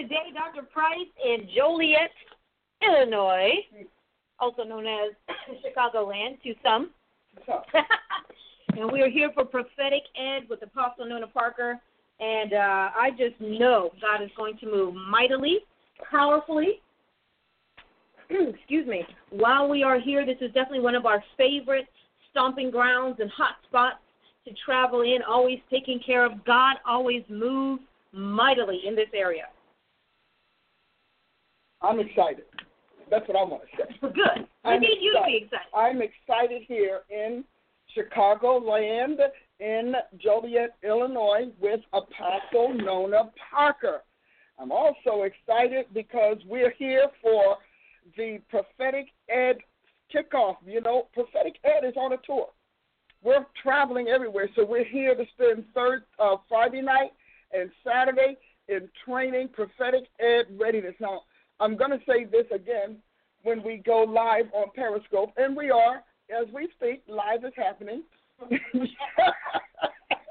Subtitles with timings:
[0.00, 0.66] Today, Dr.
[0.66, 2.10] Price in Joliet,
[2.82, 3.52] Illinois,
[4.38, 5.12] also known as
[5.62, 6.90] Chicagoland to some.
[8.76, 11.78] and we are here for Prophetic Ed with Apostle Nona Parker.
[12.18, 15.58] And uh, I just know God is going to move mightily,
[16.10, 16.80] powerfully.
[18.30, 19.04] Excuse me.
[19.28, 21.88] While we are here, this is definitely one of our favorite
[22.30, 23.98] stomping grounds and hot spots
[24.46, 26.42] to travel in, always taking care of.
[26.46, 29.44] God always moves mightily in this area.
[31.82, 32.44] I'm excited.
[33.10, 33.98] That's what I want to say.
[34.00, 34.46] Good.
[34.64, 35.66] I need you to be excited.
[35.74, 37.44] I'm excited here in
[37.94, 39.18] Chicago land
[39.58, 44.02] in Joliet, Illinois with Apostle Nona Parker.
[44.58, 47.56] I'm also excited because we're here for
[48.16, 49.58] the Prophetic Ed
[50.14, 50.56] kickoff.
[50.66, 52.48] You know, Prophetic Ed is on a tour.
[53.22, 57.12] We're traveling everywhere, so we're here to spend third uh, Friday night
[57.52, 58.36] and Saturday
[58.68, 60.94] in training Prophetic Ed readiness.
[61.00, 61.22] Now,
[61.60, 62.96] I'm going to say this again
[63.42, 68.02] when we go live on Periscope, and we are, as we speak, live is happening.
[68.48, 68.60] going,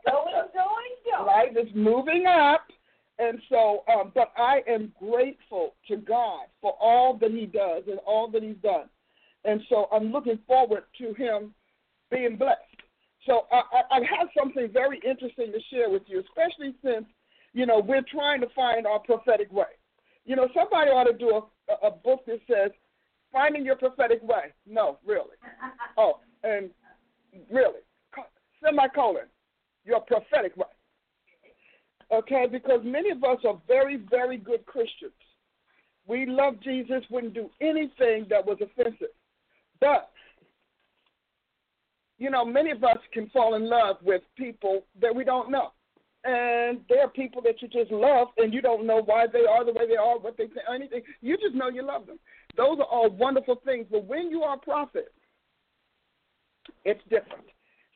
[0.06, 1.26] going, going.
[1.26, 2.62] Live is moving up.
[3.20, 8.00] And so, um, but I am grateful to God for all that He does and
[8.08, 8.88] all that He's done.
[9.44, 11.54] And so I'm looking forward to Him
[12.10, 12.62] being blessed.
[13.26, 17.06] So I, I, I have something very interesting to share with you, especially since,
[17.54, 19.66] you know, we're trying to find our prophetic way.
[20.26, 22.72] You know, somebody ought to do a, a book that says
[23.32, 25.36] "Finding Your Prophetic Way." No, really.
[25.98, 26.70] Oh, and
[27.52, 27.80] really,
[28.64, 29.26] semicolon,
[29.86, 30.66] your prophetic way.
[32.12, 35.12] Okay, because many of us are very, very good Christians.
[36.08, 39.14] We love Jesus, wouldn't do anything that was offensive.
[39.80, 40.10] But,
[42.18, 45.72] you know, many of us can fall in love with people that we don't know
[46.26, 49.64] and there are people that you just love and you don't know why they are
[49.64, 51.02] the way they are, what they say, anything.
[51.22, 52.20] You just know you love them.
[52.58, 53.88] Those are all wonderful things.
[53.90, 55.14] But when you are a prophet,
[56.84, 57.46] it's different.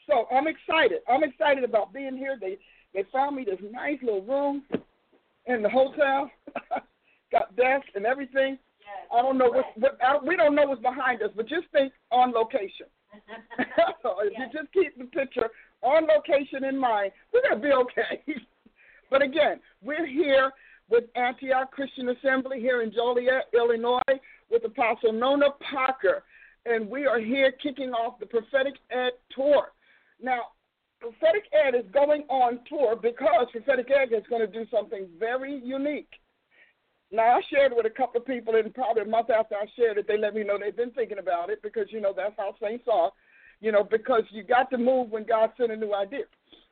[0.10, 1.00] So I'm excited.
[1.10, 2.38] I'm excited about being here.
[2.40, 2.58] They
[2.94, 4.64] they found me this nice little room
[5.46, 6.30] in the hotel.
[7.32, 8.58] Got desk and everything.
[8.80, 9.08] Yes.
[9.12, 11.92] I don't know what, what I, we don't know what's behind us, but just think
[12.12, 12.88] on location.
[14.02, 14.50] so if yes.
[14.54, 15.50] you just keep the picture
[15.84, 18.42] on location in mind, we're going to be okay.
[19.12, 20.52] but again, we're here
[20.90, 24.02] with Antioch Christian Assembly here in Joliet, Illinois,
[24.50, 26.24] with Apostle Nona Parker,
[26.66, 29.72] and we are here kicking off the Prophetic Ed Tour.
[30.22, 30.42] Now,
[31.00, 35.60] Prophetic Ed is going on tour because Prophetic Ed is going to do something very
[35.64, 36.12] unique.
[37.12, 39.98] Now, I shared with a couple of people, and probably a month after I shared
[39.98, 42.56] it, they let me know they've been thinking about it because, you know, that's how
[42.62, 43.12] saints are
[43.64, 46.26] you know, because you got to move when God sent a new idea.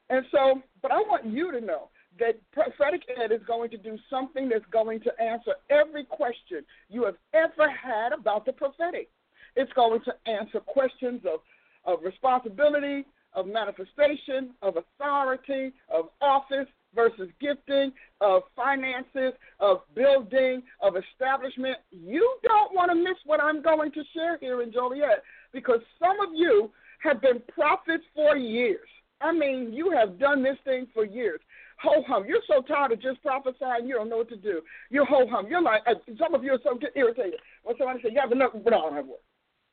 [0.09, 1.87] And so, but I want you to know
[2.19, 7.05] that prophetic ed is going to do something that's going to answer every question you
[7.05, 9.09] have ever had about the prophetic.
[9.55, 11.39] It's going to answer questions of,
[11.85, 19.31] of responsibility, of manifestation, of authority, of office versus gifting, of finances,
[19.61, 21.77] of building, of establishment.
[21.89, 26.19] You don't want to miss what I'm going to share here in Joliet because some
[26.19, 26.69] of you
[27.03, 28.87] have been prophets for years.
[29.21, 31.39] I mean, you have done this thing for years.
[31.81, 32.25] Ho hum.
[32.27, 34.61] You're so tired of just prophesying, you don't know what to do.
[34.89, 35.47] You're ho hum.
[35.49, 37.39] You're like, uh, some of you are so irritated.
[37.63, 39.21] When somebody says, You have enough, but I don't have work.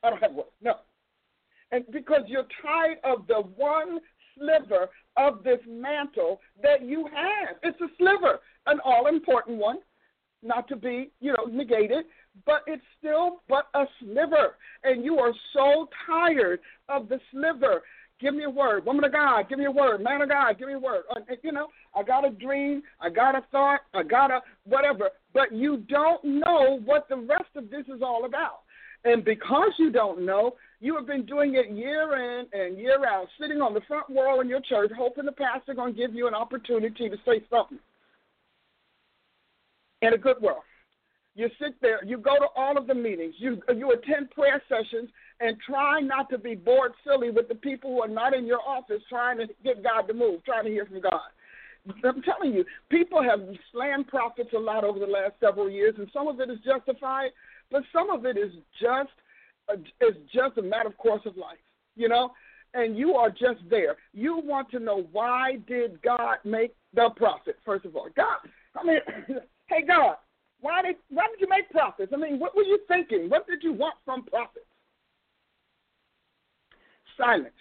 [0.03, 0.49] I don't have work.
[0.63, 0.75] No.
[1.71, 4.01] And because you're tired of the one
[4.39, 7.57] sliver of this mantle that you have.
[7.63, 9.79] It's a sliver, an all important one,
[10.43, 12.05] not to be, you know, negated,
[12.47, 14.57] but it's still but a sliver.
[14.85, 17.83] And you are so tired of the sliver.
[18.21, 18.85] Give me a word.
[18.85, 20.03] Woman of God, give me a word.
[20.03, 21.05] Man of God, give me a word.
[21.15, 25.11] Uh, you know, I got a dream, I got a thought, I got a whatever,
[25.33, 28.61] but you don't know what the rest of this is all about.
[29.05, 33.29] And because you don't know, you have been doing it year in and year out,
[33.41, 36.27] sitting on the front row in your church, hoping the pastor going to give you
[36.27, 37.79] an opportunity to say something
[40.03, 40.63] in a good world.
[41.35, 45.09] You sit there, you go to all of the meetings, you you attend prayer sessions,
[45.41, 48.61] and try not to be bored silly with the people who are not in your
[48.67, 51.31] office trying to get God to move, trying to hear from God.
[52.05, 53.41] I'm telling you, people have
[53.73, 57.31] slammed prophets a lot over the last several years, and some of it is justified,
[57.71, 59.11] but some of it is just
[59.69, 59.75] a,
[60.05, 61.59] is just a matter of course of life,
[61.97, 62.33] you know.
[62.75, 63.97] And you are just there.
[64.13, 67.57] You want to know why did God make the prophet?
[67.65, 68.39] First of all, God.
[68.79, 68.99] I mean,
[69.67, 70.17] hey God,
[70.61, 72.13] why did why did you make prophets?
[72.15, 73.29] I mean, what were you thinking?
[73.29, 74.67] What did you want from prophets?
[77.17, 77.55] Silence.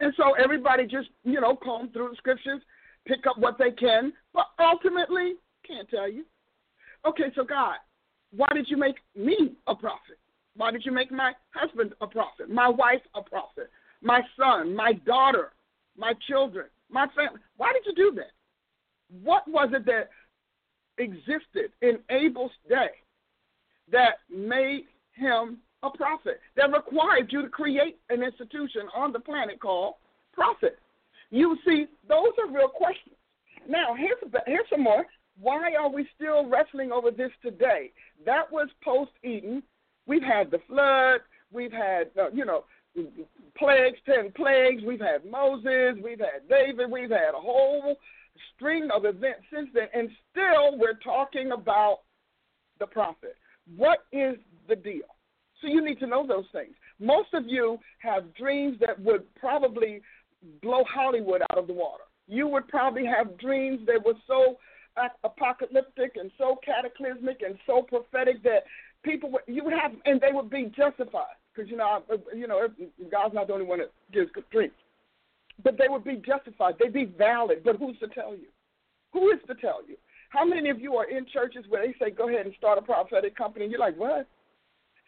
[0.00, 2.60] And so everybody just, you know, comb through the scriptures,
[3.06, 5.34] pick up what they can, but ultimately,
[5.66, 6.24] can't tell you.
[7.06, 7.76] Okay, so God,
[8.34, 10.18] why did you make me a prophet?
[10.56, 13.70] Why did you make my husband a prophet, my wife a prophet,
[14.02, 15.52] my son, my daughter,
[15.96, 17.40] my children, my family?
[17.56, 18.32] Why did you do that?
[19.22, 20.10] What was it that
[20.98, 22.90] existed in Abel's day
[23.90, 29.60] that made him a prophet that required you to create an institution on the planet
[29.60, 29.94] called
[30.32, 30.78] prophet.
[31.30, 33.14] You see, those are real questions.
[33.68, 35.04] Now, here's here's some more.
[35.40, 37.90] Why are we still wrestling over this today?
[38.24, 39.62] That was post Eden.
[40.06, 41.20] We've had the flood.
[41.52, 42.64] We've had, uh, you know,
[43.56, 44.82] plagues, ten plagues.
[44.86, 45.96] We've had Moses.
[46.02, 46.90] We've had David.
[46.90, 47.96] We've had a whole
[48.54, 52.00] string of events since then, and still we're talking about
[52.78, 53.36] the prophet.
[53.76, 54.36] What is
[54.68, 55.08] the deal?
[55.60, 56.74] So you need to know those things.
[57.00, 60.02] Most of you have dreams that would probably
[60.62, 62.04] blow Hollywood out of the water.
[62.26, 64.56] You would probably have dreams that were so
[65.24, 68.64] apocalyptic and so cataclysmic and so prophetic that
[69.02, 72.00] people would you would have and they would be justified because you know
[72.34, 72.68] you know
[73.10, 74.72] God's not the only one that gives good dreams,
[75.62, 76.74] but they would be justified.
[76.78, 77.62] They'd be valid.
[77.64, 78.48] But who's to tell you?
[79.12, 79.96] Who is to tell you?
[80.30, 82.82] How many of you are in churches where they say go ahead and start a
[82.82, 83.64] prophetic company?
[83.64, 84.26] And you're like, what?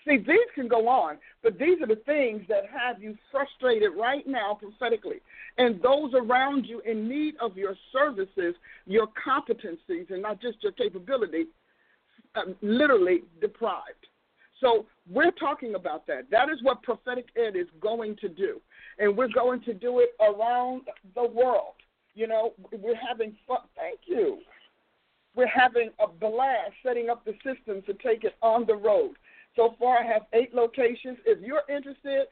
[0.06, 4.24] See, these can go on, but these are the things that have you frustrated right
[4.24, 5.16] now prophetically.
[5.58, 8.54] And those around you in need of your services,
[8.86, 11.46] your competencies, and not just your capability,
[12.36, 14.06] uh, literally deprived.
[14.60, 16.30] So we're talking about that.
[16.30, 18.60] That is what prophetic ed is going to do.
[18.98, 20.82] And we're going to do it around
[21.14, 21.74] the world.
[22.14, 23.58] You know, we're having fun.
[23.76, 24.38] Thank you.
[25.34, 29.16] We're having a blast setting up the system to take it on the road.
[29.54, 31.18] So far, I have eight locations.
[31.26, 32.28] If you're interested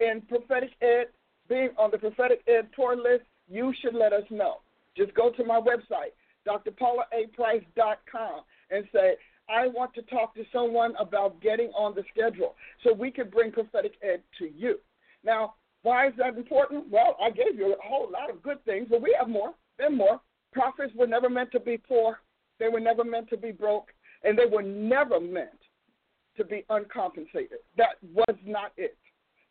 [0.00, 1.08] in prophetic ed,
[1.48, 4.62] being on the prophetic ed tour list, you should let us know.
[4.96, 6.12] Just go to my website,
[6.46, 8.40] drpaulaaprice.com,
[8.70, 9.16] and say,
[9.48, 13.52] I want to talk to someone about getting on the schedule so we can bring
[13.52, 14.78] prophetic ed to you.
[15.24, 16.86] Now, why is that important?
[16.90, 19.54] Well, I gave you a whole lot of good things, but we have more.
[19.78, 20.20] There more.
[20.52, 22.18] Prophets were never meant to be poor,
[22.58, 23.92] they were never meant to be broke,
[24.24, 25.50] and they were never meant
[26.36, 27.58] to be uncompensated.
[27.76, 28.96] That was not it.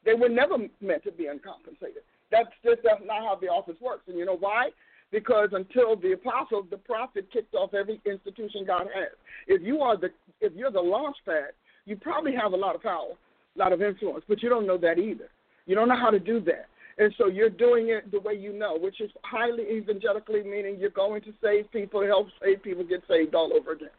[0.04, 2.04] They were never meant to be uncompensated.
[2.32, 4.04] That's just that's not how the office works.
[4.08, 4.70] And you know why?
[5.12, 9.12] Because until the apostle, the prophet kicked off every institution God has.
[9.48, 10.10] If you are the
[10.42, 11.52] if you're the launch pad,
[11.86, 13.14] you probably have a lot of power,
[13.56, 15.30] a lot of influence, but you don't know that either.
[15.66, 16.68] You don't know how to do that.
[16.98, 20.90] And so you're doing it the way you know, which is highly evangelically, meaning you're
[20.92, 23.90] going to save people, help save people get saved all over again.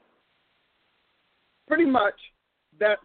[1.68, 2.14] Pretty much
[2.78, 3.00] that's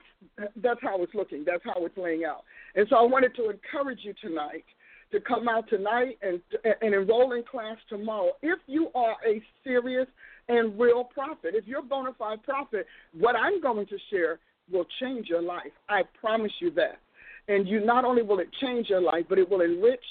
[0.58, 1.44] that's how it's looking.
[1.46, 2.44] That's how it's laying out.
[2.76, 4.66] And so I wanted to encourage you tonight
[5.12, 6.42] to come out tonight and
[6.82, 8.32] and enroll in class tomorrow.
[8.42, 10.08] If you are a serious
[10.48, 14.40] and real prophet, if you're a bona fide prophet, what I'm going to share
[14.72, 15.72] will change your life.
[15.90, 17.00] I promise you that.
[17.48, 20.04] And you not only will it change your life, but it will enrich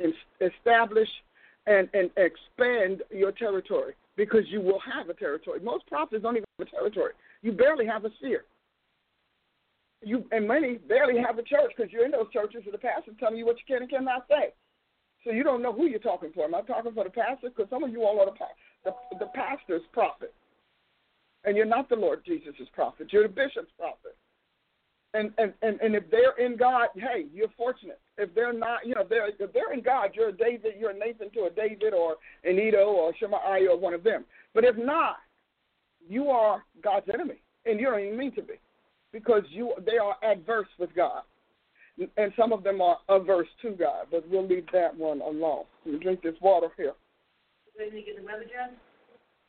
[0.00, 1.08] and establish
[1.66, 5.60] and, and expand your territory because you will have a territory.
[5.60, 7.12] Most prophets don't even have a territory.
[7.42, 8.44] You barely have a sphere
[10.02, 13.16] you and many barely have a church because you're in those churches where the pastor's
[13.18, 14.52] telling you what you can and cannot say.
[15.24, 16.44] So you don't know who you're talking for.
[16.44, 17.50] Am I talking for the pastor?
[17.50, 18.32] Because some of you all are the,
[18.84, 20.34] the the pastor's prophet,
[21.44, 23.08] and you're not the Lord Jesus' prophet.
[23.12, 24.16] You're the bishop's prophet.
[25.12, 28.00] And and and and if they're in God, hey, you're fortunate.
[28.16, 30.98] If they're not, you know, they're if they're in God, you're a David, you're a
[30.98, 34.24] Nathan to a David or an Iddo or Shemaiah or one of them.
[34.54, 35.16] But if not,
[36.08, 38.54] you are God's enemy, and you don't even mean to be
[39.12, 41.22] because you they are adverse with God.
[42.16, 45.64] And some of them are averse to God, but we'll leave that one alone.
[45.84, 46.94] We drink this water here.
[47.78, 48.70] Let me get the web address.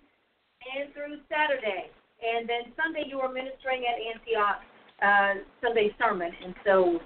[0.78, 1.90] and through Saturday.
[2.22, 4.60] And then Sunday you are ministering at Antioch
[5.02, 6.30] uh, Sunday sermon.
[6.44, 7.00] And so.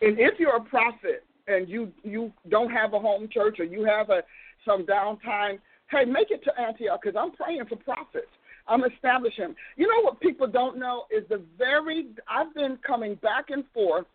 [0.00, 3.84] And if you're a prophet and you you don't have a home church or you
[3.84, 4.22] have a
[4.66, 8.26] some downtime, hey, make it to Antioch because I'm praying for prophets.
[8.68, 9.56] I'm establishing.
[9.76, 14.06] You know what people don't know is the very I've been coming back and forth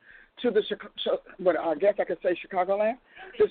[0.41, 1.21] to the Chicago.
[1.37, 2.97] what I guess I could say Chicagoland,
[3.39, 3.47] the,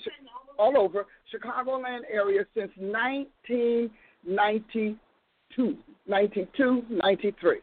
[0.57, 4.95] all over Chicagoland area since 1992,
[6.07, 7.59] 92, 93.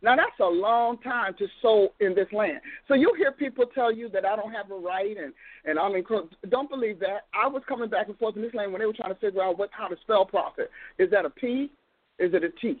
[0.00, 2.60] Now that's a long time to sow in this land.
[2.86, 5.32] So you hear people tell you that I don't have a right and
[5.64, 6.04] and I'm in.
[6.50, 7.26] Don't believe that.
[7.34, 9.42] I was coming back and forth in this land when they were trying to figure
[9.42, 10.70] out what how to spell prophet.
[10.98, 11.70] Is that a P?
[12.18, 12.80] Is it a T?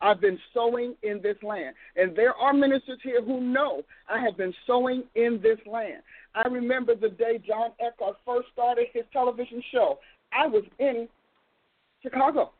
[0.00, 1.74] I've been sowing in this land.
[1.96, 6.02] And there are ministers here who know I have been sowing in this land.
[6.34, 9.98] I remember the day John Eckhardt first started his television show.
[10.32, 11.08] I was in
[12.02, 12.50] Chicago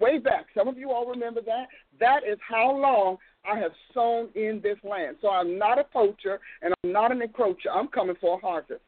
[0.00, 0.46] way back.
[0.56, 1.66] Some of you all remember that.
[2.00, 5.16] That is how long I have sown in this land.
[5.20, 7.70] So I'm not a poacher and I'm not an encroacher.
[7.72, 8.80] I'm coming for a harvest.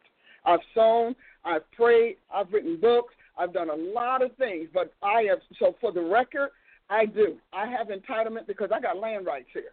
[0.45, 1.15] I've sown,
[1.45, 5.77] I've prayed, I've written books, I've done a lot of things, but I have, so
[5.81, 6.51] for the record,
[6.89, 7.37] I do.
[7.53, 9.73] I have entitlement because I got land rights here.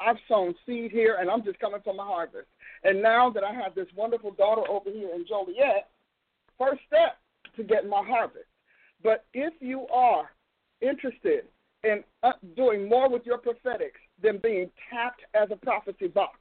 [0.00, 2.48] I've sown seed here and I'm just coming for my harvest.
[2.84, 5.88] And now that I have this wonderful daughter over here in Joliet,
[6.58, 7.18] first step
[7.56, 8.46] to get my harvest.
[9.02, 10.30] But if you are
[10.80, 11.44] interested
[11.84, 16.38] in uh, doing more with your prophetics than being tapped as a prophecy box,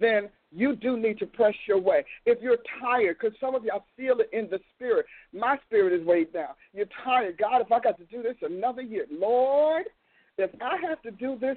[0.00, 2.04] then you do need to press your way.
[2.26, 6.06] If you're tired, because some of y'all feel it in the spirit, my spirit is
[6.06, 6.50] weighed down.
[6.72, 7.38] You're tired.
[7.38, 9.86] God, if I got to do this another year, Lord,
[10.36, 11.56] if I have to do this,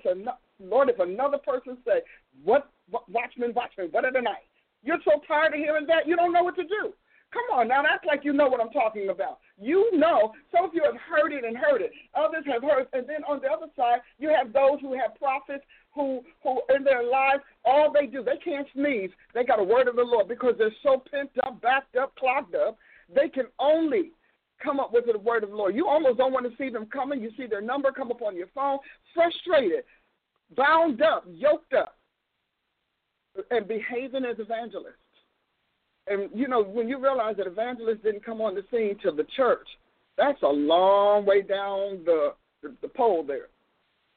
[0.60, 2.02] Lord, if another person say,
[2.44, 4.46] what, what watchman, watchman, what are the night?
[4.84, 6.94] You're so tired of hearing that, you don't know what to do.
[7.34, 9.40] Come on now, that's like you know what I'm talking about.
[9.60, 11.92] You know, some of you have heard it and heard it.
[12.16, 15.64] Others have heard, and then on the other side, you have those who have prophets
[15.94, 19.10] who who in their lives all they do they can't sneeze.
[19.34, 22.56] They got a word of the Lord because they're so pent up, backed up, clogged
[22.56, 22.78] up.
[23.14, 24.12] They can only
[24.64, 25.76] come up with the word of the Lord.
[25.76, 27.22] You almost don't want to see them coming.
[27.22, 28.80] You see their number come up on your phone,
[29.14, 29.84] frustrated,
[30.56, 31.98] bound up, yoked up,
[33.52, 34.96] and behaving as evangelists.
[36.10, 39.26] And you know, when you realize that evangelists didn't come on the scene till the
[39.36, 39.68] church,
[40.18, 43.48] that's a long way down the the, the pole there.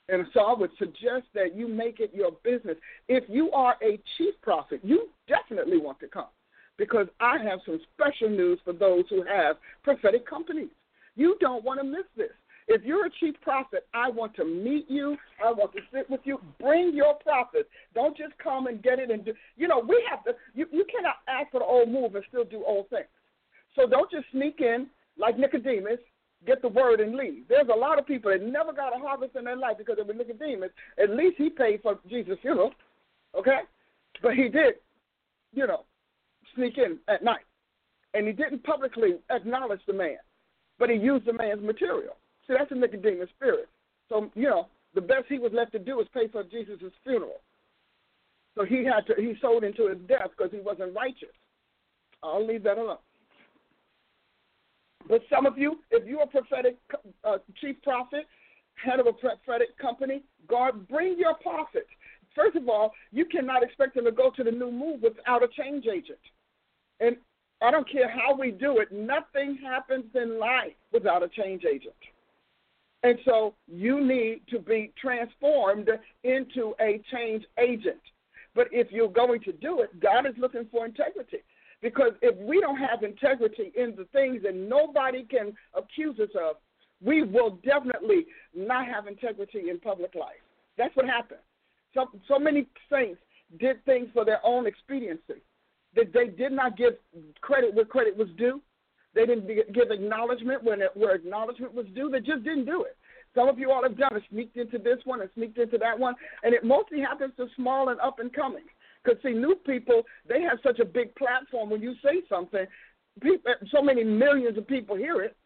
[0.09, 2.77] And so I would suggest that you make it your business.
[3.09, 6.27] If you are a chief prophet, you definitely want to come
[6.77, 10.71] because I have some special news for those who have prophetic companies.
[11.15, 12.31] You don't want to miss this.
[12.73, 15.17] If you're a chief prophet, I want to meet you.
[15.45, 16.41] I want to sit with you.
[16.61, 17.69] Bring your prophet.
[17.97, 19.33] Don't just come and get it and do.
[19.57, 20.35] You know, we have to.
[20.55, 23.09] You, you cannot ask for the old move and still do old things.
[23.75, 24.87] So don't just sneak in
[25.19, 25.99] like Nicodemus
[26.47, 27.43] get the word and leave.
[27.49, 30.05] There's a lot of people that never got a harvest in their life because they
[30.05, 30.71] were Nicodemus.
[31.03, 32.71] At least he paid for Jesus' funeral,
[33.37, 33.61] okay?
[34.23, 34.75] But he did,
[35.53, 35.85] you know,
[36.55, 37.45] sneak in at night.
[38.15, 40.17] And he didn't publicly acknowledge the man,
[40.79, 42.15] but he used the man's material.
[42.51, 43.69] See, that's a Nicodemus spirit.
[44.09, 47.41] So, you know, the best he was left to do was pay for Jesus' funeral.
[48.57, 51.29] So he had to, he sold into his death because he wasn't righteous.
[52.25, 52.99] I'll leave that alone.
[55.09, 56.77] But some of you, if you're a prophetic
[57.25, 58.27] uh, chief prophet,
[58.75, 61.89] head of a prophetic company, God, bring your prophets.
[62.35, 65.49] First of all, you cannot expect them to go to the new move without a
[65.49, 66.19] change agent.
[66.99, 67.17] And
[67.63, 71.95] I don't care how we do it, nothing happens in life without a change agent.
[73.03, 75.89] And so you need to be transformed
[76.23, 78.01] into a change agent.
[78.55, 81.39] But if you're going to do it, God is looking for integrity.
[81.83, 86.57] Because if we don't have integrity in the things that nobody can accuse us of,
[87.03, 90.43] we will definitely not have integrity in public life.
[90.77, 91.41] That's what happened.
[91.95, 93.21] So, so many saints
[93.59, 95.43] did things for their own expediency.
[95.97, 96.95] That they did not give
[97.41, 98.61] credit where credit was due.
[99.15, 102.11] They didn't give acknowledgement when it, where acknowledgement was due.
[102.11, 102.97] They just didn't do it.
[103.35, 105.99] Some of you all have done it, sneaked into this one and sneaked into that
[105.99, 108.65] one, and it mostly happens to small and up and coming.
[109.03, 111.71] Because see, new people they have such a big platform.
[111.71, 112.67] When you say something,
[113.21, 115.37] people, so many millions of people hear it,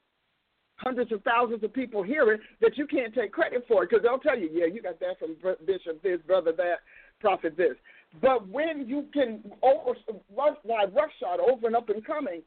[0.77, 4.03] hundreds of thousands of people hear it that you can't take credit for it because
[4.03, 6.81] they'll tell you, yeah, you got that from Bishop this, brother that,
[7.21, 7.75] prophet this.
[8.21, 9.97] But when you can over
[10.37, 12.43] rush, wide roughshod over and up and coming,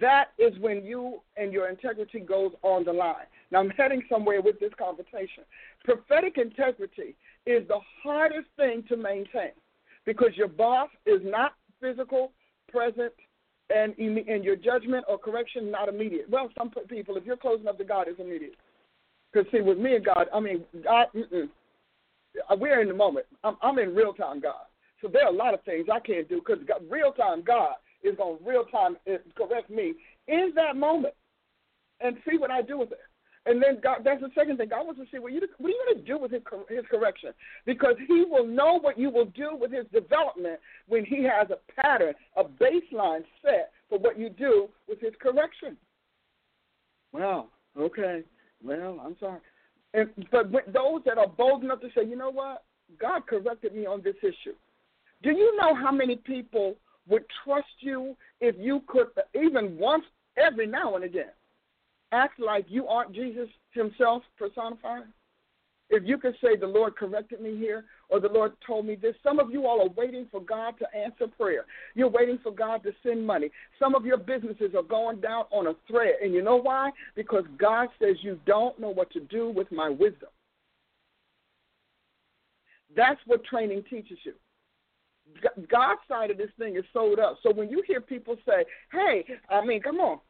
[0.00, 3.26] that is when you and your integrity goes on the line.
[3.50, 5.44] Now I'm heading somewhere with this conversation.
[5.84, 7.14] Prophetic integrity
[7.46, 9.52] is the hardest thing to maintain
[10.06, 12.32] because your boss is not physical,
[12.70, 13.12] present,
[13.74, 16.28] and in your judgment or correction not immediate.
[16.28, 18.56] Well, some people, if you're close enough to God, it's immediate.
[19.32, 21.48] Because see, with me and God, I mean, God, mm-mm.
[22.50, 23.26] Uh, we're in the moment.
[23.44, 24.64] I'm, I'm in real time God.
[25.00, 28.16] So there are a lot of things I can't do because real time God is
[28.16, 29.94] going real time uh, correct me
[30.28, 31.14] in that moment
[32.00, 33.00] and see what I do with it.
[33.44, 34.68] And then God, that's the second thing.
[34.68, 36.84] God wants to see what, you, what are you going to do with his, his
[36.88, 37.30] correction?
[37.66, 41.58] Because he will know what you will do with his development when he has a
[41.80, 45.76] pattern, a baseline set for what you do with his correction.
[47.12, 48.22] Well, okay.
[48.64, 49.40] Well, I'm sorry.
[49.92, 52.62] And, but those that are bold enough to say, you know what?
[53.00, 54.54] God corrected me on this issue.
[55.22, 56.76] Do you know how many people
[57.08, 60.04] would trust you if you could, even once,
[60.36, 61.32] every now and again,
[62.12, 65.04] act like you aren't Jesus himself personified?
[65.90, 69.14] If you could say, The Lord corrected me here, or the Lord told me this.
[69.22, 71.66] Some of you all are waiting for God to answer prayer.
[71.94, 73.50] You're waiting for God to send money.
[73.78, 76.14] Some of your businesses are going down on a thread.
[76.22, 76.90] And you know why?
[77.14, 80.30] Because God says, You don't know what to do with my wisdom.
[82.96, 84.32] That's what training teaches you.
[85.68, 87.36] God's side of this thing is sold up.
[87.42, 90.20] So when you hear people say, "Hey, I mean, come on,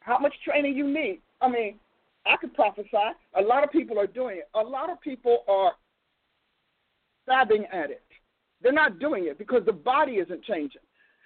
[0.00, 1.78] how much training you need?" I mean,
[2.24, 2.88] I could prophesy.
[3.34, 4.48] A lot of people are doing it.
[4.54, 5.72] A lot of people are
[7.24, 8.02] stabbing at it.
[8.62, 10.80] They're not doing it because the body isn't changing.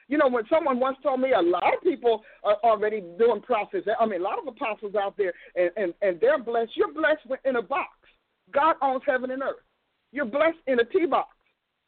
[0.09, 3.87] You know, when someone once told me a lot of people are already doing prophets.
[3.99, 6.73] I mean, a lot of apostles out there, and, and, and they're blessed.
[6.75, 7.91] You're blessed in a box.
[8.53, 9.63] God owns heaven and earth.
[10.11, 11.29] You're blessed in a T box.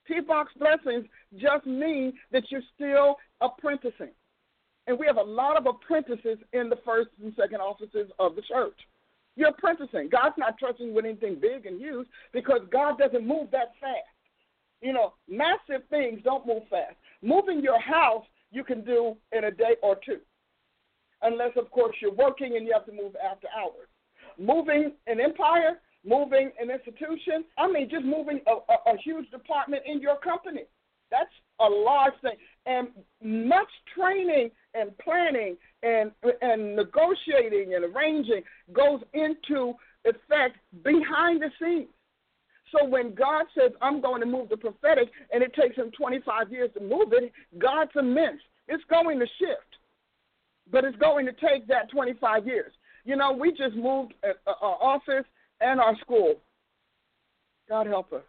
[0.06, 1.06] T box blessings
[1.37, 4.11] just mean that you're still apprenticing.
[4.87, 8.42] And we have a lot of apprentices in the first and second offices of the
[8.42, 8.78] church.
[9.37, 10.09] You're apprenticing.
[10.11, 14.00] God's not trusting you with anything big and huge because God doesn't move that fast.
[14.80, 16.97] You know, massive things don't move fast.
[17.23, 20.18] Moving your house, you can do in a day or two.
[21.23, 23.88] Unless, of course, you're working and you have to move after hours.
[24.38, 27.44] Moving an empire, moving an institution.
[27.59, 30.62] I mean, just moving a, a, a huge department in your company.
[31.11, 31.30] That's
[31.61, 32.37] a large thing.
[32.66, 32.88] And
[33.23, 38.42] much training and planning and and negotiating and arranging
[38.73, 39.74] goes into
[40.05, 41.88] effect behind the scenes.
[42.72, 46.50] So when God says, I'm going to move the prophetic, and it takes him 25
[46.50, 48.40] years to move it, God's immense.
[48.66, 49.76] It's going to shift,
[50.70, 52.72] but it's going to take that 25 years.
[53.05, 55.26] You know, we just moved our office
[55.62, 56.35] and our school.
[57.68, 58.22] God help us.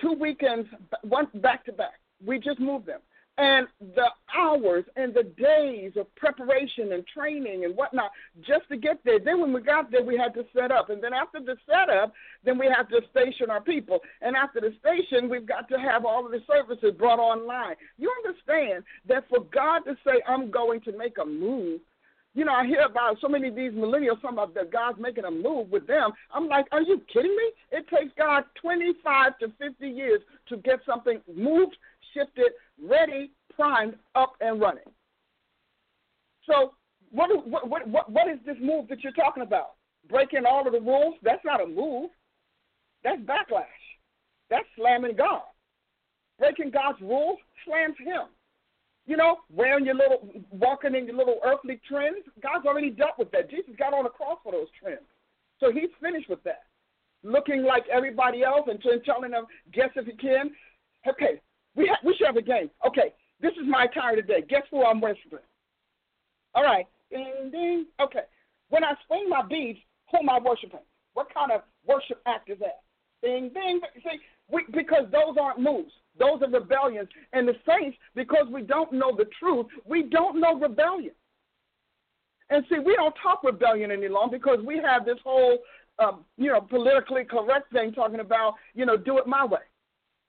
[0.00, 0.68] Two weekends,
[1.02, 2.00] one back to back.
[2.24, 3.00] We just moved them.
[3.38, 8.10] And the hours and the days of preparation and training and whatnot
[8.46, 9.18] just to get there.
[9.18, 10.90] Then when we got there, we had to set up.
[10.90, 12.12] And then after the setup,
[12.44, 14.00] then we have to station our people.
[14.20, 17.76] And after the station, we've got to have all of the services brought online.
[17.96, 21.80] You understand that for God to say, I'm going to make a move,
[22.34, 25.24] you know, I hear about so many of these millennials talking about that God's making
[25.24, 26.12] a move with them.
[26.32, 27.50] I'm like, are you kidding me?
[27.72, 31.76] It takes God 25 to 50 years to get something moved,
[32.14, 34.84] shifted, ready, primed, up and running.
[36.46, 36.72] So,
[37.10, 39.72] what, what, what, what is this move that you're talking about?
[40.08, 41.16] Breaking all of the rules?
[41.22, 42.10] That's not a move.
[43.02, 43.64] That's backlash.
[44.48, 45.42] That's slamming God.
[46.38, 48.28] Breaking God's rules slams Him.
[49.10, 50.20] You know, wearing your little,
[50.52, 52.18] walking in your little earthly trends.
[52.40, 53.50] God's already dealt with that.
[53.50, 55.02] Jesus got on the cross for those trends.
[55.58, 56.62] So he's finished with that.
[57.24, 60.52] Looking like everybody else and telling them, guess if you can.
[61.08, 61.40] Okay,
[61.74, 62.70] we, ha- we should have a game.
[62.86, 64.44] Okay, this is my attire today.
[64.48, 65.40] Guess who I'm worshiping?
[66.54, 66.86] All right.
[67.10, 67.86] Ding, ding.
[68.00, 68.22] Okay.
[68.68, 69.80] When I swing my beads,
[70.12, 70.86] who am I worshiping?
[71.14, 72.82] What kind of worship act is that?
[73.24, 73.80] Ding, ding.
[74.04, 74.20] See,
[74.52, 75.92] we, because those aren't moves.
[76.18, 77.08] Those are rebellions.
[77.32, 81.12] And the saints, because we don't know the truth, we don't know rebellion.
[82.50, 85.58] And see, we don't talk rebellion any longer because we have this whole,
[85.98, 89.60] um, you know, politically correct thing talking about, you know, do it my way.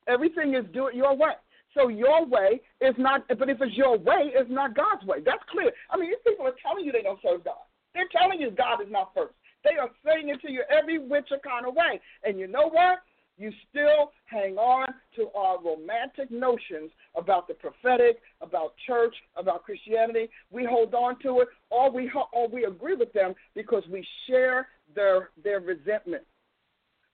[0.08, 1.34] Everything is do it your way.
[1.76, 5.18] So your way is not, but if it's your way, it's not God's way.
[5.26, 5.72] That's clear.
[5.90, 7.64] I mean, these people are telling you they don't serve God.
[7.94, 9.34] They're telling you God is not first.
[9.64, 12.00] They are saying it to you every which kind of way.
[12.24, 13.00] And you know what?
[13.42, 20.30] You still hang on to our romantic notions about the prophetic, about church, about Christianity.
[20.52, 24.68] We hold on to it, or we or we agree with them because we share
[24.94, 26.22] their their resentment.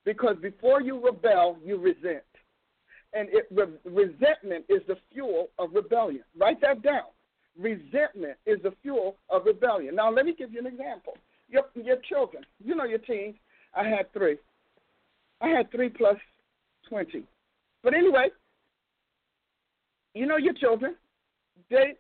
[0.04, 2.24] Because before you rebel, you resent
[3.14, 6.24] and it, re- resentment is the fuel of rebellion.
[6.38, 7.08] Write that down.
[7.58, 9.96] Resentment is the fuel of rebellion.
[9.96, 11.14] Now, let me give you an example.
[11.50, 13.36] Your, your children, you know your teens.
[13.74, 14.38] I had three.
[15.42, 16.18] I had three plus
[16.90, 17.24] 20.
[17.84, 18.30] But anyway,
[20.14, 20.96] you know your children.
[21.70, 21.94] They,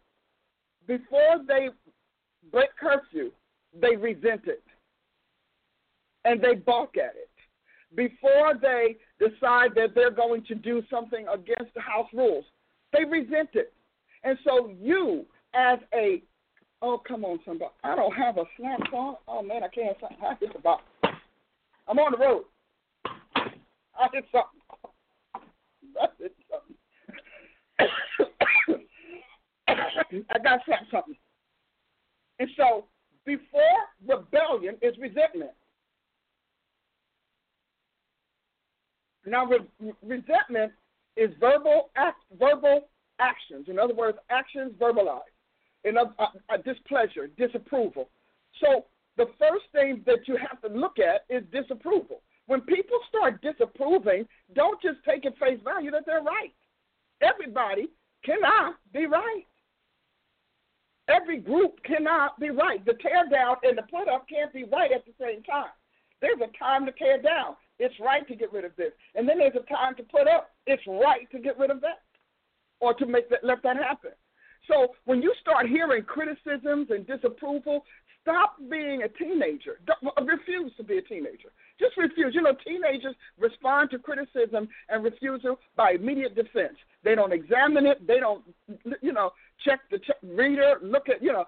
[0.88, 1.69] before they
[2.52, 3.32] break curfew,
[3.80, 4.63] they resent it.
[6.26, 7.30] And they balk at it
[7.95, 12.45] before they decide that they're going to do something against the house rules.
[12.91, 13.73] They resent it.
[14.23, 16.21] And so you, as a,
[16.82, 17.71] oh, come on, somebody.
[17.84, 19.15] I don't have a snap phone.
[19.28, 19.97] Oh, man, I can't.
[20.04, 20.84] I hit the box.
[21.88, 22.43] I'm on the road.
[23.99, 24.62] I hit something.
[25.99, 26.77] I hit something.
[30.29, 30.60] I got
[30.91, 31.15] something.
[32.39, 32.86] And so
[33.25, 33.62] before
[34.05, 35.51] rebellion is resentment.
[39.25, 40.71] Now, re- resentment
[41.17, 42.88] is verbal act, verbal
[43.19, 43.67] actions.
[43.67, 45.21] In other words, actions verbalized.
[45.83, 48.10] In other, uh, uh, displeasure, disapproval.
[48.62, 48.86] So
[49.17, 52.21] the first thing that you have to look at is disapproval.
[52.47, 56.53] When people start disapproving, don't just take at face value that they're right.
[57.21, 57.89] Everybody
[58.23, 59.45] cannot be right.
[61.10, 62.83] Every group cannot be right.
[62.86, 65.71] The tear down and the put up can't be right at the same time.
[66.21, 67.55] There's a time to tear down.
[67.79, 68.91] It's right to get rid of this.
[69.15, 70.51] And then there's a time to put up.
[70.65, 72.01] It's right to get rid of that
[72.79, 74.12] or to make that let that happen.
[74.67, 77.86] So when you start hearing criticisms and disapproval,
[78.28, 79.80] stop being a teenager.
[79.86, 81.50] Don't, refuse to be a teenager.
[81.80, 82.34] Just refuse.
[82.36, 86.76] You know, teenagers respond to criticism and refusal by immediate defense.
[87.04, 88.06] They don't examine it.
[88.06, 88.44] They don't,
[89.02, 89.32] you know,
[89.63, 91.46] check the reader, look at, you know,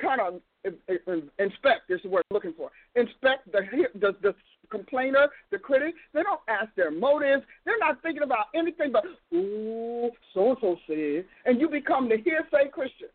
[0.00, 2.70] kind of uh, uh, inspect is the word I'm looking for.
[2.94, 3.62] Inspect the,
[3.94, 4.34] the the
[4.70, 5.94] complainer, the critic.
[6.14, 7.42] They don't ask their motives.
[7.64, 12.16] They're not thinking about anything but ooh, so and so said, and you become the
[12.16, 13.08] hearsay Christian.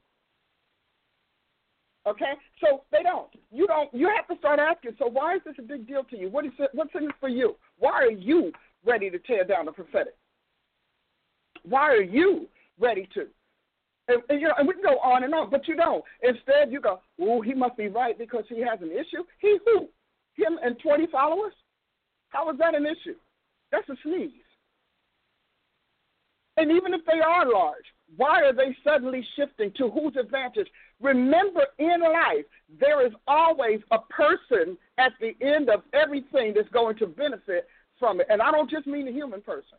[2.07, 3.27] Okay, so they don't.
[3.51, 3.93] You don't.
[3.93, 4.91] You have to start asking.
[4.97, 6.29] So why is this a big deal to you?
[6.29, 6.69] What is it?
[6.73, 7.55] What's in it for you?
[7.79, 8.53] Why are you
[8.85, 10.15] ready to tear down the prophetic?
[11.63, 12.47] Why are you
[12.79, 13.27] ready to?
[14.07, 16.01] And, and, you know, and we can go on and on, but you don't.
[16.23, 19.89] Instead, you go, "Oh, he must be right because he has an issue." He who?
[20.35, 21.53] Him and twenty followers?
[22.29, 23.15] How is that an issue?
[23.71, 24.31] That's a sneeze.
[26.55, 30.67] And even if they are large, why are they suddenly shifting to whose advantage?
[31.01, 32.45] Remember, in life,
[32.79, 37.67] there is always a person at the end of everything that's going to benefit
[37.99, 39.77] from it, and I don't just mean the human person.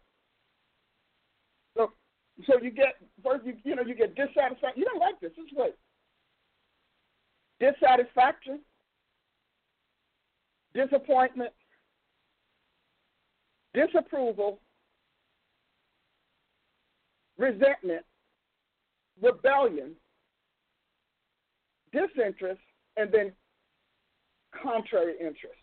[1.77, 1.93] So
[2.47, 4.73] so you get first, you, you know, you get dissatisfaction.
[4.77, 5.33] You don't like this.
[5.37, 5.77] This is what
[7.61, 8.61] dissatisfaction,
[10.75, 11.51] disappointment,
[13.75, 14.61] disapproval,
[17.37, 18.05] resentment,
[19.23, 19.93] rebellion,
[21.93, 22.61] disinterest,
[22.97, 23.33] and then
[24.63, 25.55] contrary interest.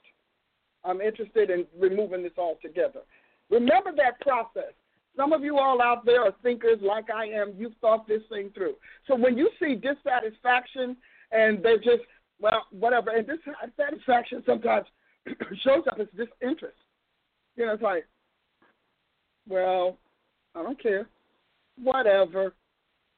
[0.83, 3.01] I'm interested in removing this altogether.
[3.49, 4.73] Remember that process.
[5.15, 7.53] Some of you all out there are thinkers like I am.
[7.57, 8.75] You've thought this thing through.
[9.07, 10.97] So when you see dissatisfaction
[11.31, 12.03] and they're just,
[12.39, 14.85] well, whatever, and dissatisfaction sometimes
[15.63, 16.77] shows up as disinterest.
[17.55, 18.05] You know, it's like,
[19.47, 19.97] well,
[20.53, 21.07] I don't care.
[21.81, 22.53] Whatever.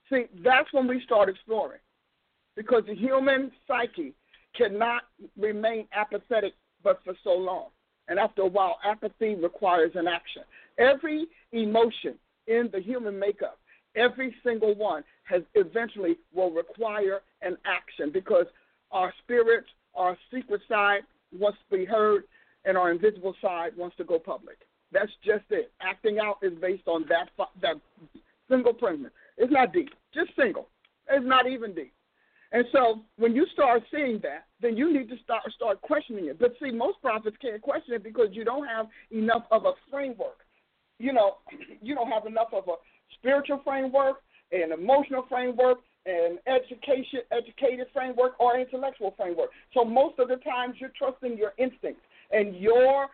[0.10, 1.80] See, that's when we start exploring.
[2.56, 4.14] Because the human psyche
[4.56, 5.04] cannot
[5.38, 7.68] remain apathetic but for so long.
[8.08, 10.44] And after a while, apathy requires an action.
[10.78, 12.16] Every emotion
[12.48, 13.60] in the human makeup,
[13.96, 18.46] every single one, has eventually will require an action because
[18.92, 19.66] our spirit,
[19.96, 21.02] our secret side
[21.38, 22.24] wants to be heard,
[22.64, 24.58] and our invisible side wants to go public.
[24.92, 25.72] That's just it.
[25.82, 27.30] Acting out is based on that
[27.62, 27.76] that
[28.50, 29.12] single premise.
[29.38, 30.70] It's not deep, just single.
[31.10, 31.94] It's not even deep.
[32.52, 36.40] And so when you start seeing that, then you need to start start questioning it.
[36.40, 40.38] But see, most prophets can't question it because you don't have enough of a framework
[41.00, 41.38] you know,
[41.82, 42.76] you don't have enough of a
[43.18, 44.18] spiritual framework,
[44.52, 49.50] an emotional framework, an education educated framework or intellectual framework.
[49.74, 53.08] So most of the times you're trusting your instincts and your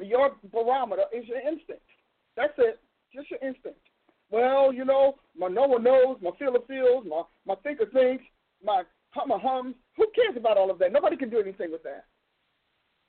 [0.00, 1.82] your barometer is your instinct.
[2.36, 2.78] That's it,
[3.12, 3.78] just your instinct.
[4.32, 8.24] Well, you know, my knower knows, my feeler feels, my my thinker thinks,
[8.64, 9.76] my hummer hums.
[9.98, 10.92] Who cares about all of that?
[10.92, 12.06] Nobody can do anything with that.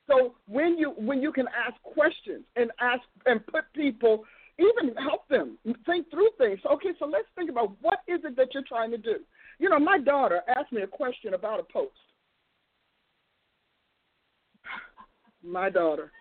[0.05, 4.25] So when you when you can ask questions and ask and put people
[4.59, 6.59] even help them think through things.
[6.69, 9.15] Okay, so let's think about what is it that you're trying to do.
[9.59, 11.93] You know, my daughter asked me a question about a post.
[15.41, 16.11] My daughter.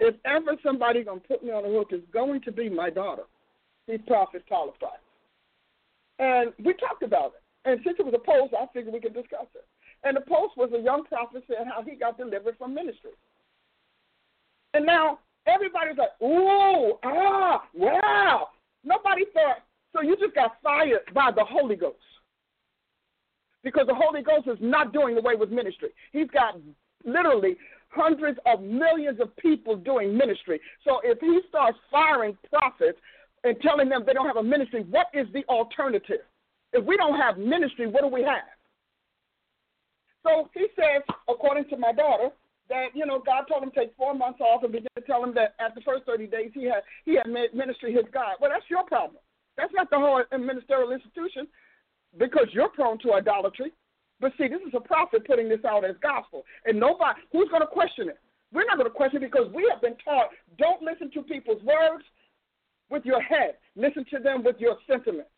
[0.00, 3.22] If ever somebody gonna put me on the hook, it's going to be my daughter.
[3.86, 4.72] He's Prophet Price.
[6.18, 7.42] And we talked about it.
[7.64, 9.66] And since it was a post, I figured we could discuss it.
[10.04, 13.12] And the post was a young prophet saying how he got delivered from ministry.
[14.74, 18.48] And now everybody's like, ooh, ah, wow.
[18.84, 19.58] Nobody thought,
[19.92, 21.96] so you just got fired by the Holy Ghost.
[23.62, 25.90] Because the Holy Ghost is not doing away with ministry.
[26.12, 26.58] He's got
[27.04, 27.56] literally
[27.90, 30.60] hundreds of millions of people doing ministry.
[30.84, 32.98] So if he starts firing prophets
[33.44, 36.20] and telling them they don't have a ministry, what is the alternative?
[36.72, 38.48] If we don't have ministry, what do we have?
[40.22, 42.30] So he says, according to my daughter,
[42.68, 45.22] that you know God told him to take four months off and begin to tell
[45.22, 48.36] him that at the first thirty days he had he had ministry his God.
[48.40, 49.18] Well, that's your problem.
[49.56, 51.46] That's not the whole ministerial institution
[52.18, 53.72] because you're prone to idolatry.
[54.20, 57.62] But see, this is a prophet putting this out as gospel, and nobody who's going
[57.62, 58.18] to question it.
[58.52, 61.62] We're not going to question it because we have been taught don't listen to people's
[61.62, 62.04] words
[62.92, 65.30] with your head, listen to them with your sentiments.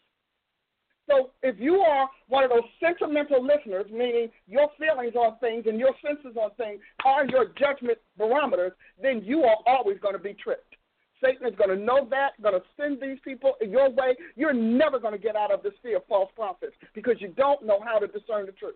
[1.08, 5.78] So if you are one of those sentimental listeners, meaning your feelings on things and
[5.78, 10.34] your senses on things are your judgment barometers, then you are always going to be
[10.34, 10.74] tricked.
[11.22, 14.16] Satan is going to know that, going to send these people your way.
[14.34, 17.64] You're never going to get out of this fear of false prophets because you don't
[17.64, 18.74] know how to discern the truth.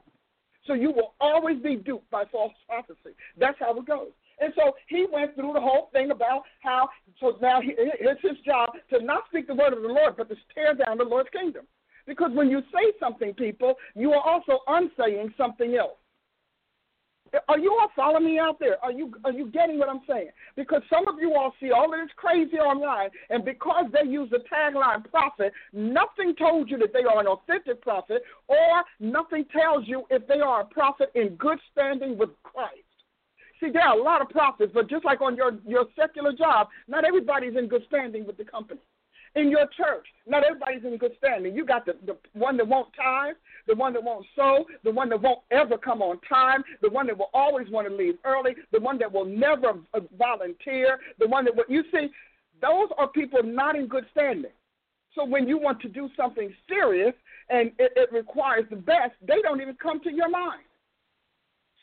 [0.67, 3.17] So you will always be duped by false prophecy.
[3.39, 4.13] That's how it goes.
[4.41, 6.89] And so he went through the whole thing about how,
[7.21, 10.29] so now he, it's his job to not speak the word of the Lord, but
[10.29, 11.67] to tear down the Lord's kingdom.
[12.07, 15.99] Because when you say something, people, you are also unsaying something else.
[17.49, 18.83] Are you all following me out there?
[18.83, 20.31] Are you are you getting what I'm saying?
[20.57, 24.31] Because some of you all see all of this crazy online, and because they use
[24.31, 29.87] the tagline prophet, nothing told you that they are an authentic prophet, or nothing tells
[29.87, 32.88] you if they are a prophet in good standing with Christ.
[33.61, 36.69] See, there are a lot of prophets, but just like on your, your secular job,
[36.87, 38.81] not everybody's in good standing with the company.
[39.35, 41.55] In your church, not everybody's in good standing.
[41.55, 43.35] You got the, the one that won't tithe,
[43.67, 47.07] the one that won't sow, the one that won't ever come on time, the one
[47.09, 51.29] that will always want to leave early, the one that will never uh, volunteer, the
[51.29, 52.09] one that will, you see,
[52.63, 54.51] those are people not in good standing.
[55.15, 57.15] So when you want to do something serious
[57.51, 60.63] and it, it requires the best, they don't even come to your mind.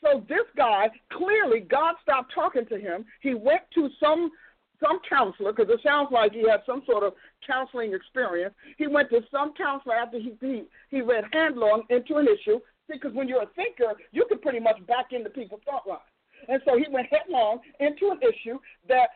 [0.06, 3.04] So this guy, clearly, God stopped talking to him.
[3.20, 4.30] He went to some
[4.78, 7.14] some counselor because it sounds like he had some sort of
[7.46, 8.54] counseling experience.
[8.76, 13.12] He went to some counselor after he he, he read handlong into an issue because
[13.14, 16.02] when you're a thinker, you can pretty much back into people's thought lines.
[16.48, 19.08] And so he went headlong into an issue that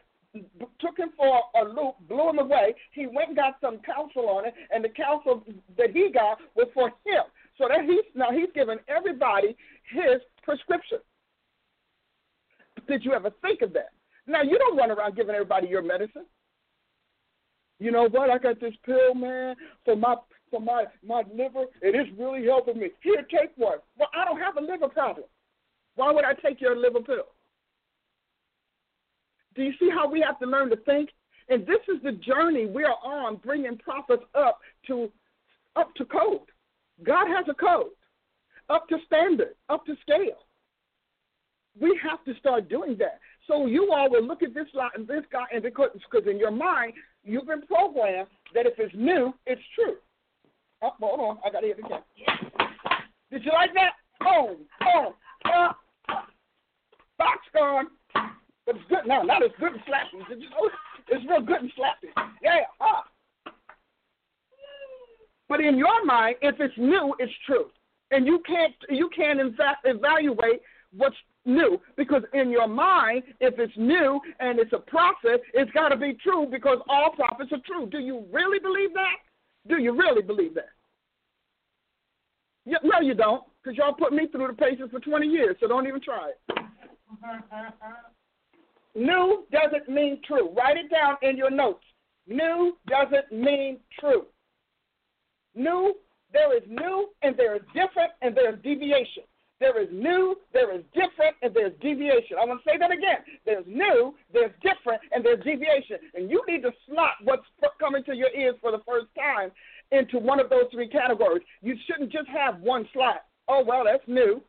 [0.81, 2.75] took him for a loop, blew him away.
[2.93, 5.45] He went and got some counsel on it, and the counsel
[5.77, 7.25] that he got was for him.
[7.59, 9.57] So that he's now he's giving everybody
[9.93, 10.99] his prescription.
[12.89, 13.91] Did you ever think of that?
[14.27, 16.27] Now you don't run around giving everybody your medicine.
[17.79, 18.31] You know what?
[18.31, 20.17] I got this pill, man, for my
[20.51, 21.67] for my my liver.
[21.83, 22.89] It is really helping me.
[23.03, 23.79] Here, take one.
[23.97, 25.27] Well, I don't have a liver problem.
[25.95, 27.29] Why would I take your liver pill?
[29.55, 31.11] Do you see how we have to learn to think?
[31.49, 34.59] And this is the journey we are on, bringing prophets up
[34.89, 35.11] to
[35.77, 36.41] up to code.
[37.05, 37.91] God has a code,
[38.71, 40.47] up to standard, up to scale.
[41.81, 43.21] We have to start doing that.
[43.47, 46.39] So you all will look at this lot and this guy, and because because in
[46.39, 46.93] your mind
[47.25, 49.97] you've been programmed that if it's new, it's true.
[50.83, 52.03] Oh, hold on, I got to hit the again.
[53.31, 53.93] Did you like that?
[54.21, 55.13] Boom, boom,
[55.45, 55.73] uh,
[57.19, 57.89] box gone.
[58.67, 59.23] But it's good now.
[59.23, 60.71] Not as good and you know?
[61.09, 62.11] It's real good and slappy.
[62.43, 62.61] Yeah.
[62.81, 63.05] Ah.
[65.49, 67.67] But in your mind, if it's new, it's true,
[68.11, 70.61] and you can't you can't eva- evaluate
[70.97, 75.89] what's new because in your mind, if it's new and it's a prophet, it's got
[75.89, 77.87] to be true because all prophets are true.
[77.87, 79.17] Do you really believe that?
[79.69, 80.71] Do you really believe that?
[82.67, 85.87] No, you don't, because y'all put me through the paces for 20 years, so don't
[85.87, 86.41] even try it.
[88.95, 90.53] new doesn't mean true.
[90.57, 91.85] Write it down in your notes.
[92.27, 94.27] New doesn't mean true.
[95.55, 95.95] New,
[96.33, 99.25] there is new and there is different and there is deviation.
[99.61, 102.39] There is new, there is different, and there's deviation.
[102.41, 103.19] I'm going to say that again.
[103.45, 105.99] There's new, there's different, and there's deviation.
[106.15, 107.45] And you need to slot what's
[107.79, 109.51] coming to your ears for the first time
[109.93, 111.43] into one of those three categories.
[111.61, 113.27] You shouldn't just have one slot.
[113.49, 114.41] Oh, well, that's new.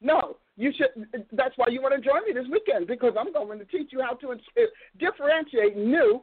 [0.00, 1.06] No, you should.
[1.32, 4.00] That's why you want to join me this weekend because I'm going to teach you
[4.00, 4.36] how to
[4.98, 6.22] differentiate new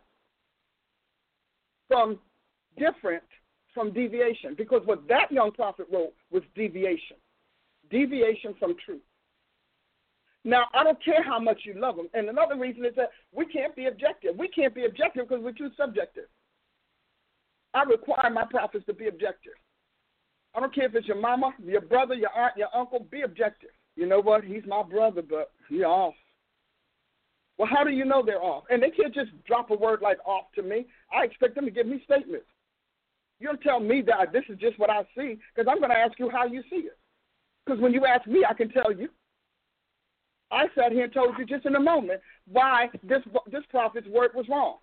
[1.88, 2.18] from
[2.78, 3.24] different
[3.74, 4.56] from deviation.
[4.58, 7.18] Because what that young prophet wrote was deviation,
[7.90, 9.02] deviation from truth.
[10.46, 12.10] Now, I don't care how much you love them.
[12.14, 14.36] And another reason is that we can't be objective.
[14.38, 16.26] We can't be objective because we're too subjective.
[17.74, 19.54] I require my prophets to be objective.
[20.54, 23.72] I don't care if it's your mama, your brother, your aunt, your uncle, be objective.
[23.96, 24.44] You know what?
[24.44, 26.14] He's my brother, but he off.
[27.58, 28.64] Well, how do you know they're off?
[28.70, 30.88] And they can't just drop a word like off to me.
[31.16, 32.46] I expect them to give me statements.
[33.40, 35.98] You don't tell me that this is just what I see, because I'm going to
[35.98, 36.98] ask you how you see it.
[37.66, 39.10] Because when you ask me, I can tell you.
[40.52, 44.32] I sat here and told you just in a moment why this this prophet's word
[44.36, 44.78] was wrong.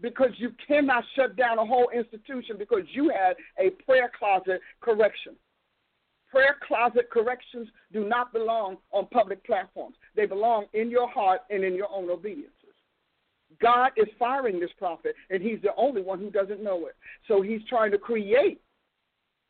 [0.00, 5.34] because you cannot shut down a whole institution because you had a prayer closet correction.
[6.30, 9.96] Prayer closet corrections do not belong on public platforms.
[10.14, 12.52] They belong in your heart and in your own obediences.
[13.60, 16.96] God is firing this prophet, and he's the only one who doesn't know it.
[17.28, 18.60] So he's trying to create.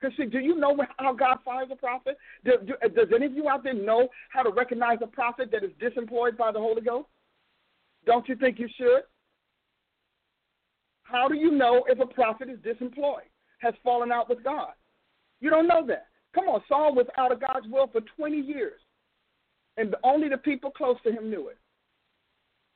[0.01, 2.19] Because, see, do you know how God fires a prophet?
[2.45, 5.65] Do, do, does any of you out there know how to recognize a prophet that
[5.65, 7.09] is disemployed by the Holy Ghost?
[8.05, 9.03] Don't you think you should?
[11.03, 14.73] How do you know if a prophet is disemployed, has fallen out with God?
[15.41, 16.09] You don't know that.
[16.35, 18.81] Come on, Saul was out of God's will for 20 years,
[19.77, 21.59] and only the people close to him knew it.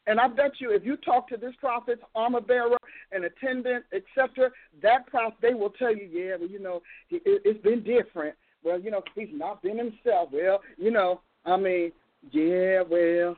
[0.07, 2.79] And I bet you, if you talk to this prophet's armor bearer,
[3.13, 4.51] and attendant, etc.,
[4.83, 8.35] that prophet, they will tell you, yeah, well, you know, it, it's been different.
[8.63, 10.31] Well, you know, he's not been himself.
[10.33, 11.93] Well, you know, I mean,
[12.31, 13.37] yeah, well.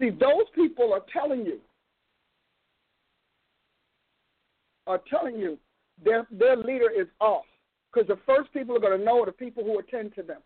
[0.00, 1.60] See, those people are telling you
[4.86, 5.58] are telling you
[6.04, 7.44] their their leader is off
[7.92, 10.40] because the first people are going to know are the people who attend to them.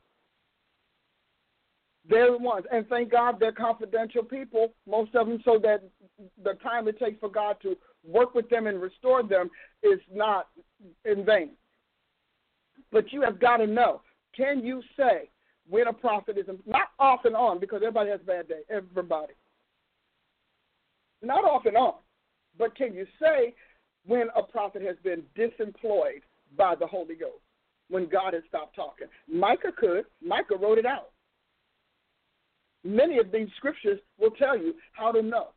[2.09, 5.83] They're the ones, and thank God they're confidential people, most of them, so that
[6.43, 9.51] the time it takes for God to work with them and restore them
[9.83, 10.49] is not
[11.05, 11.51] in vain.
[12.93, 14.03] But you have got to know:
[14.37, 15.31] can you say
[15.69, 19.35] when a prophet is not off and on because everybody has a bad day, everybody,
[21.23, 21.95] not off and on,
[22.57, 23.53] but can you say
[24.07, 26.23] when a prophet has been disemployed
[26.57, 27.43] by the Holy Ghost,
[27.89, 29.09] when God has stopped talking.
[29.29, 30.05] Micah could.
[30.25, 31.11] Micah wrote it out.
[32.87, 35.49] Many of these scriptures will tell you how to know.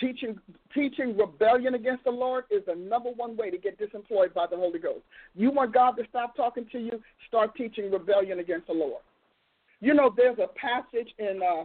[0.00, 0.38] Teaching,
[0.72, 4.56] teaching rebellion against the Lord is the number one way to get disemployed by the
[4.56, 5.02] Holy Ghost.
[5.34, 7.02] You want God to stop talking to you?
[7.26, 9.02] Start teaching rebellion against the Lord.
[9.80, 11.64] You know, there's a passage in, uh,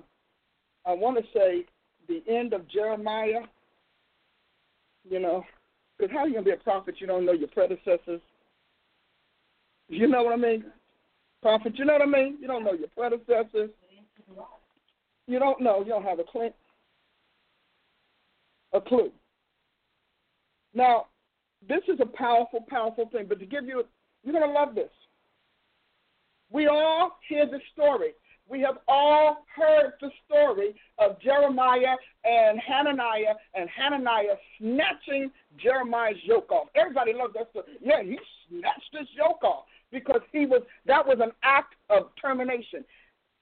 [0.86, 1.66] I want to say,
[2.08, 3.42] the end of Jeremiah,
[5.10, 5.44] you know,
[5.98, 8.22] because how are you going to be a prophet you don't know your predecessors?
[9.90, 10.66] You know what I mean?
[11.44, 12.38] Prophet, you know what I mean?
[12.40, 13.70] You don't know your predecessors.
[15.28, 15.80] You don't know.
[15.80, 16.50] You don't have a clue.
[18.72, 19.12] A clue.
[20.74, 21.08] Now,
[21.68, 23.26] this is a powerful, powerful thing.
[23.28, 23.84] But to give you,
[24.24, 24.90] you're to love this.
[26.50, 28.14] We all hear the story
[28.50, 36.52] we have all heard the story of Jeremiah and Hananiah, and Hananiah snatching Jeremiah's yoke
[36.52, 36.68] off.
[36.76, 37.66] Everybody loves that story.
[37.82, 38.18] Yeah, he
[38.50, 42.84] snatched his yoke off because he was that was an act of termination.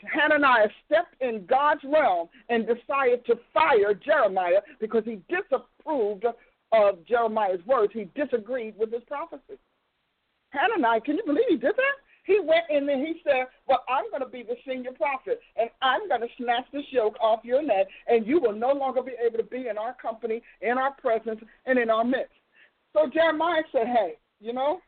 [0.04, 6.26] Hananiah stepped in God's realm and decided to fire Jeremiah because he disapproved
[6.72, 7.94] of Jeremiah's words.
[7.94, 9.60] He disagreed with his prophecy.
[10.50, 11.98] Hananiah, can you believe he did that?
[12.24, 15.70] He went in and he said, Well, I'm going to be the senior prophet, and
[15.82, 19.14] I'm going to snatch this yoke off your neck, and you will no longer be
[19.26, 22.34] able to be in our company, in our presence, and in our midst.
[22.94, 24.80] So Jeremiah said, Hey, you know,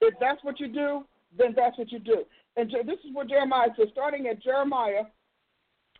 [0.00, 1.04] if that's what you do,
[1.36, 2.24] then that's what you do.
[2.56, 5.04] And this is what Jeremiah says, starting at Jeremiah.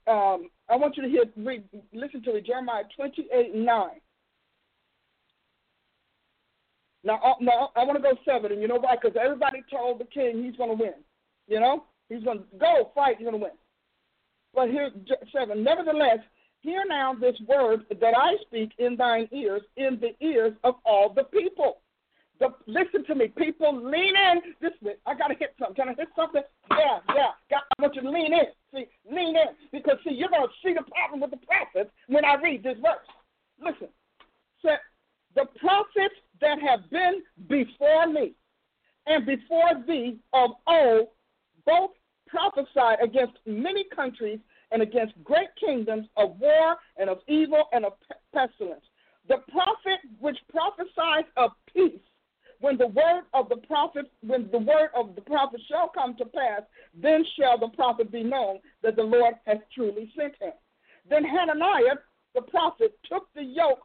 [0.07, 3.89] Um, I want you to hear, read, listen to it, Jeremiah 28 9.
[7.05, 8.97] Now, uh, now I want to go seven, and you know why?
[9.01, 10.95] Because everybody told the king he's going to win.
[11.47, 13.17] You know, he's going to go fight.
[13.19, 13.53] He's going to win.
[14.53, 14.91] But here,
[15.33, 15.63] seven.
[15.63, 16.19] Nevertheless,
[16.61, 21.13] hear now this word that I speak in thine ears, in the ears of all
[21.15, 21.79] the people.
[22.39, 23.75] The, listen to me, people.
[23.75, 24.55] Lean in.
[24.61, 24.73] This
[25.07, 25.77] I gotta hit something.
[25.77, 26.43] Can I hit something?
[26.71, 27.31] Yeah, yeah.
[27.51, 28.47] Got, I want you to lean in.
[28.75, 32.35] See, lean in because see, you're gonna see the problem with the prophets when I
[32.43, 33.09] read this verse.
[33.61, 33.89] Listen.
[34.63, 34.77] Say,
[35.35, 38.35] the prophets that have been before me
[39.07, 41.09] and before thee of old
[41.65, 41.91] both
[42.27, 44.41] prophesied against many countries
[44.73, 47.93] and against great kingdoms of war and of evil and of
[48.35, 48.85] pestilence.
[49.29, 52.01] The prophet which prophesies of peace,
[52.61, 56.25] when the word of the prophet, when the word of the prophet shall come to
[56.25, 56.63] pass,
[56.95, 60.53] then shall the prophet be known that the Lord has truly sent him.
[61.09, 61.97] Then Hananiah
[62.37, 63.81] the prophet took the yoke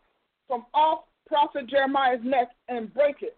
[0.45, 3.37] from off prophet Jeremiah's neck and break it.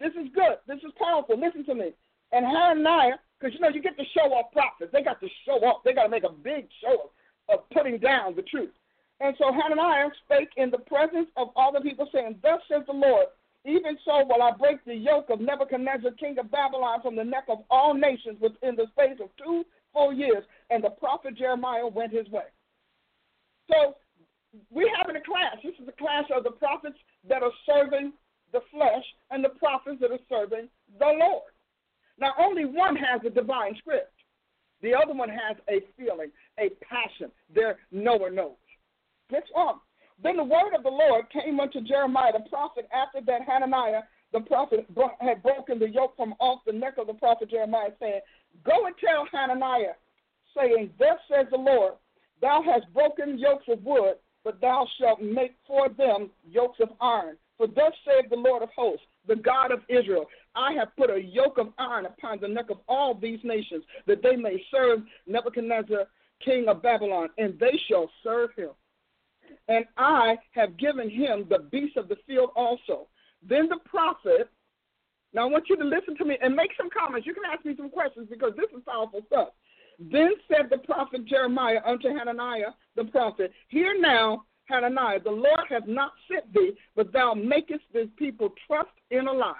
[0.00, 0.56] This is good.
[0.66, 1.38] This is powerful.
[1.38, 1.92] Listen to me.
[2.32, 4.90] And Hananiah, because you know you get to show off prophets.
[4.92, 5.84] They got to show off.
[5.84, 7.12] They got to make a big show
[7.48, 8.72] of, of putting down the truth.
[9.20, 12.92] And so Hananiah spake in the presence of all the people, saying, Thus says the
[12.92, 13.26] Lord,
[13.66, 17.44] even so will I break the yoke of Nebuchadnezzar, king of Babylon, from the neck
[17.48, 20.44] of all nations within the space of two full years.
[20.70, 22.44] And the prophet Jeremiah went his way.
[23.70, 23.96] So
[24.70, 25.56] we have in a class.
[25.64, 26.96] This is a class of the prophets
[27.28, 28.12] that are serving
[28.52, 31.52] the flesh and the prophets that are serving the Lord.
[32.18, 34.12] Now, only one has a divine script.
[34.82, 37.30] The other one has a feeling, a passion.
[37.52, 38.56] Their knower knows.
[39.30, 39.78] Guess what?
[40.22, 44.02] Then the word of the Lord came unto Jeremiah the prophet after that Hananiah
[44.32, 44.86] the prophet
[45.20, 48.20] had broken the yoke from off the neck of the prophet Jeremiah, saying,
[48.64, 49.94] Go and tell Hananiah,
[50.54, 51.94] saying, Thus says the Lord,
[52.40, 57.36] Thou hast broken yokes of wood, but thou shalt make for them yokes of iron.
[57.56, 61.20] For thus saith the Lord of hosts, the God of Israel, I have put a
[61.20, 66.06] yoke of iron upon the neck of all these nations, that they may serve Nebuchadnezzar,
[66.44, 68.70] king of Babylon, and they shall serve him.
[69.68, 73.08] And I have given him the beasts of the field also.
[73.42, 74.48] Then the prophet,
[75.32, 77.26] now I want you to listen to me and make some comments.
[77.26, 79.48] You can ask me some questions because this is powerful stuff.
[79.98, 85.86] Then said the prophet Jeremiah unto Hananiah the prophet, Hear now, Hananiah, the Lord hath
[85.86, 89.54] not sent thee, but thou makest this people trust in a lie.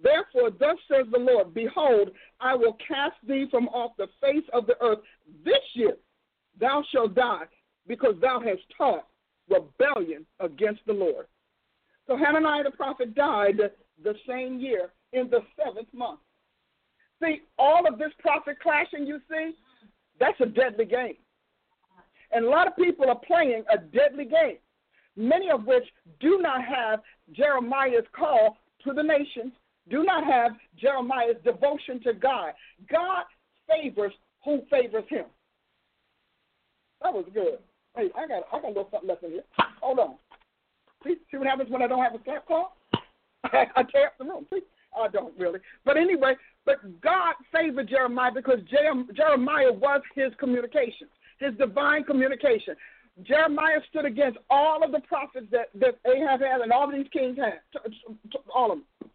[0.00, 2.10] Therefore, thus says the Lord, Behold,
[2.40, 4.98] I will cast thee from off the face of the earth
[5.44, 5.96] this year.
[6.60, 7.44] Thou shalt die,
[7.86, 9.06] because thou hast taught
[9.48, 11.26] rebellion against the Lord.
[12.06, 13.58] So Hananiah the prophet died
[14.02, 16.20] the same year in the seventh month.
[17.22, 19.52] See, all of this prophet clashing you see,
[20.18, 21.16] that's a deadly game.
[22.32, 24.58] And a lot of people are playing a deadly game,
[25.16, 25.84] many of which
[26.20, 27.00] do not have
[27.32, 29.52] Jeremiah's call to the nations,
[29.88, 32.52] do not have Jeremiah's devotion to God.
[32.90, 33.24] God
[33.68, 34.12] favors
[34.44, 35.26] who favors him.
[37.02, 37.58] That was good.
[37.96, 39.44] Hey, I got I got a little something left in here.
[39.80, 40.14] Hold on.
[41.04, 42.76] See, see what happens when I don't have a slap call?
[43.44, 44.46] I, I tear up the room.
[44.52, 44.60] See?
[44.96, 45.60] I don't really.
[45.84, 46.34] But anyway,
[46.64, 48.60] but God favored Jeremiah because
[49.14, 52.74] Jeremiah was his communication, his divine communication.
[53.22, 57.06] Jeremiah stood against all of the prophets that, that Ahab had and all of these
[57.12, 57.60] kings had,
[58.54, 59.10] all of them.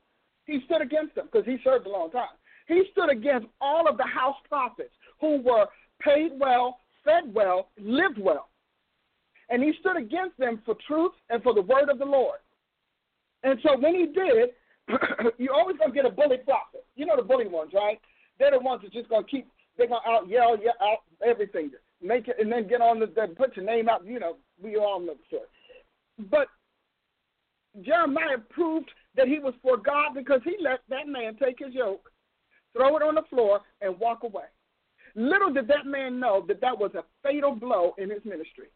[0.45, 2.35] He stood against them because he served a long time.
[2.67, 5.65] He stood against all of the house prophets who were
[6.01, 8.48] paid well, fed well, lived well.
[9.49, 12.39] And he stood against them for truth and for the word of the Lord.
[13.43, 14.49] And so when he did,
[15.37, 16.85] you always gonna get a bully prophet.
[16.95, 17.99] You know the bully ones, right?
[18.37, 19.47] They're the ones that just gonna keep
[19.77, 21.71] they're gonna out yell, yell out everything,
[22.01, 24.05] make it, and then get on the, put your name out.
[24.05, 25.47] You know, we all know the story.
[26.29, 26.47] But
[27.81, 32.11] Jeremiah proved that he was for God because he let that man take his yoke,
[32.73, 34.45] throw it on the floor, and walk away.
[35.15, 38.67] Little did that man know that that was a fatal blow in his ministry.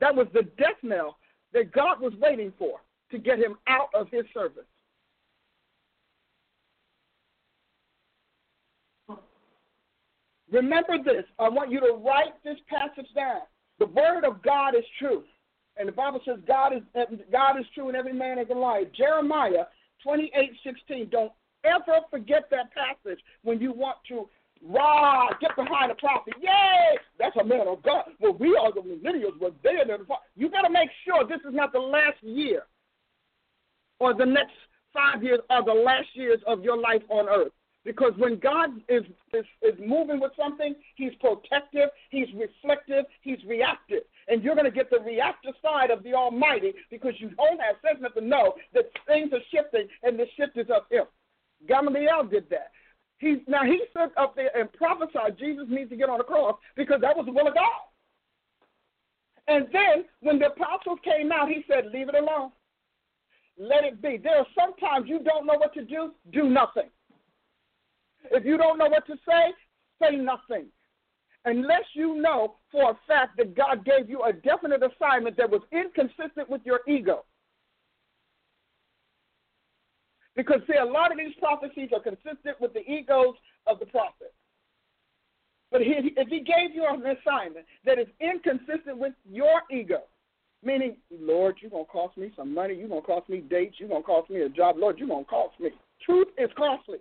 [0.00, 1.18] That was the death knell
[1.52, 2.80] that God was waiting for
[3.10, 4.64] to get him out of his service.
[10.50, 11.24] Remember this.
[11.38, 13.42] I want you to write this passage down.
[13.78, 15.22] The word of God is true.
[15.76, 16.82] And the Bible says God is
[17.30, 18.84] God is true and every man is a liar.
[18.96, 19.64] Jeremiah
[20.02, 21.08] 28, 16.
[21.10, 21.32] Don't
[21.64, 24.28] ever forget that passage when you want to
[24.66, 26.34] rah, get behind the prophet.
[26.40, 26.98] Yay!
[27.18, 28.04] That's a man of God.
[28.20, 29.38] Well, we are the millennials.
[29.40, 29.84] We're there.
[30.36, 32.62] You got to make sure this is not the last year
[33.98, 34.54] or the next
[34.92, 37.52] five years or the last years of your life on earth.
[37.82, 44.02] Because when God is, is, is moving with something, He's protective, He's reflective, He's reactive.
[44.28, 47.76] And you're going to get the reactive side of the Almighty because you don't have
[47.82, 51.04] sense enough to know that things are shifting and the shift is of Him.
[51.66, 52.70] Gamaliel did that.
[53.46, 57.00] Now, he stood up there and prophesied Jesus needs to get on the cross because
[57.02, 57.64] that was the will of God.
[59.46, 62.50] And then when the apostles came out, he said, Leave it alone.
[63.58, 64.16] Let it be.
[64.16, 66.88] There are sometimes you don't know what to do, do nothing.
[68.30, 69.52] If you don't know what to say,
[70.00, 70.66] say nothing.
[71.44, 75.62] Unless you know for a fact that God gave you a definite assignment that was
[75.72, 77.24] inconsistent with your ego.
[80.36, 83.34] Because, see, a lot of these prophecies are consistent with the egos
[83.66, 84.32] of the prophet.
[85.70, 90.02] But if he gave you an assignment that is inconsistent with your ego,
[90.64, 93.76] meaning, Lord, you're going to cost me some money, you're going to cost me dates,
[93.78, 95.70] you're going to cost me a job, Lord, you're going to cost me.
[96.04, 96.98] Truth is costly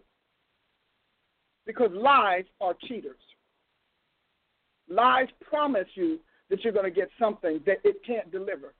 [1.65, 3.17] because lies are cheaters.
[4.88, 6.19] Lies promise you
[6.49, 8.73] that you're going to get something that it can't deliver.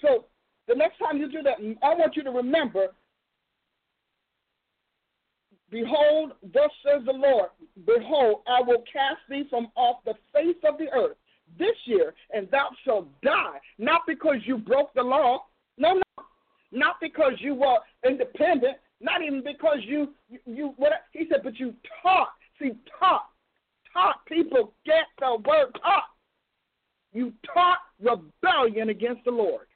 [0.00, 0.26] So
[0.68, 2.88] the next time you do that, I want you to remember
[5.74, 7.48] Behold, thus says the Lord,
[7.84, 11.16] Behold, I will cast thee from off the face of the earth
[11.58, 15.46] this year, and thou shalt die, not because you broke the law,
[15.76, 16.24] no, no,
[16.70, 20.10] not because you were independent, not even because you
[20.46, 22.28] you, what he said, but you taught.
[22.60, 22.70] See,
[23.00, 23.26] taught,
[23.92, 26.04] taught people get the word taught.
[27.12, 29.66] You taught rebellion against the Lord.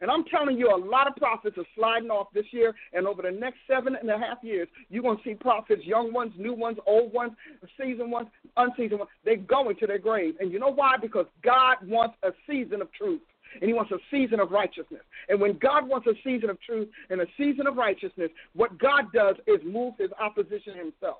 [0.00, 3.22] And I'm telling you, a lot of prophets are sliding off this year, and over
[3.22, 6.52] the next seven and a half years, you're going to see prophets, young ones, new
[6.52, 7.32] ones, old ones,
[7.80, 8.28] seasoned ones,
[8.58, 9.10] unseasoned ones.
[9.24, 10.34] They're going to their grave.
[10.38, 10.96] And you know why?
[11.00, 13.22] Because God wants a season of truth,
[13.54, 15.00] and He wants a season of righteousness.
[15.30, 19.06] And when God wants a season of truth and a season of righteousness, what God
[19.14, 21.18] does is move His opposition Himself.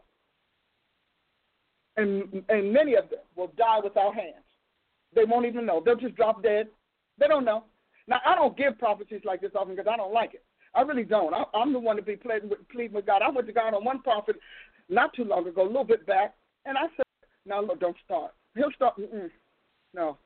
[1.97, 4.45] And, and many of them will die without hands.
[5.15, 5.81] They won't even know.
[5.83, 6.69] They'll just drop dead.
[7.19, 7.65] They don't know.
[8.09, 10.45] Now, I don't give prophecies like this often because I don't like it.
[10.75, 11.35] I really don't.
[11.35, 13.23] I, I'm the one to be pleading with, pleading with God.
[13.23, 14.37] I went to God on one prophet
[14.89, 16.35] not too long ago, a little bit back,
[16.65, 17.07] and I said,
[17.45, 18.99] "Now look, don't start." He'll start.
[18.99, 19.31] Mm-mm.
[19.95, 20.19] No,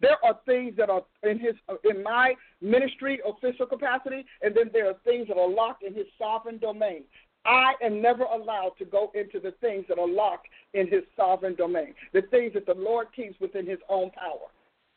[0.00, 4.88] there are things that are in his in my ministry official capacity, and then there
[4.88, 7.04] are things that are locked in his sovereign domain.
[7.46, 11.54] I am never allowed to go into the things that are locked in his sovereign
[11.54, 14.48] domain, the things that the Lord keeps within his own power.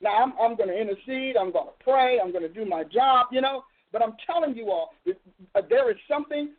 [0.02, 2.84] Now, I'm, I'm going to intercede, I'm going to pray, I'm going to do my
[2.84, 6.52] job, you know, but I'm telling you all, uh, there is something,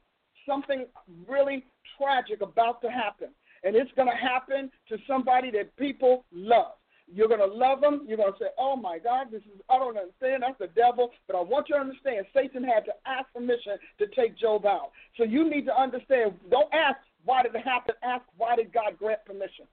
[0.47, 0.87] something
[1.29, 1.65] really
[1.97, 3.29] tragic about to happen.
[3.65, 6.73] And it's going to happen to somebody that people love.
[7.13, 8.05] You're going to love them.
[8.07, 10.43] You're going to say, oh my God, this is, I don't understand.
[10.43, 11.11] That's the devil.
[11.27, 14.91] But I want you to understand, Satan had to ask permission to take Job out.
[15.17, 17.95] So you need to understand, don't ask, why did it happen?
[18.03, 19.65] Ask, why did God grant permission?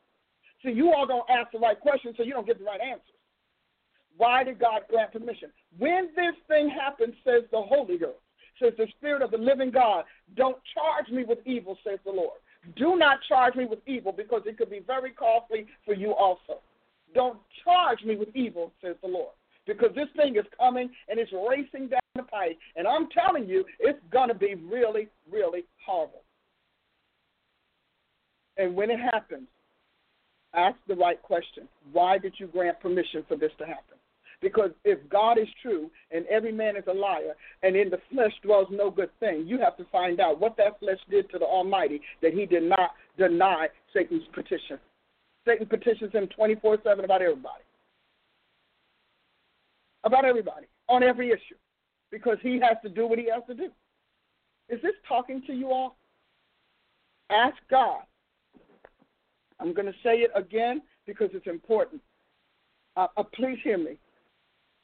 [0.64, 3.15] See, you all don't ask the right question, so you don't get the right answers.
[4.18, 5.50] Why did God grant permission?
[5.78, 8.20] When this thing happens, says the Holy Ghost,
[8.62, 10.06] says the Spirit of the living God,
[10.36, 12.40] don't charge me with evil, says the Lord.
[12.76, 16.62] Do not charge me with evil because it could be very costly for you also.
[17.14, 19.34] Don't charge me with evil, says the Lord,
[19.68, 22.58] because this thing is coming and it's racing down the pipe.
[22.76, 26.24] And I'm telling you, it's going to be really, really horrible.
[28.58, 29.48] And when it happens,
[30.54, 31.68] ask the right question.
[31.92, 33.95] Why did you grant permission for this to happen?
[34.46, 37.34] Because if God is true and every man is a liar,
[37.64, 40.80] and in the flesh dwells no good thing, you have to find out what that
[40.80, 44.78] flesh did to the Almighty that he did not deny Satan's petition.
[45.48, 47.64] Satan petitions him 24 7 about everybody.
[50.04, 51.58] About everybody, on every issue,
[52.12, 53.72] because he has to do what he has to do.
[54.70, 55.96] Is this talking to you all?
[57.32, 58.04] Ask God.
[59.60, 62.00] I'm going to say it again because it's important.
[62.96, 63.98] Uh, uh, please hear me.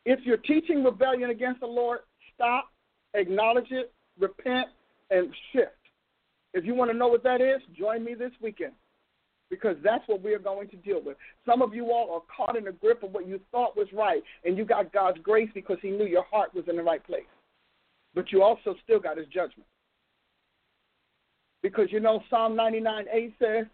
[0.05, 1.99] If you're teaching rebellion against the Lord,
[2.33, 2.69] stop,
[3.13, 4.67] acknowledge it, repent,
[5.09, 5.71] and shift.
[6.53, 8.73] If you want to know what that is, join me this weekend
[9.51, 11.17] because that's what we are going to deal with.
[11.45, 14.23] Some of you all are caught in the grip of what you thought was right,
[14.45, 17.23] and you got God's grace because He knew your heart was in the right place.
[18.15, 19.67] But you also still got His judgment.
[21.61, 23.65] Because you know, Psalm 99 8 says,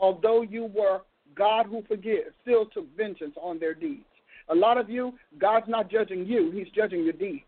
[0.00, 1.02] Although you were
[1.34, 4.04] God who forgives, still took vengeance on their deeds.
[4.48, 7.44] A lot of you, God's not judging you, He's judging your deeds.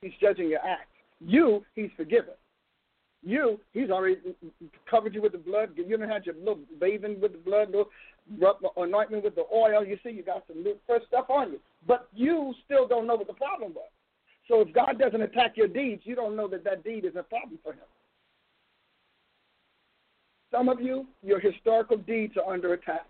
[0.00, 0.88] He's judging your acts.
[1.20, 2.34] You, He's forgiven.
[3.22, 4.16] You, He's already
[4.88, 5.70] covered you with the blood.
[5.76, 7.90] You don't have your little bathing with the blood, little
[8.42, 9.84] uh, anointment with the oil.
[9.84, 11.60] You see, you got some new fresh stuff on you.
[11.86, 13.90] But you still don't know what the problem was.
[14.46, 17.22] So if God doesn't attack your deeds, you don't know that that deed is a
[17.22, 17.80] problem for Him.
[20.50, 23.06] Some of you, your historical deeds are under attack,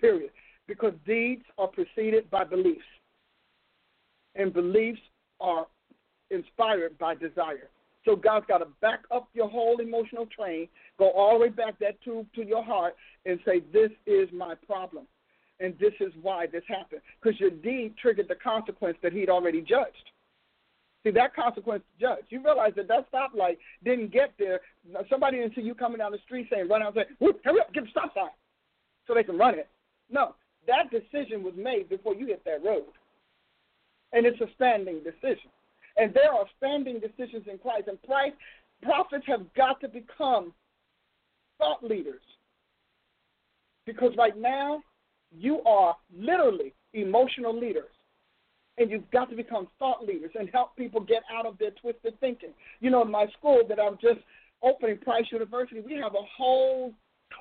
[0.00, 0.30] period
[0.66, 2.84] because deeds are preceded by beliefs,
[4.34, 5.00] and beliefs
[5.40, 5.66] are
[6.30, 7.68] inspired by desire.
[8.04, 11.78] So God's got to back up your whole emotional train, go all the way back
[11.78, 15.06] that tube to your heart, and say, "This is my problem,
[15.60, 19.62] and this is why this happened." Because your deed triggered the consequence that He'd already
[19.62, 20.10] judged.
[21.02, 22.26] See, that consequence judged.
[22.30, 24.60] You realize that that stoplight didn't get there.
[25.08, 27.72] Somebody didn't see you coming down the street saying, "Run out and say, hurry up,
[27.72, 28.30] get the stop sign,"
[29.06, 29.68] so they can run it.
[30.10, 30.34] No,
[30.66, 32.84] that decision was made before you hit that road.
[34.12, 35.50] And it's a standing decision.
[35.96, 37.88] And there are standing decisions in Christ.
[37.88, 38.36] And Christ,
[38.82, 40.52] prophets have got to become
[41.58, 42.22] thought leaders.
[43.86, 44.82] Because right now,
[45.36, 47.90] you are literally emotional leaders.
[48.78, 52.18] And you've got to become thought leaders and help people get out of their twisted
[52.18, 52.50] thinking.
[52.80, 54.20] You know, in my school that I'm just
[54.62, 56.92] opening, Price University, we have a whole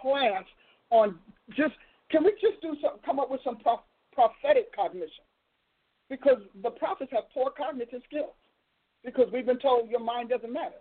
[0.01, 0.43] class
[0.91, 1.17] on
[1.55, 1.73] just
[2.13, 3.81] can we just do some, come up with some pro-
[4.13, 5.25] prophetic cognition?
[6.13, 8.37] Because the prophets have poor cognitive skills.
[9.03, 10.77] Because we've been told your mind doesn't matter.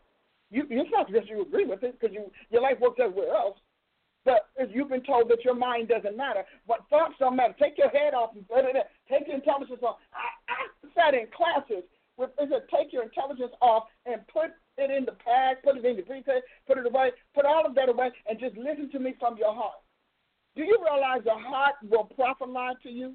[0.51, 3.57] You, it's not because you agree with it, because you, your life works everywhere else.
[4.27, 7.57] But you've been told that your mind doesn't matter, what thoughts don't matter.
[7.59, 8.83] Take your head off and put it in.
[9.09, 9.97] Take your intelligence off.
[10.13, 10.61] I, I
[10.95, 11.83] sat in classes
[12.19, 15.85] with is it take your intelligence off and put it in the bag, put it
[15.85, 19.01] in the briefcase, put it away, put all of that away, and just listen to
[19.01, 19.82] me from your heart.
[20.55, 23.15] Do you realize the heart will prophesy to you?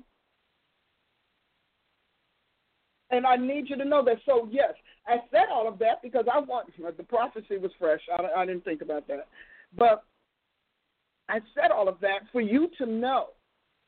[3.10, 4.18] And I need you to know that.
[4.26, 4.74] So, yes,
[5.08, 8.02] I said all of that because I want the prophecy was fresh.
[8.12, 9.28] I, I didn't think about that.
[9.78, 10.04] But
[11.30, 13.28] I said all of that for you to know.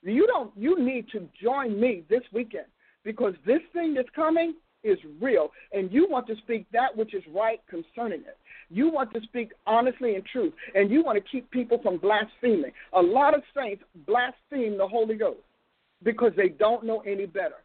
[0.02, 2.68] You don't you need to join me this weekend
[3.04, 4.54] because this thing that's coming
[4.84, 8.38] is real and you want to speak that which is right concerning it.
[8.70, 12.72] You want to speak honestly and truth and you want to keep people from blaspheming.
[12.94, 15.40] A lot of saints blaspheme the Holy Ghost
[16.04, 17.62] because they don't know any better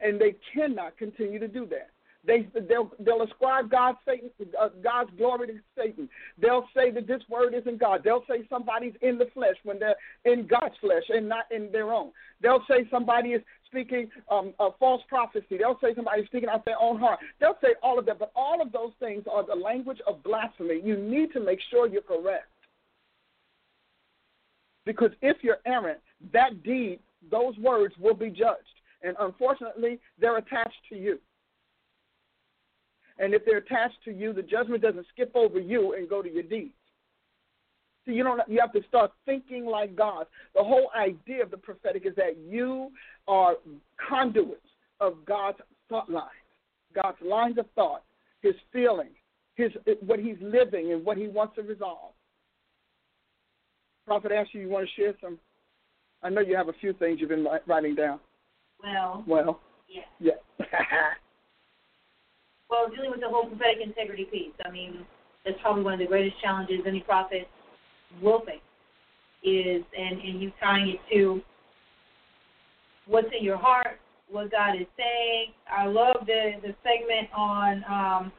[0.00, 1.90] and they cannot continue to do that.
[2.22, 4.30] They they'll they'll ascribe God's Satan
[4.60, 6.08] uh, God's glory to Satan.
[6.40, 8.02] They'll say that this word isn't God.
[8.04, 9.96] They'll say somebody's in the flesh when they're
[10.26, 12.10] in God's flesh and not in their own.
[12.42, 15.58] They'll say somebody is speaking um, a false prophecy.
[15.58, 17.20] They'll say somebody's speaking out their own heart.
[17.40, 20.80] They'll say all of that, but all of those things are the language of blasphemy.
[20.82, 22.46] You need to make sure you're correct.
[24.84, 26.00] Because if you're errant,
[26.32, 27.00] that deed,
[27.30, 28.64] those words will be judged.
[29.02, 31.18] And unfortunately, they're attached to you.
[33.18, 36.32] And if they're attached to you, the judgment doesn't skip over you and go to
[36.32, 36.74] your deeds.
[38.04, 38.40] So you don't.
[38.48, 40.26] You have to start thinking like God.
[40.54, 42.90] The whole idea of the prophetic is that you
[43.28, 43.56] are
[44.08, 44.66] conduits
[45.00, 46.30] of God's thought lines,
[46.94, 48.02] God's lines of thought,
[48.42, 49.16] His feelings,
[49.54, 49.70] His
[50.00, 52.12] what He's living and what He wants to resolve.
[54.06, 55.38] Prophet Ashley, you want to share some?
[56.22, 58.18] I know you have a few things you've been writing down.
[58.82, 59.24] Well.
[59.26, 59.60] Well.
[59.88, 60.02] Yeah.
[60.18, 60.66] Yeah.
[62.70, 64.52] well, dealing with the whole prophetic integrity piece.
[64.64, 65.04] I mean,
[65.44, 67.48] that's probably one of the greatest challenges any prophet
[68.22, 68.60] will face.
[69.42, 71.40] Is and and you tying it to
[73.06, 73.98] what's in your heart,
[74.30, 75.52] what God is saying.
[75.70, 78.32] I love the the segment on um,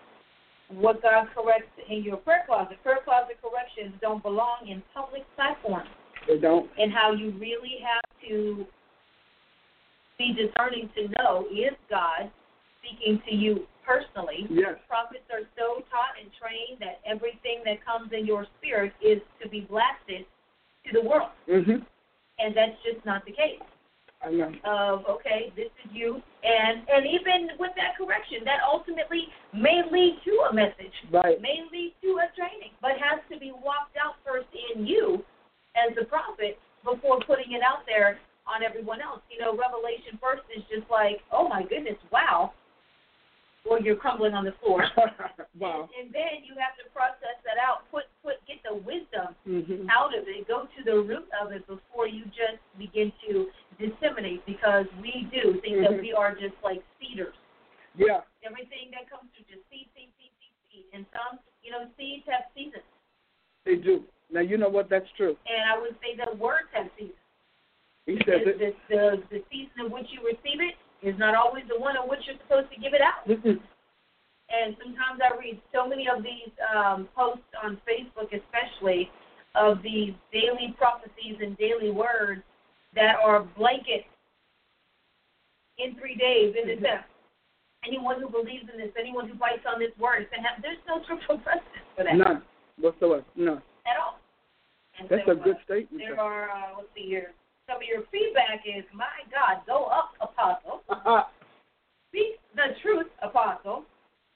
[0.70, 2.78] what God corrects in your prayer closet.
[2.84, 5.90] Prayer closet corrections don't belong in public platforms.
[6.28, 6.70] They don't.
[6.78, 8.66] And how you really have to
[10.18, 12.30] be discerning to know is God
[12.80, 14.48] speaking to you personally.
[14.50, 14.80] Yes.
[14.88, 19.50] Prophets are so taught and trained that everything that comes in your spirit is to
[19.50, 20.24] be blasted
[20.88, 21.36] to the world.
[21.50, 21.84] Mm-hmm.
[22.40, 23.60] And that's just not the case.
[24.22, 24.54] I know.
[24.64, 30.22] Of okay, this is you, and and even with that correction, that ultimately may lead
[30.26, 31.42] to a message, right?
[31.42, 35.26] May lead to a training, but has to be walked out first in you
[35.74, 39.26] as the prophet before putting it out there on everyone else.
[39.34, 42.54] You know, revelation first is just like, oh my goodness, wow,
[43.70, 44.82] or you're crumbling on the floor.
[45.60, 45.88] wow.
[45.94, 49.90] And, and then you have to process that out, put put get the wisdom mm-hmm.
[49.90, 53.48] out of it, go to the root of it before you just begin to
[53.78, 55.94] disseminate because we do think mm-hmm.
[55.94, 57.38] that we are just like seeders.
[57.94, 58.26] Yeah.
[58.42, 60.86] Everything that comes through just seed, seed, seed, seed, seed.
[60.96, 62.88] And some, you know, seeds have seasons.
[63.66, 64.08] They do.
[64.32, 65.36] Now you know what that's true.
[65.46, 67.20] And I would say that words have seasons.
[68.10, 68.58] He says it.
[68.58, 72.04] The, the, the season in which you receive it is not always the one in
[72.08, 73.28] which you're supposed to give it out.
[73.28, 73.58] Mm-hmm.
[74.52, 79.10] And sometimes I read so many of these um, posts on Facebook, especially
[79.56, 82.44] of these daily prophecies and daily words
[82.94, 84.06] that are blanket
[85.78, 87.08] in three days in mm-hmm.
[87.88, 91.40] Anyone who believes in this, anyone who bites on this word, have, there's no scriptural
[91.40, 92.16] precedent for that.
[92.16, 92.44] None
[92.82, 93.24] whatsoever.
[93.36, 93.62] None.
[93.86, 94.20] At all.
[95.00, 96.04] And That's so, a good uh, statement.
[96.04, 97.34] There are, uh, let's see here,
[97.72, 100.84] some of your feedback is, my God, go up, apostle.
[102.12, 103.88] Speak the truth, apostle.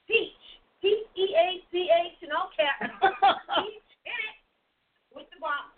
[0.08, 0.32] Teach.
[0.80, 2.88] Teach, E-A-C-H, and all caps.
[3.60, 4.36] Teach in it
[5.12, 5.68] with the bomb.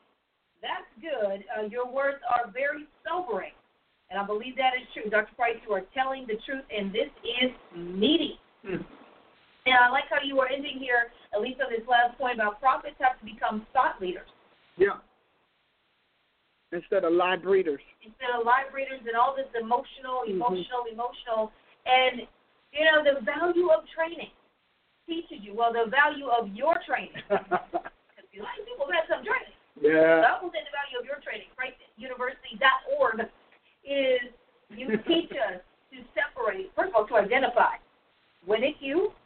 [0.62, 1.42] That's good.
[1.50, 3.54] Uh, your words are very sobering.
[4.10, 5.10] And I believe that is true.
[5.10, 5.34] Dr.
[5.34, 8.38] Price, you are telling the truth, and this is meaty.
[8.62, 8.86] Hmm.
[9.66, 12.60] And I like how you are ending here, at least on this last point, about
[12.60, 14.30] prophets have to become thought leaders.
[14.78, 15.02] Yeah.
[16.72, 17.80] Instead of lie breeders.
[18.04, 21.00] Instead of lie breeders and all this emotional, emotional, mm-hmm.
[21.00, 21.52] emotional.
[21.88, 22.28] And,
[22.76, 24.28] you know, the value of training
[25.08, 27.16] teaches you, well, the value of your training.
[27.24, 29.56] Because lot of people have some training.
[29.80, 30.20] Yeah.
[30.20, 31.48] So I will say the value of your training.
[31.56, 33.32] ChristUniversity.org
[33.88, 34.28] is
[34.76, 37.80] you teach us to separate, first of all, to identify
[38.44, 39.16] when it's you,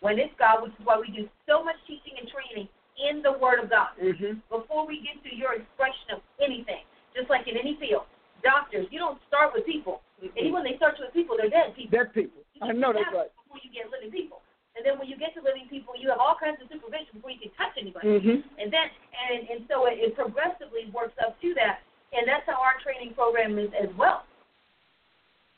[0.00, 2.68] when it's God, which is why we do so much teaching and training
[2.98, 3.94] in the Word of God.
[3.98, 4.42] Mm-hmm.
[4.50, 8.06] Before we get to your expression of anything, just like in any field,
[8.42, 10.02] doctors, you don't start with people.
[10.22, 10.38] Mm-hmm.
[10.38, 11.94] Anyone they start with people, they're dead people.
[11.94, 12.42] Dead people.
[12.62, 13.30] I know that's right.
[13.44, 14.44] Before you get living people.
[14.74, 17.30] And then when you get to living people, you have all kinds of supervision before
[17.30, 18.18] you can touch anybody.
[18.18, 18.38] Mm-hmm.
[18.58, 21.82] And then and and so it, it progressively works up to that.
[22.14, 24.26] And that's how our training program is as well.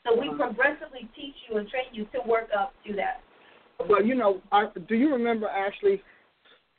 [0.05, 0.53] So we uh-huh.
[0.53, 3.21] progressively teach you and train you to work up to that.
[3.89, 6.01] Well, you know, I, do you remember Ashley?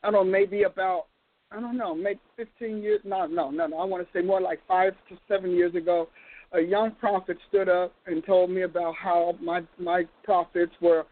[0.02, 1.06] I don't know, maybe about
[1.50, 3.00] I don't know, maybe 15 years.
[3.04, 3.78] No, no, no, no.
[3.78, 6.08] I want to say more like five to seven years ago.
[6.52, 11.04] a young prophet stood up and told me about how my my prophets were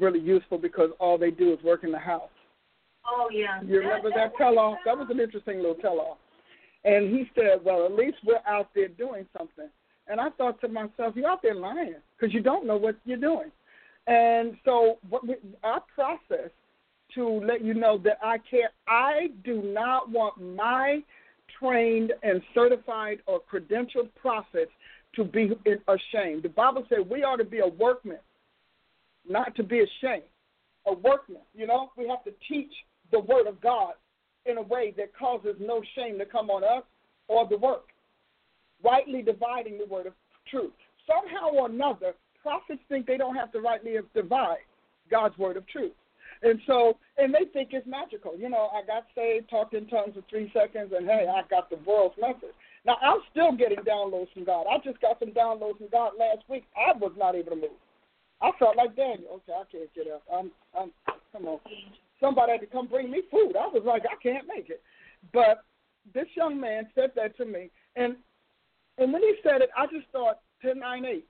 [0.00, 2.30] really useful because all they do is work in the house.
[3.06, 3.62] Oh yeah.
[3.62, 4.78] You remember that tell off?
[4.86, 6.18] That was an interesting little tell off.
[6.84, 9.68] And he said, "Well, at least we're out there doing something."
[10.06, 13.16] And I thought to myself, "You're out there lying because you don't know what you're
[13.18, 13.50] doing."
[14.06, 16.50] And so, what we, our process
[17.14, 18.72] to let you know that I can't.
[18.88, 21.02] I do not want my
[21.58, 24.72] trained and certified or credentialed prophets
[25.14, 25.52] to be
[25.88, 26.42] ashamed.
[26.42, 28.18] The Bible said we ought to be a workman,
[29.28, 30.24] not to be ashamed.
[30.86, 32.72] A workman, you know, we have to teach
[33.10, 33.94] the word of God
[34.44, 36.84] in a way that causes no shame to come on us
[37.28, 37.86] or the work.
[38.84, 40.12] Rightly dividing the word of
[40.50, 40.72] truth.
[41.06, 44.58] Somehow or another, prophets think they don't have to rightly divide
[45.10, 45.92] God's word of truth.
[46.42, 48.36] And so, and they think it's magical.
[48.36, 51.70] You know, I got saved, talked in tongues for three seconds, and hey, I got
[51.70, 52.54] the world's message.
[52.84, 54.66] Now, I'm still getting downloads from God.
[54.70, 56.64] I just got some downloads from God last week.
[56.76, 57.80] I was not able to move.
[58.42, 59.40] I felt like Daniel.
[59.48, 60.22] Okay, I can't get up.
[60.32, 60.90] I'm, I'm,
[61.32, 61.60] come on.
[62.20, 63.54] Somebody had to come bring me food.
[63.56, 64.82] I was like, I can't make it.
[65.32, 65.64] But
[66.12, 68.16] this young man said that to me, and
[68.98, 71.26] and when he said it, I just thought ten nine eight,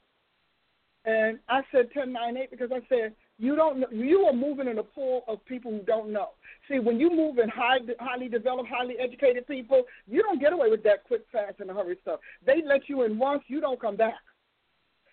[1.04, 4.68] and I said ten nine eight because I said you don't know, you are moving
[4.68, 6.30] in a pool of people who don't know.
[6.68, 10.70] See, when you move in high, highly developed, highly educated people, you don't get away
[10.70, 12.20] with that quick, fast, and hurry stuff.
[12.46, 14.20] They let you in once, you don't come back,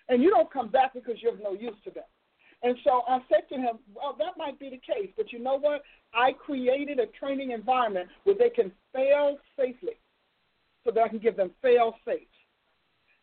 [0.07, 2.03] and you don't come back because you're of no use to them.
[2.63, 5.57] And so I said to him, well, that might be the case, but you know
[5.57, 5.81] what?
[6.13, 9.99] I created a training environment where they can fail safely,
[10.85, 12.27] so that I can give them fail safe.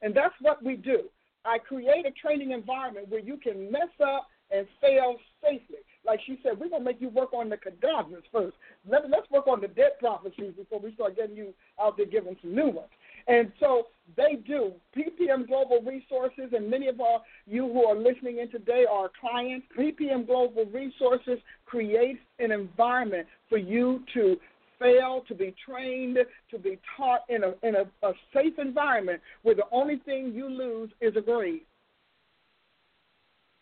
[0.03, 1.05] And that's what we do.
[1.44, 5.78] I create a training environment where you can mess up and fail safely.
[6.07, 8.57] Like she said, we're gonna make you work on the cadavers first.
[8.88, 12.36] Let, let's work on the dead prophecies before we start getting you out there giving
[12.40, 12.88] some new ones.
[13.26, 14.72] And so they do.
[14.96, 19.66] PPM Global Resources, and many of our you who are listening in today are clients.
[19.78, 24.38] PPM Global Resources creates an environment for you to
[24.78, 26.16] fail, to be trained,
[26.51, 30.49] to be taught in a in a, a safe environment where the only thing you
[30.49, 31.62] lose is a grade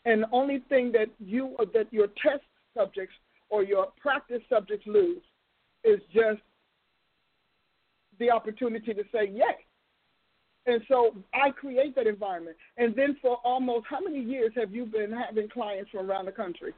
[0.07, 2.45] and the only thing that you or that your test
[2.75, 3.15] subjects
[3.51, 5.23] or your practice subjects lose
[5.85, 6.41] is just
[8.19, 9.43] the opportunity to say yay.
[10.67, 12.57] And so I create that environment.
[12.77, 16.33] And then for almost how many years have you been having clients from around the
[16.33, 16.73] country?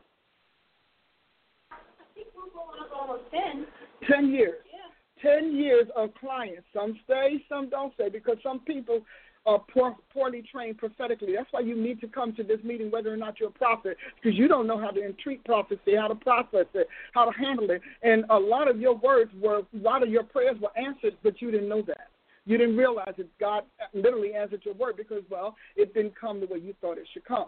[1.70, 1.76] I
[2.14, 3.66] think we're going up almost ten.
[4.11, 4.57] Ten years.
[4.66, 5.31] Yeah.
[5.31, 6.66] Ten years of clients.
[6.74, 9.01] Some stay, some don't stay, because some people
[9.49, 11.32] are poor, poorly trained prophetically.
[11.34, 13.96] That's why you need to come to this meeting, whether or not you're a prophet,
[14.22, 17.70] because you don't know how to entreat prophecy, how to process it, how to handle
[17.70, 17.80] it.
[18.03, 21.40] And a lot of your words were, a lot of your prayers were answered, but
[21.40, 22.09] you didn't know that.
[22.44, 26.46] You didn't realize that God literally answered your word because, well, it didn't come the
[26.46, 27.46] way you thought it should come.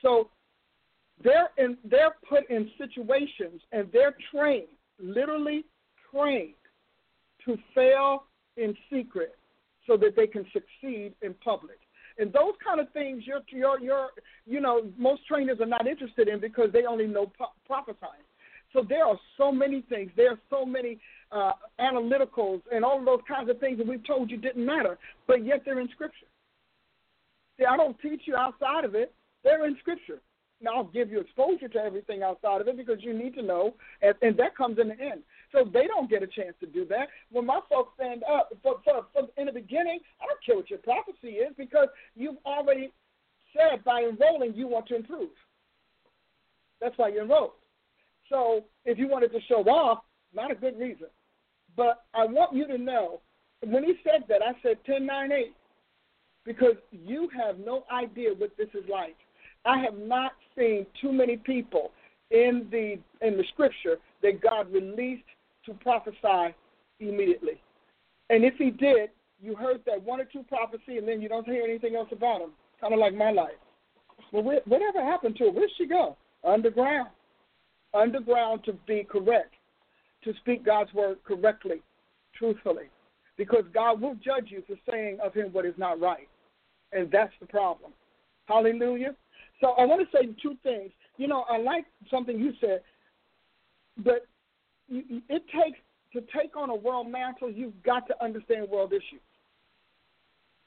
[0.00, 0.30] So
[1.22, 4.68] they're in, they're put in situations and they're trained,
[4.98, 5.66] literally
[6.10, 6.54] trained,
[7.44, 8.24] to fail
[8.56, 9.36] in secret
[9.86, 11.78] so that they can succeed in public.
[12.18, 14.08] And those kind of things, you're, you're, you're,
[14.46, 17.30] you know, most trainers are not interested in because they only know
[17.66, 18.24] prophesying.
[18.72, 20.10] So there are so many things.
[20.16, 20.98] There are so many
[21.30, 24.98] uh, analyticals and all of those kinds of things that we've told you didn't matter,
[25.26, 26.26] but yet they're in Scripture.
[27.58, 29.14] See, I don't teach you outside of it.
[29.44, 30.20] They're in Scripture.
[30.60, 33.74] Now, I'll give you exposure to everything outside of it because you need to know,
[34.00, 35.20] and, and that comes in the end.
[35.52, 37.08] So they don't get a chance to do that.
[37.30, 39.28] When my folks stand up, for, for, for,
[39.76, 42.92] beginning, I don't care what your prophecy is because you've already
[43.52, 45.30] said by enrolling you want to improve.
[46.80, 47.52] That's why you enrolled.
[48.28, 50.00] So if you wanted to show off,
[50.34, 51.06] not a good reason.
[51.76, 53.20] But I want you to know,
[53.64, 55.54] when he said that, I said 10, 9, 8,
[56.44, 59.16] because you have no idea what this is like.
[59.64, 61.90] I have not seen too many people
[62.30, 65.24] in the in the scripture that God released
[65.64, 66.54] to prophesy
[67.00, 67.60] immediately.
[68.30, 69.10] And if he did,
[69.42, 72.40] you heard that one or two prophecy and then you don't hear anything else about
[72.40, 72.50] him.
[72.80, 73.58] Kind of like my life.
[74.32, 75.50] Well, whatever happened to her?
[75.50, 76.16] Where'd she go?
[76.44, 77.10] Underground.
[77.94, 79.54] Underground to be correct,
[80.24, 81.82] to speak God's word correctly,
[82.36, 82.90] truthfully.
[83.36, 86.28] Because God will judge you for saying of him what is not right.
[86.92, 87.92] And that's the problem.
[88.46, 89.14] Hallelujah.
[89.60, 90.90] So I want to say two things.
[91.16, 92.80] You know, I like something you said,
[93.98, 94.26] but
[94.88, 95.78] it takes
[96.12, 97.50] to take on a world mantle.
[97.50, 99.20] You've got to understand world issues.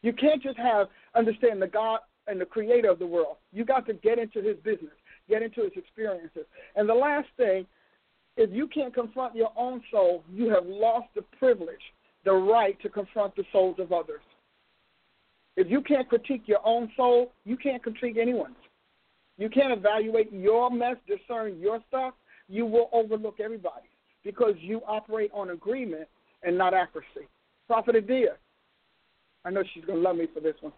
[0.01, 3.37] You can't just have understand the God and the Creator of the world.
[3.51, 4.93] You got to get into His business,
[5.27, 6.45] get into His experiences.
[6.75, 7.65] And the last thing,
[8.37, 11.81] if you can't confront your own soul, you have lost the privilege,
[12.23, 14.21] the right to confront the souls of others.
[15.57, 18.55] If you can't critique your own soul, you can't critique anyone's.
[19.37, 22.13] You can't evaluate your mess, discern your stuff.
[22.47, 23.87] You will overlook everybody
[24.23, 26.07] because you operate on agreement
[26.43, 27.27] and not accuracy.
[27.67, 28.35] Prophet Adia,
[29.45, 30.73] I know she's gonna love me for this one.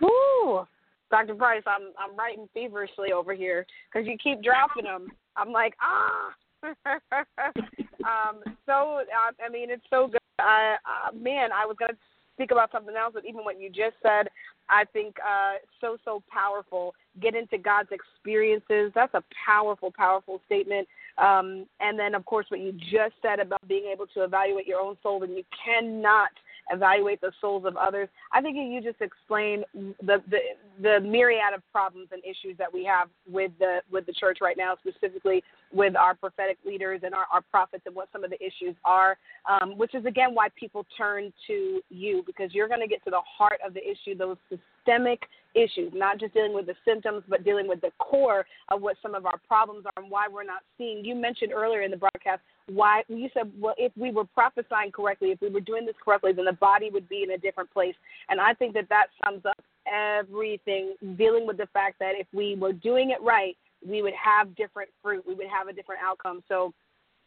[0.00, 0.66] Woo,
[1.10, 1.34] Dr.
[1.34, 5.08] Price, I'm I'm writing feverishly over here because you keep dropping them.
[5.36, 6.32] I'm like ah.
[6.66, 10.20] um, so uh, I mean, it's so good.
[10.38, 11.94] Uh, uh, man, I was gonna
[12.34, 14.28] speak about something else, but even what you just said,
[14.68, 16.94] I think uh, so so powerful.
[17.20, 18.92] Get into God's experiences.
[18.94, 20.88] That's a powerful, powerful statement.
[21.18, 24.80] Um, and then, of course, what you just said about being able to evaluate your
[24.80, 26.30] own soul, and you cannot
[26.70, 28.08] evaluate the souls of others.
[28.32, 30.38] I think you just explained the, the
[30.82, 34.56] the myriad of problems and issues that we have with the with the church right
[34.56, 35.42] now, specifically
[35.72, 39.16] with our prophetic leaders and our, our prophets and what some of the issues are,
[39.48, 43.10] um, which is again why people turn to you because you're going to get to
[43.10, 45.22] the heart of the issue, those systemic
[45.54, 49.14] issues, not just dealing with the symptoms, but dealing with the core of what some
[49.14, 51.04] of our problems are and why we're not seeing.
[51.04, 55.30] You mentioned earlier in the broadcast why you said, well, if we were prophesying correctly,
[55.30, 57.94] if we were doing this correctly, then the body would be in a different place.
[58.28, 62.56] And I think that that sums up everything, dealing with the fact that if we
[62.56, 63.56] were doing it right,
[63.86, 66.42] we would have different fruit, we would have a different outcome.
[66.48, 66.72] So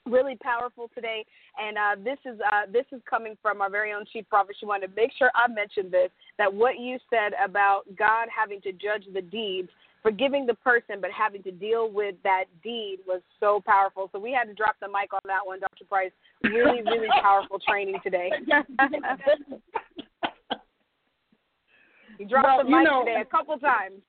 [0.05, 1.25] really powerful today.
[1.57, 4.55] And uh, this is uh, this is coming from our very own chief prophet.
[4.59, 8.61] She wanted to make sure I mentioned this that what you said about God having
[8.61, 9.69] to judge the deeds,
[10.01, 14.09] forgiving the person, but having to deal with that deed was so powerful.
[14.11, 15.85] So we had to drop the mic on that one, Dr.
[15.85, 16.11] Price.
[16.43, 18.31] Really, really powerful training today.
[22.17, 24.01] you dropped well, the mic know, today a couple times.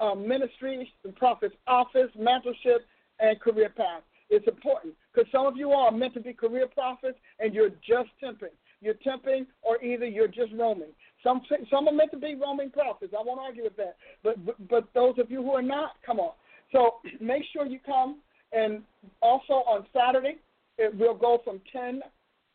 [0.00, 2.80] uh, ministry, the prophet's office, mentorship,
[3.20, 4.02] and career path.
[4.30, 8.10] It's important because some of you are meant to be career prophets and you're just
[8.22, 8.54] temping.
[8.80, 10.88] You're temping, or either you're just roaming.
[11.22, 13.12] Some some are meant to be roaming prophets.
[13.18, 13.96] I won't argue with that.
[14.22, 16.32] But but, but those of you who are not, come on.
[16.72, 18.20] So make sure you come.
[18.52, 18.82] And
[19.22, 20.38] also on Saturday,
[20.78, 22.00] it will go from 10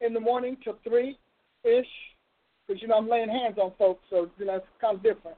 [0.01, 1.17] in the morning to 3
[1.63, 1.85] ish,
[2.67, 5.37] because, you know, I'm laying hands on folks, so, you know, it's kind of different.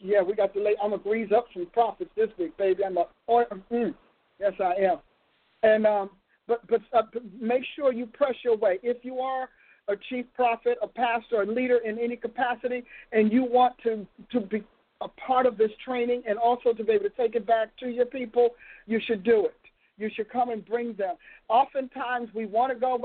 [0.00, 2.84] Yeah, we got to lay, I'm going to grease up some prophets this week, baby.
[2.84, 3.94] I'm a, oh, mm,
[4.40, 4.98] yes, I am.
[5.62, 6.10] And, um,
[6.48, 7.02] but, but uh,
[7.40, 8.78] make sure you press your way.
[8.82, 9.48] If you are
[9.88, 14.40] a chief prophet, a pastor, a leader in any capacity, and you want to, to
[14.40, 14.64] be
[15.00, 17.88] a part of this training and also to be able to take it back to
[17.88, 18.50] your people,
[18.86, 19.56] you should do it.
[20.02, 21.14] You should come and bring them.
[21.48, 22.98] Oftentimes, we want to go,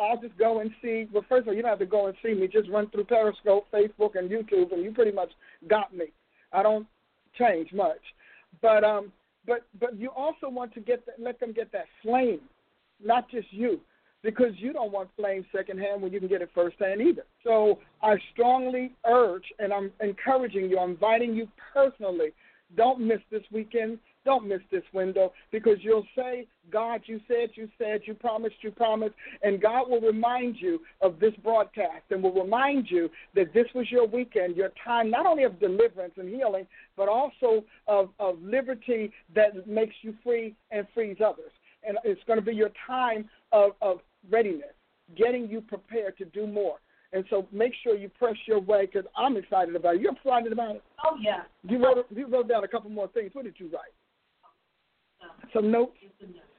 [0.00, 1.06] I'll just go and see.
[1.12, 2.48] Well, first of all, you don't have to go and see me.
[2.48, 5.30] Just run through Periscope, Facebook, and YouTube, and you pretty much
[5.68, 6.06] got me.
[6.52, 6.88] I don't
[7.38, 8.00] change much.
[8.60, 9.12] But um,
[9.46, 12.40] but but you also want to get let them get that flame,
[13.00, 13.80] not just you
[14.22, 17.24] because you don't want flame secondhand when you can get it firsthand either.
[17.44, 22.32] So I strongly urge, and I'm encouraging you, I'm inviting you personally,
[22.76, 23.98] don't miss this weekend.
[24.24, 28.70] Don't miss this window because you'll say, God, you said, you said, you promised, you
[28.70, 33.66] promised, and God will remind you of this broadcast and will remind you that this
[33.74, 36.66] was your weekend, your time not only of deliverance and healing,
[36.96, 41.52] but also of, of liberty that makes you free and frees others.
[41.86, 44.00] And it's going to be your time of, of
[44.30, 44.74] readiness,
[45.16, 46.76] getting you prepared to do more.
[47.12, 50.02] And so make sure you press your way because I'm excited about it.
[50.02, 50.82] You're excited about it?
[51.04, 51.42] Oh, yeah.
[51.64, 53.30] You wrote, you wrote down a couple more things.
[53.32, 53.90] What did you write?
[55.52, 55.96] Some notes?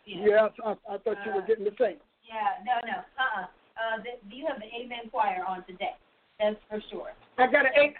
[0.05, 0.49] Yeah.
[0.49, 1.97] Yes, I, I thought you were uh, getting the same.
[2.25, 2.97] Yeah, no, no.
[3.15, 3.47] Uh-uh.
[3.79, 5.95] Uh, the, you have the Amen Choir on today.
[6.39, 7.13] That's for sure.
[7.37, 7.93] I got an eight.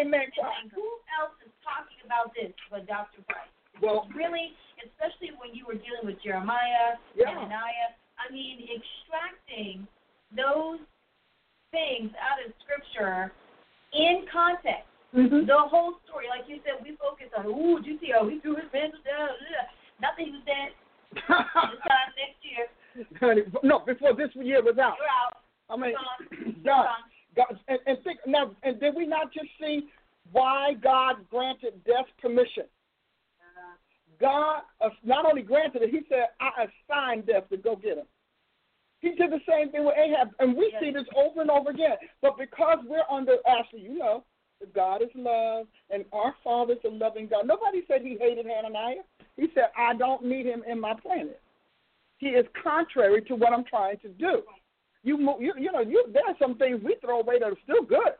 [0.00, 0.32] Amen.
[0.32, 0.82] And who
[1.20, 3.20] else is talking about this but Dr.
[3.28, 3.52] Price?
[3.84, 7.36] Well, really, especially when you were dealing with Jeremiah, Yeah.
[7.36, 7.92] Hananiah.
[8.16, 9.86] I mean, extracting
[10.32, 10.80] those
[11.70, 13.32] things out of Scripture
[13.92, 14.88] in context.
[15.12, 15.44] mhm.
[15.46, 18.40] The whole story, like you said, we focus on, ooh, did you see how he
[18.40, 19.36] threw his mantle down?
[20.18, 20.72] He was dead.
[21.14, 22.66] This time next year,
[23.20, 24.96] Honey, no, before this year was out.
[24.98, 25.36] you're out.
[25.70, 25.94] I mean.
[26.64, 26.86] God.
[27.34, 29.88] God, and, and think now, and did we not just see
[30.32, 32.64] why God granted death permission?
[34.20, 38.06] God uh, not only granted it, He said, "I assigned death to go get him."
[39.00, 41.96] He did the same thing with Ahab, and we see this over and over again.
[42.20, 44.24] But because we're under, Ashley, you know,
[44.74, 47.46] God is love, and our Father's a loving God.
[47.46, 49.02] Nobody said He hated Hananiah.
[49.36, 51.40] He said, "I don't need him in my planet."
[52.18, 54.42] He is contrary to what I'm trying to do.
[55.02, 57.82] You, you, you know, you, there are some things we throw away that are still
[57.82, 58.14] good.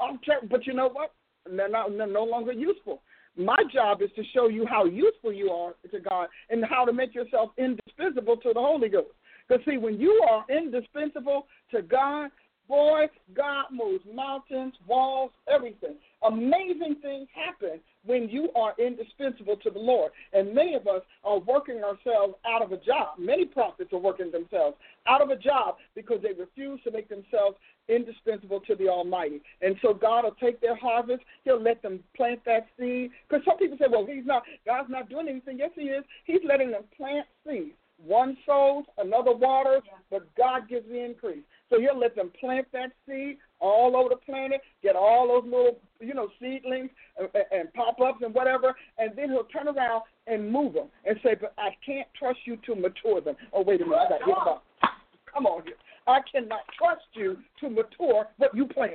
[0.00, 1.12] I'm but you know what?
[1.44, 1.96] They're not.
[1.96, 3.02] They're no longer useful.
[3.36, 6.92] My job is to show you how useful you are to God and how to
[6.92, 9.08] make yourself indispensable to the Holy Ghost.
[9.46, 12.30] Because see, when you are indispensable to God,
[12.68, 15.96] boy, God moves mountains, walls, everything.
[16.22, 20.12] Amazing things happen when you are indispensable to the Lord.
[20.32, 23.18] And many of us are working ourselves out of a job.
[23.18, 24.76] Many prophets are working themselves
[25.06, 27.56] out of a job because they refuse to make themselves
[27.88, 29.42] indispensable to the Almighty.
[29.60, 31.22] And so God will take their harvest.
[31.44, 33.10] He'll let them plant that seed.
[33.28, 35.58] Because some people say, well, he's not, God's not doing anything.
[35.58, 36.04] Yes, he is.
[36.24, 37.74] He's letting them plant seeds.
[38.04, 41.42] One sows, another waters, but God gives the increase.
[41.70, 45.78] So he'll let them plant that seed all over the planet, get all those little,
[46.00, 50.74] you know, seedlings and, and pop-ups and whatever, and then he'll turn around and move
[50.74, 53.36] them and say, but I can't trust you to mature them.
[53.52, 54.88] Oh, wait a minute, I got to.
[55.32, 55.74] Come on here.
[56.06, 58.94] I cannot trust you to mature what you plant.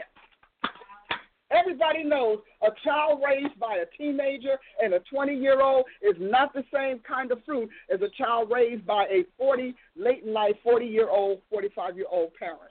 [1.51, 6.53] Everybody knows a child raised by a teenager and a 20 year old is not
[6.53, 10.55] the same kind of fruit as a child raised by a 40, late in life,
[10.63, 12.61] 40 year old, 45 year old parent.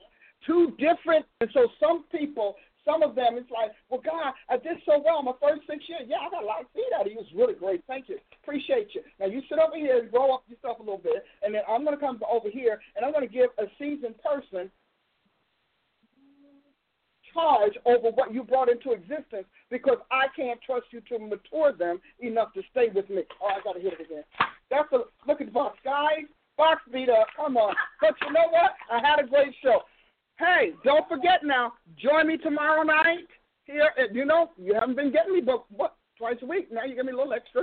[0.46, 2.54] Two different, and so some people,
[2.84, 6.02] some of them, it's like, well, God, I did so well my first six years.
[6.06, 7.18] Yeah, I got a lot of seed out of you.
[7.20, 7.82] It's really great.
[7.86, 8.18] Thank you.
[8.42, 9.02] Appreciate you.
[9.18, 11.84] Now, you sit over here and grow up yourself a little bit, and then I'm
[11.84, 14.70] going to come over here, and I'm going to give a seasoned person
[17.32, 22.00] charge over what you brought into existence because I can't trust you to mature them
[22.20, 23.22] enough to stay with me.
[23.42, 24.24] Oh, I got to hit it again.
[24.70, 26.26] That's a look at the Box, guys.
[26.56, 27.28] Box beat up.
[27.36, 27.74] Come on.
[28.00, 28.72] But you know what?
[28.90, 29.80] I had a great show.
[30.38, 31.72] Hey, don't forget now.
[31.96, 33.28] Join me tomorrow night
[33.64, 33.90] here.
[33.98, 35.94] At, you know, you haven't been getting me, but what?
[36.16, 36.72] Twice a week.
[36.72, 37.62] Now you get me a little extra.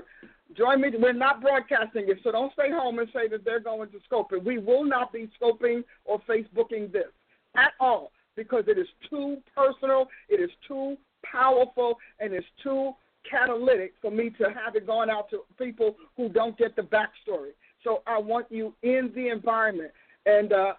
[0.56, 0.88] Join me.
[0.98, 4.32] We're not broadcasting it, so don't stay home and say that they're going to scope
[4.32, 4.46] it.
[4.46, 7.12] We will not be scoping or Facebooking this
[7.58, 12.92] at all because it is too personal, it is too powerful, and it's too
[13.30, 17.52] catalytic for me to have it going out to people who don't get the backstory.
[17.84, 19.92] So I want you in the environment.
[20.26, 20.74] And uh,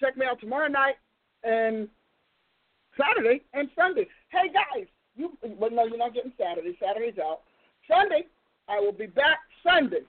[0.00, 0.96] check me out tomorrow night
[1.44, 1.88] and
[2.98, 4.06] Saturday and Sunday.
[4.30, 4.86] Hey guys,
[5.16, 6.76] you well no, you're not getting Saturday.
[6.80, 7.40] Saturday's out.
[7.86, 8.26] Sunday,
[8.68, 10.02] I will be back Sunday.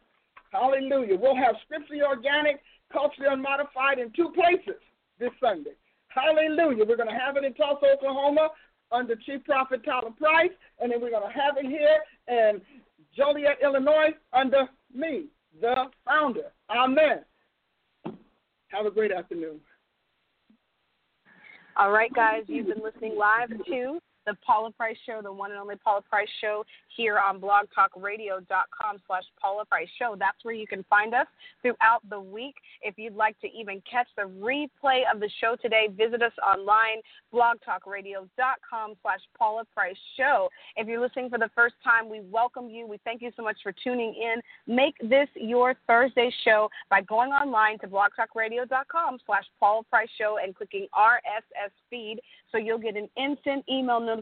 [0.51, 1.17] Hallelujah.
[1.17, 4.81] We'll have scripturally organic, culturally unmodified in two places
[5.19, 5.75] this Sunday.
[6.09, 6.85] Hallelujah.
[6.85, 8.49] We're going to have it in Tulsa, Oklahoma
[8.91, 12.61] under Chief Prophet Tala Price, and then we're going to have it here in
[13.15, 15.25] Joliet, Illinois under me,
[15.61, 16.51] the founder.
[16.69, 17.19] Amen.
[18.05, 19.59] Have a great afternoon.
[21.77, 23.99] All right, guys, you've been listening live to
[24.29, 26.63] the Paula Price Show, the one and only Paula Price Show
[26.95, 30.15] here on blogtalkradio.com slash Paula Price Show.
[30.19, 31.25] That's where you can find us
[31.63, 32.53] throughout the week.
[32.83, 37.01] If you'd like to even catch the replay of the show today, visit us online,
[37.33, 40.49] blogtalkradio.com slash Paula Price Show.
[40.75, 42.85] If you're listening for the first time, we welcome you.
[42.85, 44.41] We thank you so much for tuning in.
[44.73, 50.55] Make this your Thursday show by going online to blogtalkradio.com slash Paula Price Show and
[50.55, 52.19] clicking RSS feed
[52.51, 54.18] so you'll get an instant email notification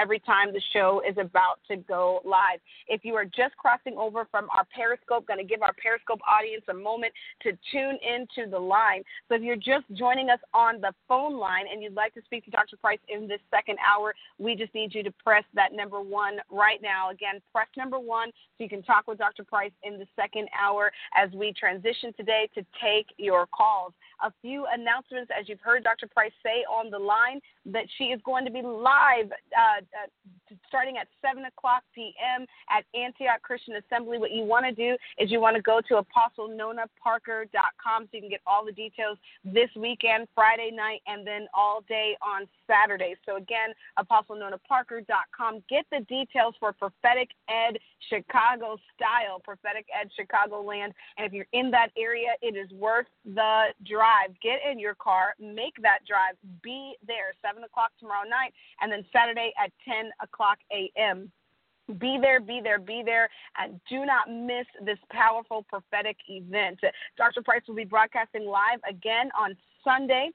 [0.00, 2.60] every time the show is about to go live.
[2.88, 6.64] If you are just crossing over from our Periscope, going to give our Periscope audience
[6.68, 7.12] a moment
[7.42, 9.02] to tune into the line.
[9.28, 12.44] So if you're just joining us on the phone line and you'd like to speak
[12.46, 12.76] to Dr.
[12.76, 16.80] Price in this second hour, we just need you to press that number one right
[16.82, 17.10] now.
[17.10, 19.44] Again, press number one so you can talk with Dr.
[19.44, 23.92] Price in the second hour as we transition today to take your calls.
[24.22, 26.06] A few announcements, as you've heard Dr.
[26.06, 30.96] Price say on the line, that she is going to be live uh, uh, starting
[30.96, 32.46] at 7 o'clock p.m.
[32.70, 34.18] at Antioch Christian Assembly.
[34.18, 38.30] What you want to do is you want to go to apostlenonaparker.com so you can
[38.30, 43.14] get all the details this weekend, Friday night, and then all day on Saturday.
[43.26, 45.62] So again, apostlenonaparker.com.
[45.68, 50.92] Get the details for Prophetic Ed Chicago style, Prophetic Ed Chicago Land.
[51.16, 54.30] And if you're in that area, it is worth the drive.
[54.42, 59.04] Get in your car, make that drive, be there 7 o'clock tomorrow night, and then
[59.12, 61.30] Saturday at 10 o'clock a.m.
[61.98, 66.78] Be there, be there, be there, and do not miss this powerful prophetic event.
[67.16, 67.42] Dr.
[67.42, 70.30] Price will be broadcasting live again on Sunday,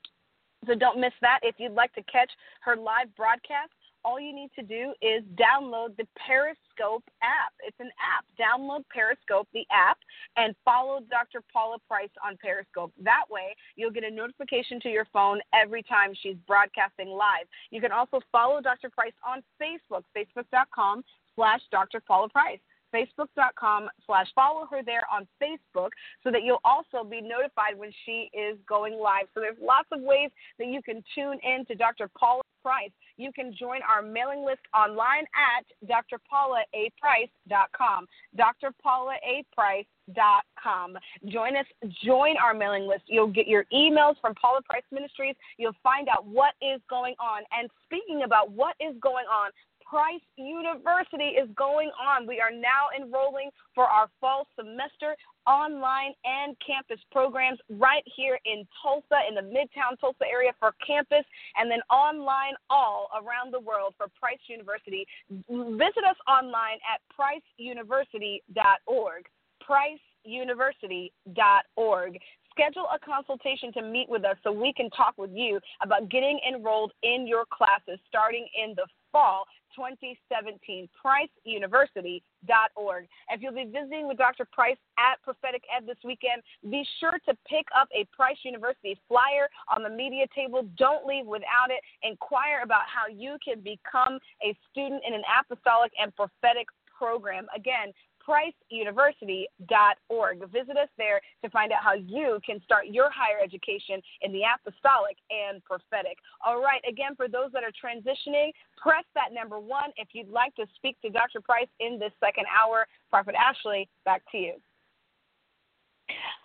[0.68, 1.40] so don't miss that.
[1.44, 3.72] If you'd like to catch her live broadcast,
[4.06, 7.54] all you need to do is download the Periscope app.
[7.66, 8.24] It's an app.
[8.38, 9.98] Download Periscope, the app,
[10.38, 11.42] and follow Dr.
[11.52, 12.94] Paula Price on Periscope.
[13.02, 17.48] That way, you'll get a notification to your phone every time she's broadcasting live.
[17.72, 18.92] You can also follow Dr.
[18.92, 21.04] Price on Facebook, facebook.com
[21.36, 22.00] slash Dr.
[22.00, 22.60] Paula Price
[22.94, 25.90] facebook.com slash follow her there on Facebook
[26.24, 29.26] so that you'll also be notified when she is going live.
[29.34, 30.30] So there's lots of ways
[30.60, 32.10] that you can tune in to Dr.
[32.18, 32.92] Paula Price.
[33.18, 38.08] You can join our mailing list online at drpaulaaprice.com.
[38.38, 40.98] drpaulaaprice.com.
[41.28, 41.66] Join us,
[42.04, 43.04] join our mailing list.
[43.08, 45.36] You'll get your emails from Paula Price Ministries.
[45.58, 47.44] You'll find out what is going on.
[47.58, 49.52] And speaking about what is going on,
[49.88, 52.26] Price University is going on.
[52.28, 55.16] We are now enrolling for our fall semester
[55.46, 61.24] online and campus programs right here in Tulsa, in the Midtown Tulsa area for campus,
[61.58, 65.06] and then online all around the world for Price University.
[65.30, 69.26] Visit us online at priceuniversity.org.
[69.70, 72.20] priceuniversity.org
[72.56, 76.40] schedule a consultation to meet with us so we can talk with you about getting
[76.48, 79.44] enrolled in your classes starting in the fall
[79.76, 83.08] 2017, priceuniversity.org.
[83.30, 84.46] If you'll be visiting with Dr.
[84.52, 89.50] Price at Prophetic Ed this weekend, be sure to pick up a Price University flyer
[89.76, 90.64] on the media table.
[90.78, 91.82] Don't leave without it.
[92.04, 96.68] Inquire about how you can become a student in an apostolic and prophetic
[96.98, 97.48] program.
[97.56, 97.92] Again,
[98.28, 100.40] priceuniversity.org.
[100.52, 104.42] Visit us there to find out how you can start your higher education in the
[104.44, 106.18] apostolic and prophetic.
[106.46, 110.56] All right, again, for those that are transitioning, press that number one if you'd like
[110.56, 111.42] to speak to Dr.
[111.42, 112.88] Price in this second hour.
[113.10, 114.54] Prophet Ashley, back to you.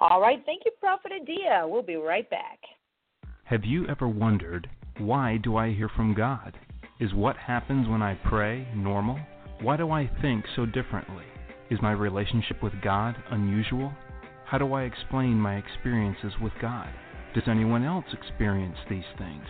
[0.00, 1.66] All right, thank you, Prophet Adia.
[1.66, 2.60] We'll be right back.
[3.44, 4.68] Have you ever wondered,
[4.98, 6.56] why do I hear from God?
[7.00, 9.18] Is what happens when I pray normal?
[9.60, 11.24] Why do I think so differently?
[11.70, 13.92] Is my relationship with God unusual?
[14.44, 16.88] How do I explain my experiences with God?
[17.32, 19.44] Does anyone else experience these things?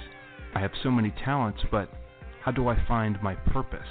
[0.55, 1.89] I have so many talents, but
[2.45, 3.89] how do I find my purpose?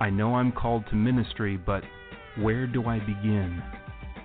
[0.00, 1.84] I know I'm called to ministry, but
[2.40, 3.62] where do I begin?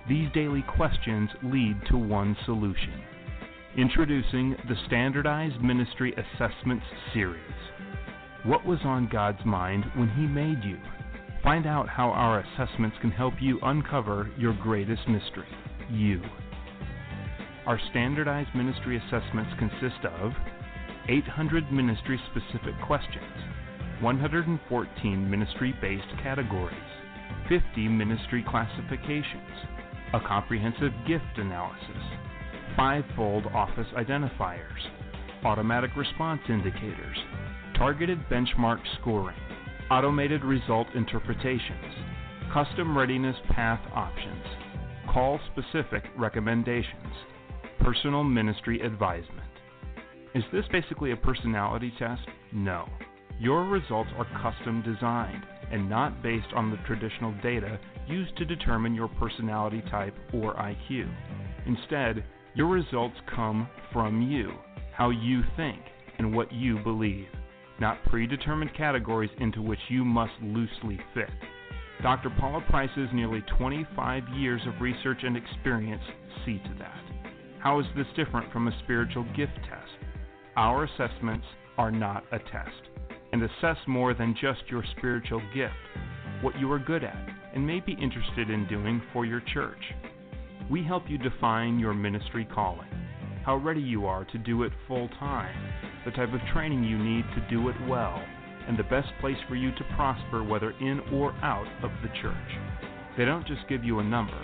[0.08, 3.02] These daily questions lead to one solution.
[3.76, 7.42] Introducing the Standardized Ministry Assessments Series.
[8.44, 10.78] What was on God's mind when He made you?
[11.42, 15.48] Find out how our assessments can help you uncover your greatest mystery
[15.90, 16.22] you.
[17.66, 20.32] Our standardized ministry assessments consist of
[21.08, 23.24] 800 ministry specific questions,
[24.00, 26.76] 114 ministry based categories,
[27.48, 29.50] 50 ministry classifications,
[30.14, 32.02] a comprehensive gift analysis,
[32.76, 34.88] five-fold office identifiers,
[35.44, 37.18] automatic response indicators,
[37.76, 39.36] targeted benchmark scoring,
[39.92, 41.94] automated result interpretations,
[42.50, 44.42] custom readiness path options,
[45.12, 47.12] call specific recommendations,
[47.78, 49.50] personal ministry advisement.
[50.34, 52.22] Is this basically a personality test?
[52.54, 52.88] No.
[53.38, 57.78] Your results are custom designed and not based on the traditional data
[58.08, 61.14] used to determine your personality type or IQ.
[61.66, 62.24] Instead,
[62.54, 64.52] your results come from you,
[64.94, 65.80] how you think,
[66.16, 67.26] and what you believe
[67.82, 71.28] not predetermined categories into which you must loosely fit.
[72.00, 72.30] Dr.
[72.38, 76.02] Paula Price's nearly 25 years of research and experience
[76.46, 77.02] see to that.
[77.58, 79.90] How is this different from a spiritual gift test?
[80.56, 81.44] Our assessments
[81.76, 82.82] are not a test
[83.32, 85.74] and assess more than just your spiritual gift,
[86.40, 89.82] what you are good at and may be interested in doing for your church.
[90.70, 92.88] We help you define your ministry calling,
[93.44, 95.56] how ready you are to do it full time
[96.04, 98.20] the type of training you need to do it well,
[98.66, 102.36] and the best place for you to prosper whether in or out of the church.
[103.16, 104.40] They don't just give you a number,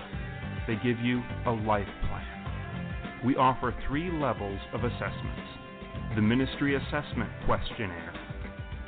[0.67, 3.23] they give you a life plan.
[3.25, 5.49] We offer three levels of assessments
[6.15, 8.15] the Ministry Assessment Questionnaire,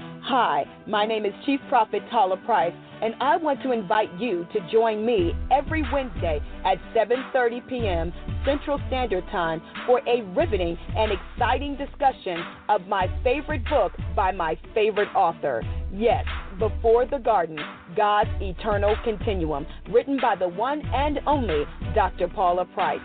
[0.00, 4.60] Hi, my name is Chief Prophet Tala Price, and I want to invite you to
[4.70, 8.12] join me every Wednesday at 7:30 p.m.
[8.44, 14.56] Central Standard Time for a riveting and exciting discussion of my favorite book by my
[14.72, 15.64] favorite author.
[15.92, 16.24] Yes,
[16.60, 17.58] Before the Garden:
[17.96, 21.64] God's Eternal Continuum, written by the one and only
[21.94, 22.28] Dr.
[22.28, 23.00] Paula Price.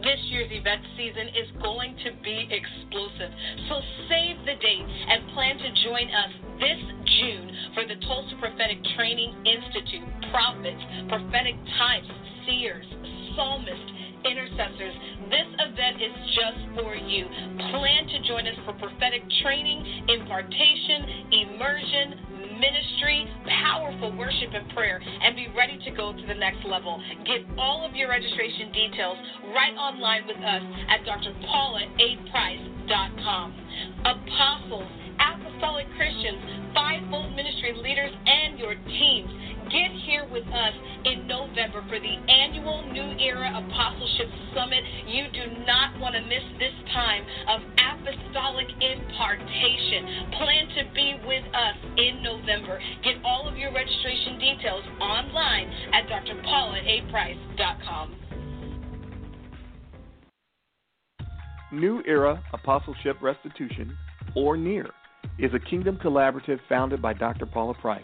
[0.03, 3.31] this year's event season is going to be explosive.
[3.69, 6.81] So save the date and plan to join us this
[7.21, 10.07] June for the Tulsa Prophetic Training Institute.
[10.31, 12.11] Prophets, prophetic types,
[12.47, 12.87] seers,
[13.35, 13.93] psalmists,
[14.29, 14.93] intercessors.
[15.33, 17.25] This event is just for you.
[17.73, 22.15] Plan to join us for prophetic training, impartation, immersion,
[22.61, 23.27] ministry,
[23.63, 27.03] powerful worship and prayer, and be ready to go to the next level.
[27.25, 29.17] Get all of your registration details
[29.55, 33.55] right online with us at drpaulaaprice.com.
[34.05, 36.39] Apostles, apostolic Christians,
[36.75, 39.31] fivefold ministry leaders, and your teams
[39.69, 40.73] Get here with us
[41.05, 44.83] in November for the annual New Era Apostleship Summit.
[45.07, 47.23] You do not want to miss this time
[47.53, 50.33] of apostolic impartation.
[50.41, 52.81] Plan to be with us in November.
[53.05, 58.17] Get all of your registration details online at drpaulaaprice.com.
[61.73, 63.95] New Era Apostleship Restitution,
[64.35, 64.89] or NEAR,
[65.39, 67.45] is a kingdom collaborative founded by Dr.
[67.45, 68.01] Paula Price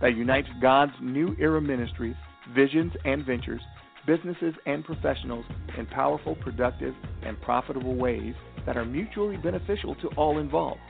[0.00, 2.16] that unites God's new era ministries,
[2.54, 3.60] visions, and ventures,
[4.06, 5.44] businesses, and professionals
[5.76, 8.34] in powerful, productive, and profitable ways
[8.66, 10.80] that are mutually beneficial to all involved.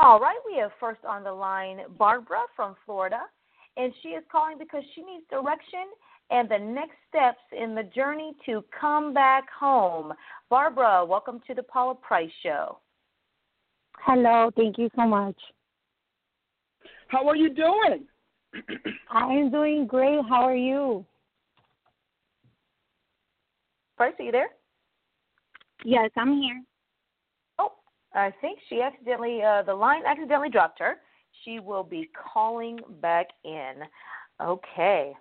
[0.00, 3.20] All right, we have first on the line Barbara from Florida,
[3.76, 5.86] and she is calling because she needs direction
[6.30, 10.12] and the next steps in the journey to come back home.
[10.50, 12.78] Barbara, welcome to the Paula Price Show.
[14.04, 15.36] Hello, thank you so much.
[17.08, 18.06] How are you doing?
[19.10, 20.20] I am doing great.
[20.28, 21.04] How are you?
[23.96, 24.50] Price, are you there?
[25.84, 26.62] Yes, I'm here.
[27.58, 27.72] Oh,
[28.14, 30.96] I think she accidentally, uh, the line accidentally dropped her.
[31.44, 33.74] She will be calling back in.
[34.40, 35.14] Okay.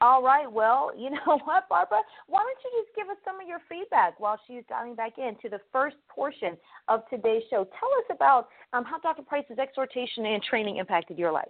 [0.00, 0.50] All right.
[0.50, 2.00] Well, you know what, Barbara?
[2.26, 5.36] Why don't you just give us some of your feedback while she's dialing back in
[5.42, 6.56] to the first portion
[6.88, 7.64] of today's show?
[7.78, 9.22] Tell us about um, how Dr.
[9.22, 11.48] Price's exhortation and training impacted your life.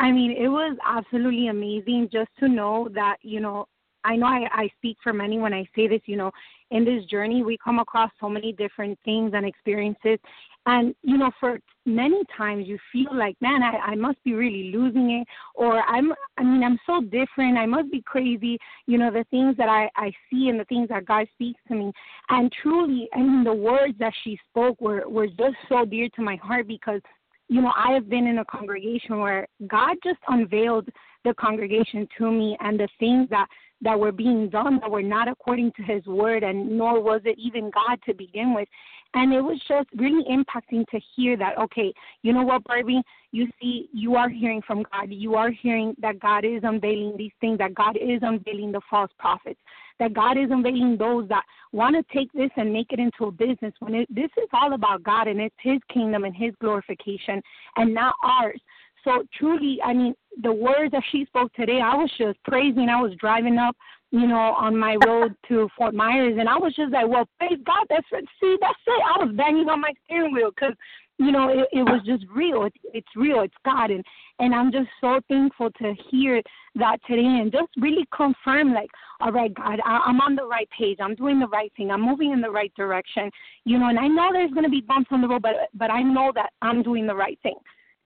[0.00, 3.66] I mean, it was absolutely amazing just to know that, you know,
[4.04, 6.32] I know I, I speak for many when I say this, you know,
[6.72, 10.18] in this journey we come across so many different things and experiences
[10.66, 14.70] and, you know, for many times you feel like, man, I, I must be really
[14.72, 19.10] losing it or I'm I mean, I'm so different, I must be crazy, you know,
[19.10, 21.92] the things that I, I see and the things that God speaks to me.
[22.28, 26.22] And truly, I mean the words that she spoke were, were just so dear to
[26.22, 27.00] my heart because
[27.48, 30.88] you know, I have been in a congregation where God just unveiled
[31.24, 33.46] the congregation to me and the things that
[33.82, 37.36] that were being done that were not according to his word and nor was it
[37.38, 38.68] even God to begin with.
[39.14, 41.92] And it was just really impacting to hear that, okay,
[42.22, 45.08] you know what, Barbie, you see, you are hearing from God.
[45.08, 49.10] You are hearing that God is unveiling these things, that God is unveiling the false
[49.18, 49.60] prophets,
[49.98, 51.42] that God is unveiling those that
[51.72, 54.72] want to take this and make it into a business when it, this is all
[54.72, 57.42] about God and it's His kingdom and His glorification
[57.76, 58.60] and not ours.
[59.04, 62.88] So truly, I mean, the words that she spoke today, I was just praising.
[62.88, 63.76] I was driving up,
[64.10, 67.58] you know, on my road to Fort Myers, and I was just like, "Well, praise
[67.64, 68.24] God, that's it.
[68.40, 70.74] See, that's it." I was banging on my steering wheel because,
[71.18, 72.64] you know, it, it was just real.
[72.64, 73.40] It's it's real.
[73.40, 74.04] It's God, and
[74.38, 76.42] and I'm just so thankful to hear
[76.76, 78.88] that today and just really confirm, like,
[79.20, 80.98] all right, God, I, I'm on the right page.
[81.00, 81.90] I'm doing the right thing.
[81.90, 83.30] I'm moving in the right direction,
[83.64, 83.88] you know.
[83.88, 86.32] And I know there's going to be bumps on the road, but but I know
[86.34, 87.56] that I'm doing the right thing.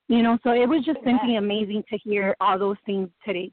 [0.09, 3.51] You know, so it was just simply amazing to hear all those things today.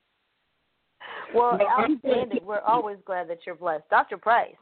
[1.33, 2.45] Well, outstanding.
[2.45, 3.89] We're always glad that you're blessed.
[3.89, 4.17] Dr.
[4.17, 4.55] Price.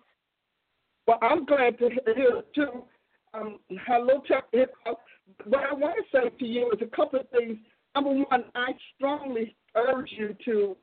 [1.06, 2.84] Well, I'm glad to hear too.
[3.34, 4.48] Um, hello, Chuck.
[5.46, 7.58] What I want to say to you is a couple of things.
[7.96, 10.78] Number one, I strongly urge you to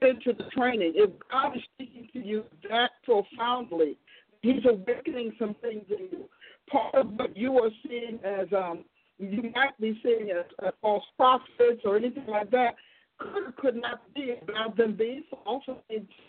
[0.00, 0.92] get into the training.
[0.94, 3.98] If God is speaking to you that profoundly,
[4.42, 6.28] He's awakening some things in you.
[6.70, 8.84] Part of what you are seeing as um,
[9.18, 12.74] you might be seeing as, as false prophets or anything like that
[13.18, 15.78] could or could not be about them being false or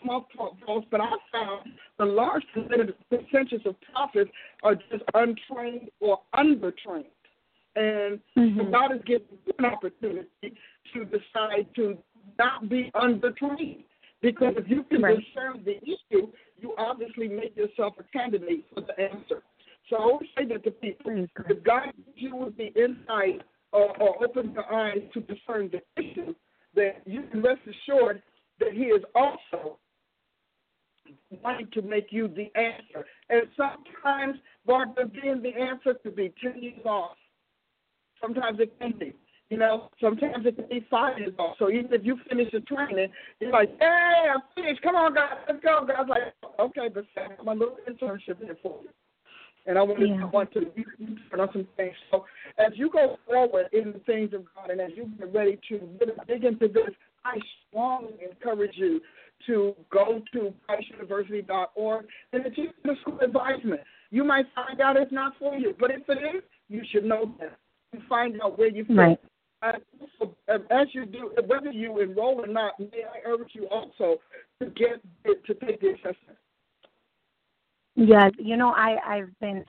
[0.02, 0.26] small
[0.64, 4.30] false, but I found the large percentage of prophets
[4.62, 7.06] are just untrained or undertrained.
[7.76, 8.70] And mm-hmm.
[8.70, 10.54] God is giving you an opportunity
[10.94, 11.98] to decide to
[12.38, 13.84] not be undertrained.
[14.20, 15.16] Because if you can right.
[15.16, 16.26] discern the issue,
[16.60, 19.42] you obviously make yourself a candidate for the answer.
[19.88, 21.26] So I always say that to people.
[21.48, 23.42] If God gives you the insight
[23.72, 26.34] or, or opens your eyes to discern the issue,
[26.74, 28.22] then you can rest assured
[28.60, 29.78] that He is also
[31.42, 33.06] wanting to make you the answer.
[33.30, 37.16] And sometimes, Barbara, being the answer could be 10 years off.
[38.20, 39.14] Sometimes it can be.
[39.48, 41.56] You know, sometimes it can be five years off.
[41.58, 43.08] So even if you finish the training,
[43.40, 44.82] you're like, hey, I'm finished.
[44.82, 45.86] Come on, guys, let's go.
[45.86, 48.90] God's like, okay, but I my little internship here for you
[49.68, 50.22] and I want to yeah.
[50.22, 50.60] I want to
[51.30, 51.94] turn on some things.
[52.10, 52.24] So
[52.58, 55.80] as you go forward in the things of God, and as you get ready to
[56.00, 56.90] really dig into this,
[57.24, 57.36] I
[57.68, 59.00] strongly encourage you
[59.46, 63.82] to go to PriceUniversity.org and achieve the school advisement.
[64.10, 67.32] You might find out it's not for you, but if it is, you should know
[67.38, 67.56] that.
[67.92, 68.96] You find out where you fit.
[68.96, 69.20] Right.
[69.62, 69.72] Uh,
[70.18, 74.18] so, uh, as you do, whether you enroll or not, may I urge you also
[74.60, 76.38] to get to take the assessment.
[78.00, 79.64] Yes, you know, I I've been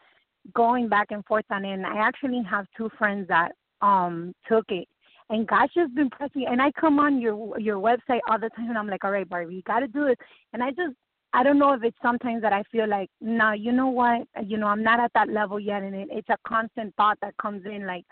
[0.53, 4.65] going back and forth on it, and I actually have two friends that um took
[4.69, 4.87] it,
[5.31, 6.45] and God's just been pressing.
[6.47, 9.27] And I come on your your website all the time, and I'm like, all right,
[9.27, 10.19] Barbie, you got to do it.
[10.53, 10.95] And I just
[11.33, 14.57] I don't know if it's sometimes that I feel like, no, you know what, you
[14.57, 17.65] know, I'm not at that level yet, and it, it's a constant thought that comes
[17.65, 18.05] in, like,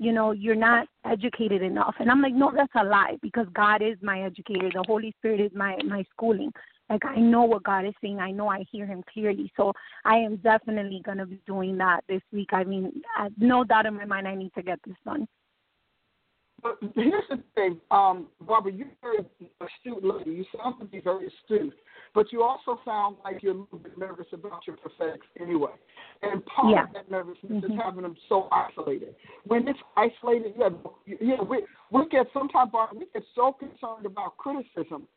[0.00, 1.94] you know, you're not educated enough.
[2.00, 4.70] And I'm like, no, that's a lie because God is my educator.
[4.74, 6.50] The Holy Spirit is my my schooling.
[6.92, 8.18] Like I know what God is saying.
[8.18, 9.50] I know I hear Him clearly.
[9.56, 9.72] So
[10.04, 12.50] I am definitely going to be doing that this week.
[12.52, 15.26] I mean, I, no doubt in my mind, I need to get this done.
[16.62, 19.18] But here's the thing, um, Barbara, you're very
[19.60, 20.30] astute lady.
[20.30, 21.74] You sound to be very astute,
[22.14, 25.72] but you also sound like you're a little bit nervous about your prophetics anyway.
[26.22, 26.84] And part yeah.
[26.84, 27.72] of that nervousness mm-hmm.
[27.72, 29.16] is having them so isolated.
[29.44, 30.68] When it's isolated, yeah,
[31.06, 35.08] you know, we we get sometimes Barbara, we get so concerned about criticism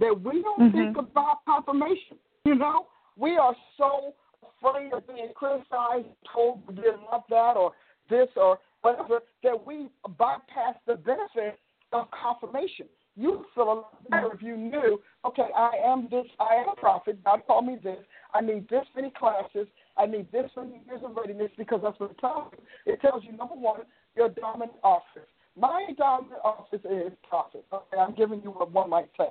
[0.00, 0.76] that we don't mm-hmm.
[0.76, 2.16] think about confirmation.
[2.44, 4.14] You know, we are so
[4.60, 7.72] afraid of being criticized, told we didn't love that or
[8.08, 11.58] this or whatever that we bypass the benefit
[11.92, 12.86] of confirmation.
[13.16, 16.68] You would feel a lot better if you knew, okay, I am this, I am
[16.68, 17.22] a prophet.
[17.24, 17.98] God called me this.
[18.32, 19.66] I need this many classes.
[19.96, 22.92] I need this many years of readiness because that's what it tells you.
[22.92, 23.80] It tells you number one,
[24.16, 25.26] your dominant office.
[25.58, 27.64] My dominant office is prophet.
[27.72, 29.30] Okay, I'm giving you what one might say.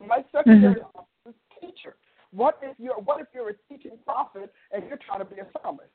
[0.00, 0.98] My secondary mm-hmm.
[0.98, 1.96] office is teacher.
[2.32, 5.46] What if you're what if you're a teaching prophet and you're trying to be a
[5.52, 5.90] psalmist?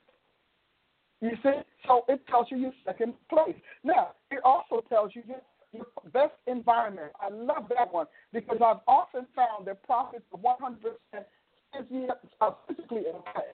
[1.22, 1.62] You see?
[1.88, 3.56] So it tells you your second place.
[3.84, 5.42] Now, it also tells you your,
[5.72, 7.12] your best environment.
[7.20, 11.26] I love that one because I've often found that prophets are 100%
[12.68, 13.48] physically okay,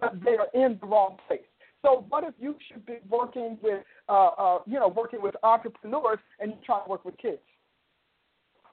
[0.00, 1.40] but they are in the wrong place.
[1.82, 6.18] So what if you should be working with, uh, uh, you know, working with entrepreneurs
[6.40, 7.40] and you're trying to work with kids,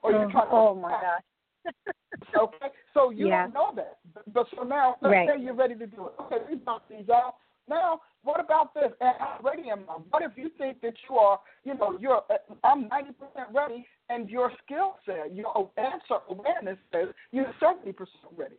[0.01, 0.53] or you're oh, trying to?
[0.53, 1.73] Oh my gosh.
[2.38, 3.43] okay, so you yeah.
[3.43, 3.97] don't know that.
[4.34, 5.30] But so now, let's right.
[5.30, 6.13] say you're ready to do it.
[6.21, 7.35] Okay, we knock these out.
[7.69, 8.91] Now, what about this?
[8.99, 9.93] And how ready am I?
[10.09, 13.13] What if you think that you are, you know, you're, uh, I'm 90%
[13.53, 17.93] ready, and your skill set, your answer awareness says you're 70%
[18.35, 18.55] ready.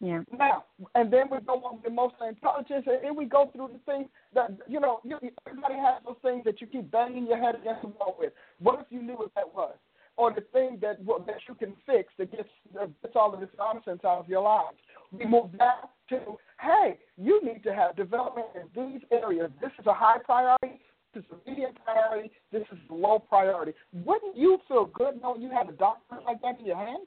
[0.00, 0.20] Yeah.
[0.36, 0.64] Now,
[0.94, 4.08] and then we go on with emotional intelligence, and then we go through the things
[4.34, 5.00] that you know.
[5.04, 5.18] You,
[5.48, 8.32] everybody has those things that you keep banging your head against the wall with.
[8.60, 9.74] What if you knew what that was,
[10.18, 13.40] or the thing that well, that you can fix that gets that gets all of
[13.40, 14.76] this nonsense out of your lives?
[15.12, 19.50] We move down to, hey, you need to have development in these areas.
[19.62, 20.78] This is a high priority.
[21.14, 22.30] This is a medium priority.
[22.52, 23.72] This is a low priority.
[24.04, 27.06] Wouldn't you feel good knowing you have a document like that in your hand?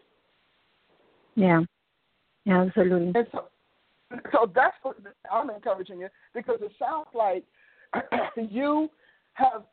[1.35, 1.61] Yeah.
[2.49, 3.11] Absolutely.
[3.15, 3.45] And so,
[4.31, 4.97] so that's what
[5.31, 7.43] I'm encouraging you because it sounds like
[8.38, 8.89] you
[9.34, 9.63] have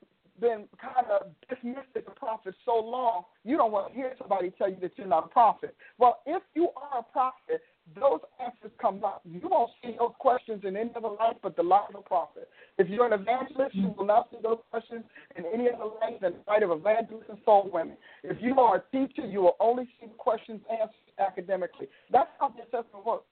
[0.41, 4.51] been kind of dismissed as a prophet so long, you don't want to hear somebody
[4.59, 5.75] tell you that you're not a prophet.
[5.99, 7.63] Well, if you are a prophet,
[7.95, 9.23] those answers come up.
[9.25, 12.49] You won't see those questions in any other life but the life of a prophet.
[12.79, 15.05] If you're an evangelist, you will not see those questions
[15.37, 17.97] in any other life than the light of evangelists and soul women.
[18.25, 21.89] If you are a teacher, you will only see the questions answered academically.
[22.11, 23.25] That's how the assessment works.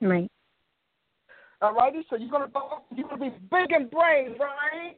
[0.00, 0.30] Right.
[1.60, 4.94] All righty, so you're gonna go you're gonna be big and brave, right?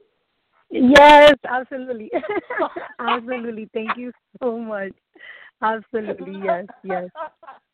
[0.70, 2.10] Yes, absolutely.
[3.00, 3.68] absolutely.
[3.72, 4.92] Thank you so much.
[5.62, 7.08] Absolutely, yes, yes.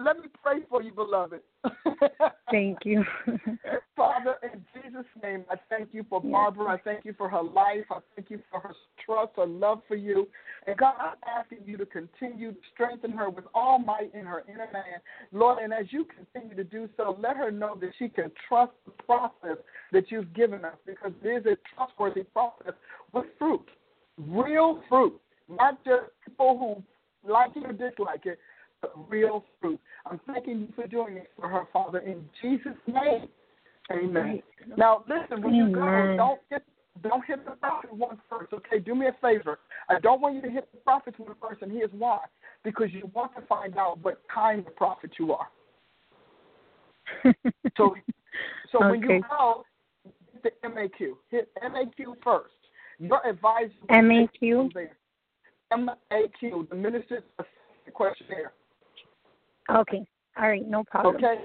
[0.00, 1.40] Let me pray for you, beloved.
[2.52, 3.04] thank you.
[3.96, 6.68] Father, in Jesus' name, I thank you for Barbara.
[6.68, 7.84] I thank you for her life.
[7.90, 8.72] I thank you for her
[9.04, 10.28] trust, her love for you.
[10.68, 14.44] And God, I'm asking you to continue to strengthen her with all might in her
[14.48, 15.00] inner man.
[15.32, 18.72] Lord, and as you continue to do so, let her know that she can trust
[18.86, 19.58] the process
[19.90, 22.74] that you've given us because it is a trustworthy process
[23.12, 23.68] with fruit,
[24.16, 26.82] real fruit, not just people who
[27.28, 28.38] like it or dislike it,
[29.08, 29.80] real fruit.
[30.06, 33.28] I'm thanking you for doing it for her, Father, in Jesus' name.
[33.90, 34.42] Amen.
[34.76, 36.62] Now, listen, when you go, don't hit,
[37.02, 38.78] don't hit the prophet one first, okay?
[38.78, 39.58] Do me a favor.
[39.88, 42.18] I don't want you to hit the prophet one first, and here's why.
[42.64, 45.48] Because you want to find out what kind of prophet you are.
[47.76, 47.94] so,
[48.70, 48.90] so okay.
[48.90, 49.64] when you go,
[50.42, 51.12] hit the MAQ.
[51.30, 52.52] Hit MAQ first.
[52.98, 53.72] Your advisor.
[53.90, 54.70] MAQ.
[55.72, 57.22] MAQ, the minister's
[57.94, 58.52] questionnaire.
[59.70, 60.06] Okay.
[60.36, 60.66] All right.
[60.66, 61.16] No problem.
[61.16, 61.44] Okay.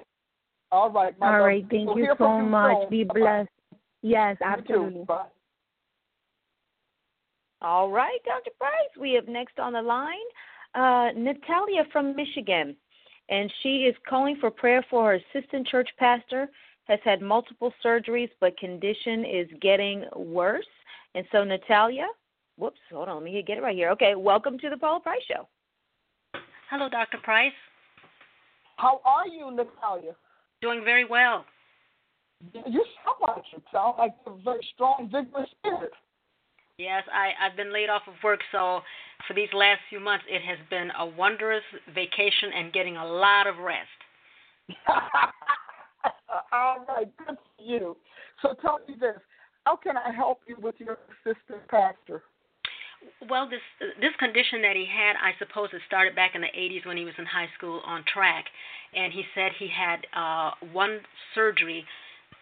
[0.71, 1.13] All right.
[1.21, 1.65] All right.
[1.69, 2.77] Thank we'll you so you much.
[2.81, 2.89] Soon.
[2.89, 3.49] Be blessed.
[4.01, 5.05] Yes, absolutely.
[5.05, 5.25] Bye.
[7.61, 8.51] All right, Dr.
[8.57, 8.89] Price.
[8.99, 10.17] We have next on the line
[10.75, 12.75] uh, Natalia from Michigan,
[13.29, 16.49] and she is calling for prayer for her assistant church pastor.
[16.85, 20.65] Has had multiple surgeries, but condition is getting worse.
[21.15, 22.07] And so, Natalia,
[22.57, 23.89] whoops, hold on, let me get it right here.
[23.91, 25.47] Okay, welcome to the Paula Price Show.
[26.69, 27.19] Hello, Dr.
[27.23, 27.53] Price.
[28.77, 30.15] How are you, Natalia?
[30.61, 31.45] Doing very well.
[32.53, 35.91] You sound like you sound like a very strong, vigorous spirit.
[36.77, 38.81] Yes, I, I've been laid off of work, so
[39.27, 41.63] for these last few months, it has been a wondrous
[41.93, 43.87] vacation and getting a lot of rest.
[46.51, 47.95] All right, good for you.
[48.41, 49.17] So tell me this:
[49.65, 52.23] How can I help you with your assistant pastor?
[53.29, 53.61] Well, this
[53.99, 57.05] this condition that he had, I suppose, it started back in the 80s when he
[57.05, 58.45] was in high school on track,
[58.95, 60.99] and he said he had uh, one
[61.35, 61.85] surgery.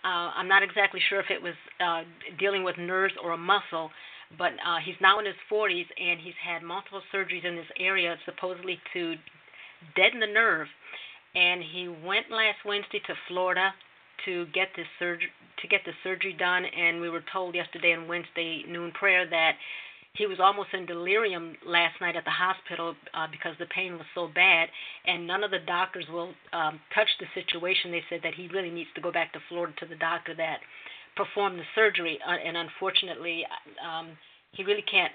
[0.03, 2.01] Uh, I'm not exactly sure if it was uh,
[2.39, 3.91] dealing with nerves or a muscle,
[4.38, 8.17] but uh, he's now in his 40s and he's had multiple surgeries in this area,
[8.25, 9.15] supposedly to
[9.95, 10.67] deaden the nerve.
[11.35, 13.73] And he went last Wednesday to Florida
[14.25, 15.29] to get this surgery
[15.61, 19.51] to get the surgery done, and we were told yesterday in Wednesday noon prayer that
[20.13, 24.05] he was almost in delirium last night at the hospital uh, because the pain was
[24.13, 24.67] so bad,
[25.05, 27.91] and none of the doctors will um, touch the situation.
[27.91, 30.59] They said that he really needs to go back to Florida to the doctor that
[31.15, 33.45] performed the surgery, uh, and unfortunately,
[33.79, 34.09] um,
[34.51, 35.13] he really can't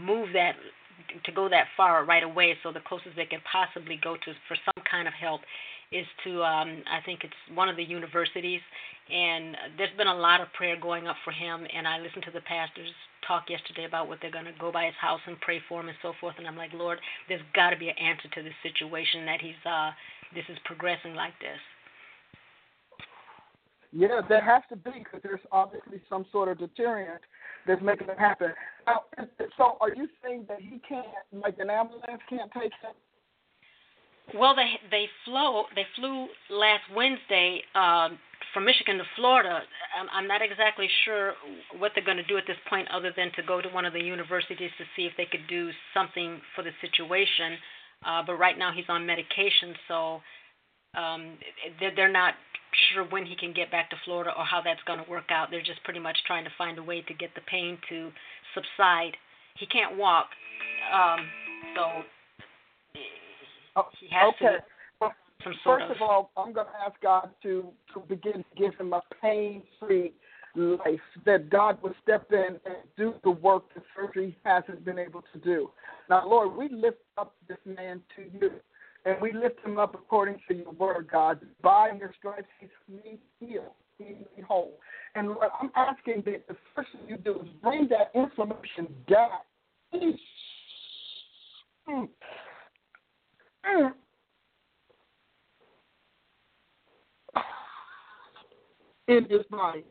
[0.00, 0.54] move that
[1.24, 2.56] to go that far right away.
[2.62, 5.40] So the closest they can possibly go to for some kind of help
[5.92, 8.60] is to um, I think it's one of the universities.
[9.10, 11.66] And there's been a lot of prayer going up for him.
[11.74, 12.90] And I listened to the pastors
[13.26, 15.88] talk yesterday about what they're going to go by his house and pray for him
[15.88, 16.34] and so forth.
[16.38, 16.98] And I'm like, Lord,
[17.28, 19.90] there's got to be an answer to this situation that he's uh,
[20.34, 21.60] this is progressing like this.
[23.92, 27.22] Yeah, there has to be because there's obviously some sort of deterrent
[27.66, 28.52] that's making it happen.
[28.86, 29.04] Now,
[29.56, 32.92] so, are you saying that he can't, like an ambulance can't take him?
[34.32, 38.18] Well, they they flew they flew last Wednesday um,
[38.54, 39.60] from Michigan to Florida.
[40.00, 41.34] I'm, I'm not exactly sure
[41.78, 43.92] what they're going to do at this point, other than to go to one of
[43.92, 47.58] the universities to see if they could do something for the situation.
[48.06, 50.20] Uh, but right now he's on medication, so
[50.96, 51.38] um,
[51.80, 52.34] they're, they're not
[52.92, 55.48] sure when he can get back to Florida or how that's going to work out.
[55.50, 58.10] They're just pretty much trying to find a way to get the pain to
[58.54, 59.16] subside.
[59.58, 60.26] He can't walk,
[60.92, 61.20] um,
[61.76, 62.02] so
[63.76, 64.56] oh, he has okay.
[64.56, 64.64] to.
[65.00, 68.74] Well, first sort of all, I'm going to ask God to to begin to give
[68.76, 70.12] him a pain-free
[70.54, 71.00] life.
[71.26, 75.38] That God would step in and do the work that surgery hasn't been able to
[75.40, 75.70] do.
[76.08, 78.50] Now, Lord, we lift up this man to you.
[79.06, 81.38] And we lift him up according to your word, God.
[81.62, 83.66] By your stripes, he's made healed.
[83.98, 84.78] He's made whole.
[85.14, 89.40] And Lord, I'm asking that the first thing you do is bring that inflammation down.
[91.86, 92.08] Mm.
[93.68, 93.92] Mm.
[99.08, 99.84] In his body.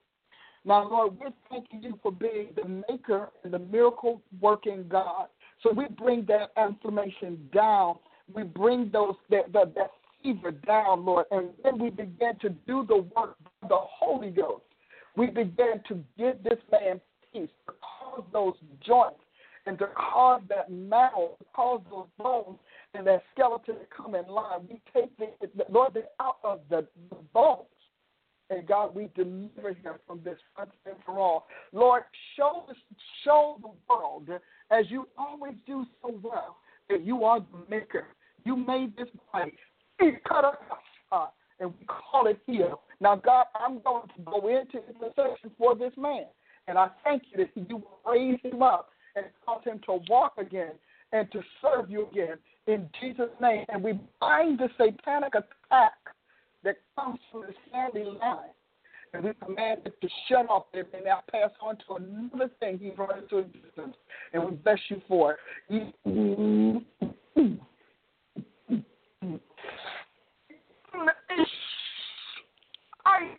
[0.65, 5.27] Now, Lord, we're thanking you for being the maker and the miracle working God.
[5.61, 7.97] So we bring that inflammation down
[8.31, 9.91] we bring those that, that, that
[10.21, 14.63] fever down, Lord, and then we begin to do the work of the Holy Ghost.
[15.15, 17.01] We begin to give this man
[17.31, 18.53] peace, to cause those
[18.85, 19.19] joints
[19.65, 22.57] and to cause that marrow, to cause those bones
[22.93, 24.67] and that skeleton to come in line.
[24.69, 25.27] We take the,
[25.69, 27.65] Lord, they out of the, the bones.
[28.49, 31.47] And God, we deliver him from this once and for all.
[31.71, 32.03] Lord,
[32.35, 32.65] show
[33.23, 34.29] show the world
[34.69, 36.57] as you always do so well
[36.89, 38.05] that you are the maker.
[38.45, 39.53] You made this body.
[40.27, 40.55] Cut us
[41.11, 41.27] uh,
[41.59, 42.79] and we call it healed.
[42.99, 46.25] Now, God, I'm going to go into intercession for this man.
[46.67, 50.33] And I thank you that you will raise him up and cause him to walk
[50.37, 50.73] again
[51.11, 52.37] and to serve you again
[52.67, 53.65] in Jesus' name.
[53.69, 55.93] And we bind the satanic attack
[56.63, 58.49] that comes from the family line.
[59.13, 62.89] And we command it to shut off and now pass on to another thing he
[62.89, 63.95] brought into existence.
[64.33, 65.37] And we bless you for
[65.69, 66.83] it.
[73.05, 73.35] I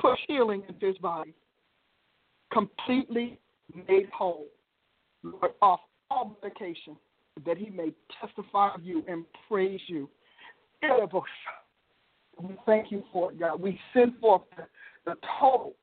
[0.00, 1.34] push healing into his body.
[2.52, 3.38] Completely
[3.74, 4.46] made whole.
[5.22, 5.80] Lord, off
[6.10, 6.96] all medication
[7.44, 10.08] that he may testify of you and praise you.
[10.82, 13.60] We thank you for it, God.
[13.60, 14.64] We send forth the,
[15.04, 15.74] the total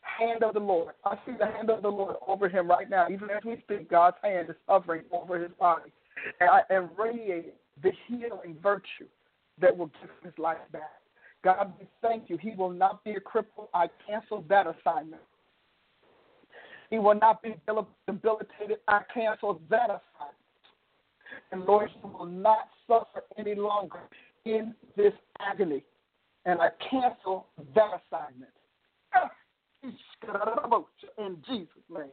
[0.00, 0.94] hand of the Lord.
[1.04, 3.06] I see the hand of the Lord over him right now.
[3.10, 5.92] Even as we speak, God's hand is hovering over his body
[6.40, 7.52] and, I, and radiating
[7.82, 9.06] the healing virtue
[9.60, 10.92] that will give his life back.
[11.44, 12.36] God, we thank you.
[12.36, 13.68] He will not be a cripple.
[13.72, 15.22] I cancel that assignment.
[16.90, 17.54] He will not be
[18.06, 18.78] debilitated.
[18.88, 20.36] I cancel that assignment.
[21.52, 24.00] And Lord, he will not suffer any longer
[24.44, 25.82] in this agony.
[26.44, 28.50] And I cancel that assignment.
[31.18, 32.10] In Jesus' name.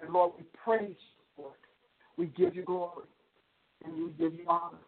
[0.00, 1.60] And Lord, we praise you for it.
[2.16, 3.06] We give you glory.
[3.84, 4.78] And we give you honor.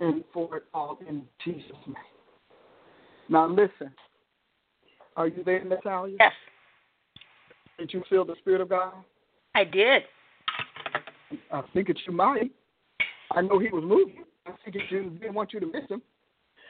[0.00, 1.96] And for it all in Jesus' name.
[3.28, 3.92] Now listen.
[5.16, 6.16] Are you there, Natalia?
[6.18, 6.32] Yes.
[7.78, 8.92] Did you feel the Spirit of God?
[9.54, 10.02] I did.
[11.50, 12.50] I think it's you might.
[13.30, 14.24] I know he was moving.
[14.46, 16.02] I think you didn't want you to miss him.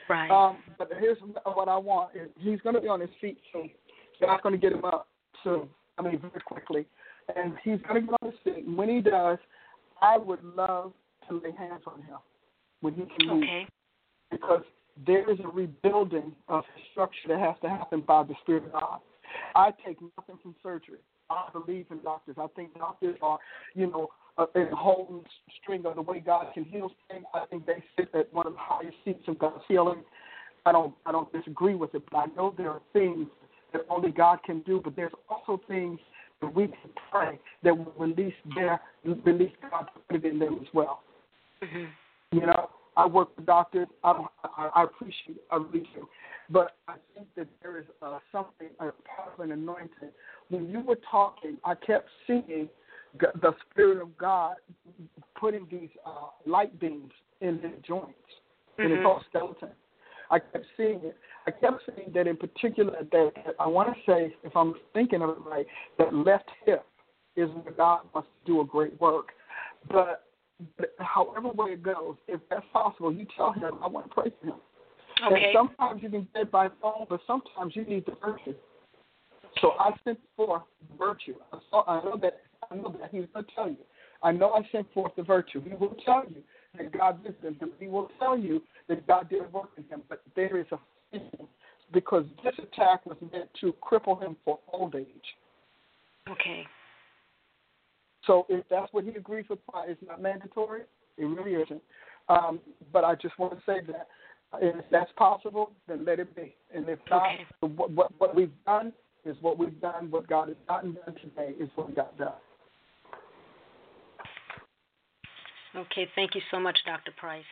[0.09, 0.31] Right.
[0.31, 2.11] Um, but here's what I want.
[2.39, 3.71] He's going to be on his feet soon.
[4.21, 5.09] God's going to get him up
[5.43, 5.69] soon.
[5.99, 6.87] I mean, very quickly.
[7.35, 8.65] And he's going to get on his feet.
[8.69, 9.39] When he does,
[10.01, 10.93] I would love
[11.29, 12.19] to lay hands on him
[12.81, 13.43] when he can move.
[13.43, 13.67] Okay.
[14.31, 14.63] Because
[15.07, 18.73] there is a rebuilding of his structure that has to happen by the Spirit of
[18.73, 19.01] God.
[19.55, 20.99] I take nothing from surgery.
[21.31, 22.37] I believe in doctors.
[22.39, 23.39] I think doctors are,
[23.75, 25.25] you know, uh, in the whole
[25.63, 27.25] string of the way God can heal things.
[27.35, 30.03] I think they sit at one of the highest seats of God's healing.
[30.65, 33.27] I don't I don't disagree with it, but I know there are things
[33.73, 35.99] that only God can do, but there's also things
[36.41, 40.59] that we can pray that will release their release God to put it in them
[40.61, 41.03] as well.
[41.63, 42.39] Mm-hmm.
[42.39, 43.89] You know, I work with doctors.
[44.05, 45.45] I, I, I appreciate it.
[45.51, 46.09] I really do.
[46.51, 50.11] But I think that there is uh, something, a part of an anointing.
[50.49, 52.69] When you were talking, I kept seeing
[53.19, 54.57] the Spirit of God
[55.39, 58.13] putting these uh, light beams in his joints,
[58.79, 58.85] mm-hmm.
[58.85, 59.71] in his whole skeleton.
[60.31, 61.17] I kept seeing it.
[61.47, 65.31] I kept seeing that in particular that I want to say, if I'm thinking of
[65.31, 65.67] it right,
[65.99, 66.87] that left hip
[67.37, 69.29] is where God wants to do a great work.
[69.91, 70.25] But,
[70.79, 74.33] but however way it goes, if that's possible, you tell him I want to pray
[74.41, 74.55] for him.
[75.27, 75.45] Okay.
[75.45, 78.55] And sometimes you can get it by phone, but sometimes you need the virtue.
[79.61, 80.63] So I sent forth
[80.99, 81.35] virtue.
[81.53, 82.41] I, saw, I know that
[82.71, 83.77] I know that He's going to tell you.
[84.23, 85.63] I know I sent forth the virtue.
[85.63, 86.43] He will tell you
[86.79, 87.71] that God visited him.
[87.79, 90.03] He will tell you that God did work in him.
[90.09, 90.79] But there is a
[91.93, 95.07] because this attack was meant to cripple him for old age.
[96.29, 96.65] Okay.
[98.27, 100.83] So if that's what he agrees with, it's not mandatory.
[101.19, 101.83] It really isn't.
[102.29, 102.61] Um,
[102.93, 104.09] but I just want to say that
[104.61, 106.55] if that's possible, then let it be.
[106.75, 107.75] And if not, okay.
[107.75, 108.93] what, what, what we've done
[109.25, 110.11] is what we've done.
[110.11, 112.33] What God has gotten done today is what got done.
[115.75, 117.13] Okay, thank you so much, Dr.
[117.17, 117.45] Price.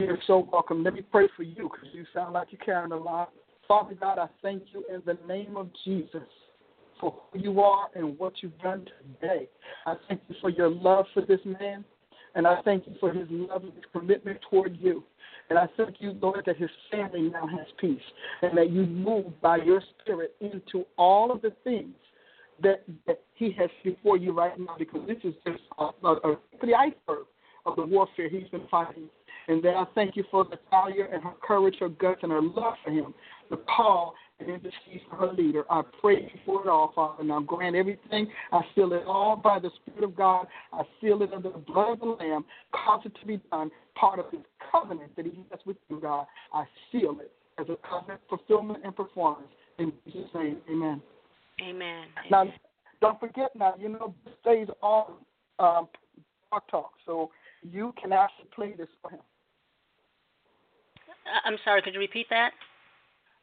[0.00, 0.82] You're so welcome.
[0.82, 3.32] Let me pray for you because you sound like you're carrying a lot.
[3.66, 6.22] Father God, I thank you in the name of Jesus
[7.00, 8.86] for who you are and what you've done
[9.20, 9.48] today.
[9.86, 11.84] I thank you for your love for this man,
[12.38, 15.02] and I thank you for his love and his commitment toward you.
[15.50, 18.00] And I thank you, Lord, that his family now has peace
[18.42, 21.96] and that you move by your spirit into all of the things
[22.62, 26.38] that, that he has before you right now because this is just a, a, a
[26.62, 27.26] the iceberg
[27.66, 29.08] of the warfare he's been fighting.
[29.48, 32.74] And then I thank you for Natalia and her courage, her guts, and her love
[32.84, 33.14] for him,
[33.50, 35.64] the call and intercede for her leader.
[35.70, 37.24] I pray for it all, Father.
[37.24, 38.28] Now grant everything.
[38.52, 40.46] I seal it all by the Spirit of God.
[40.72, 42.44] I seal it under the blood of the Lamb.
[42.72, 43.70] Cause it to be done.
[43.94, 44.40] Part of his
[44.70, 46.26] covenant that he has with you, God.
[46.52, 49.48] I seal it as a covenant fulfillment and performance.
[49.78, 51.02] In Jesus' name, amen.
[51.62, 52.04] Amen.
[52.30, 52.44] Now,
[53.00, 55.14] don't forget now, you know, this stays on
[55.58, 55.88] um,
[56.70, 57.30] Talk, so
[57.62, 59.20] you can actually play this for him.
[61.44, 62.52] I'm sorry, could you repeat that?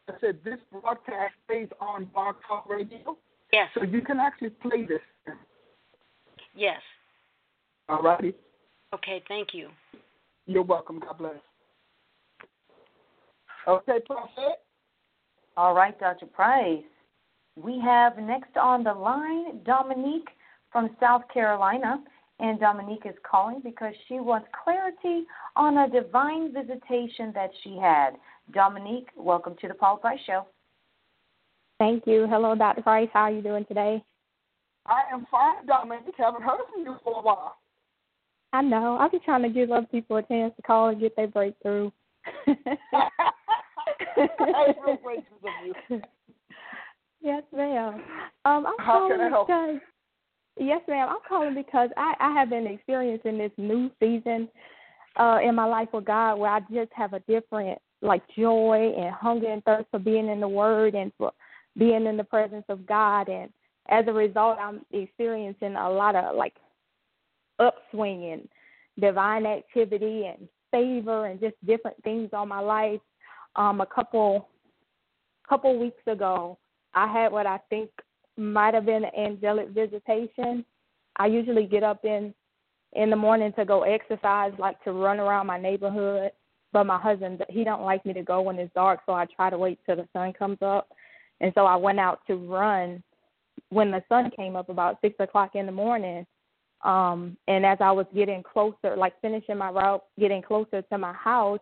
[0.07, 3.17] I said this broadcast stays on Blog Talk Radio.
[3.51, 3.69] Yes.
[3.73, 5.35] So you can actually play this.
[6.55, 6.79] Yes.
[7.89, 8.33] All righty.
[8.93, 9.69] Okay, thank you.
[10.45, 10.99] You're welcome.
[10.99, 11.35] God bless.
[13.67, 14.61] Okay, Prophet.
[15.57, 16.27] All right, Dr.
[16.27, 16.83] Price.
[17.55, 20.29] We have next on the line Dominique
[20.71, 22.03] from South Carolina.
[22.39, 25.23] And Dominique is calling because she wants clarity
[25.55, 28.17] on a divine visitation that she had.
[28.53, 30.45] Dominique, welcome to the Paula Price Show.
[31.79, 32.27] Thank you.
[32.29, 32.81] Hello, Dr.
[32.83, 33.09] Price.
[33.11, 34.03] How are you doing today?
[34.85, 36.13] I am fine, Dominique.
[36.17, 37.57] Haven't heard from you for a while.
[38.53, 38.97] I know.
[38.97, 41.91] I've been trying to give other people a chance to call and get their breakthrough.
[47.21, 48.01] yes, ma'am.
[48.45, 49.47] Um, I'm How calling can I help?
[49.47, 49.79] because
[50.57, 51.09] yes, ma'am.
[51.09, 54.47] I'm calling because I I have been experiencing this new season
[55.17, 59.13] uh in my life with God where I just have a different like joy and
[59.13, 61.31] hunger and thirst for being in the Word and for
[61.77, 63.51] being in the presence of God and
[63.89, 66.55] as a result I'm experiencing a lot of like
[67.59, 68.47] upswing and
[68.99, 72.99] divine activity and favor and just different things on my life.
[73.55, 74.49] Um, a couple
[75.47, 76.57] couple weeks ago,
[76.93, 77.89] I had what I think
[78.37, 80.65] might have been an angelic visitation.
[81.17, 82.33] I usually get up in
[82.93, 86.31] in the morning to go exercise, like to run around my neighborhood.
[86.75, 89.49] But my husband, he don't like me to go when it's dark, so I try
[89.49, 90.89] to wait till the sun comes up.
[91.39, 93.01] And so I went out to run
[93.69, 96.25] when the sun came up about six o'clock in the morning.
[96.83, 101.13] Um, and as I was getting closer, like finishing my route, getting closer to my
[101.13, 101.61] house,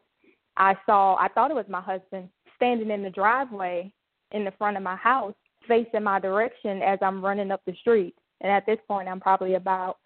[0.57, 3.93] I saw, I thought it was my husband standing in the driveway
[4.31, 5.35] in the front of my house,
[5.67, 8.15] facing my direction as I'm running up the street.
[8.41, 9.97] And at this point, I'm probably about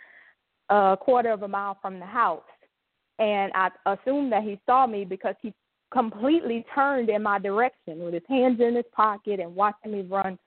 [0.68, 2.44] a quarter of a mile from the house.
[3.20, 5.54] And I assumed that he saw me because he
[5.92, 10.38] completely turned in my direction with his hands in his pocket and watching me run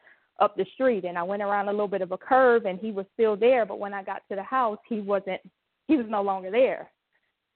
[0.41, 2.93] up the street and I went around a little bit of a curve and he
[2.93, 5.41] was still there, but when I got to the house, he wasn't
[5.87, 6.91] he was no longer there.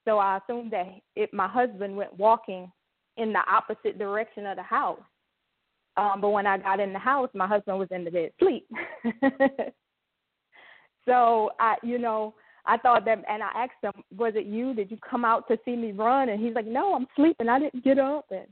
[0.04, 2.70] So I assumed that it, my husband went walking
[3.16, 5.00] in the opposite direction of the house.
[5.96, 8.68] Um, but when I got in the house, my husband was in the bed asleep.
[11.06, 12.34] so I, you know,
[12.66, 14.74] I thought that, and I asked him, "Was it you?
[14.74, 17.48] Did you come out to see me run?" And he's like, "No, I'm sleeping.
[17.48, 18.46] I didn't get up." And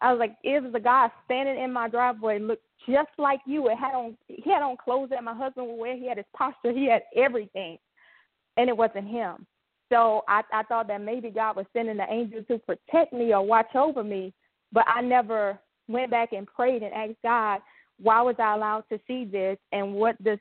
[0.00, 3.68] I was like, "It was a guy standing in my driveway, looked just like you.
[3.68, 5.96] It had on, he had on clothes that my husband would wear.
[5.96, 6.72] He had his posture.
[6.72, 7.78] He had everything,
[8.56, 9.46] and it wasn't him."
[9.90, 13.44] So I, I thought that maybe God was sending the angel to protect me or
[13.44, 14.32] watch over me,
[14.72, 15.58] but I never
[15.88, 17.60] went back and prayed and asked God,
[18.00, 20.38] why was I allowed to see this, and what does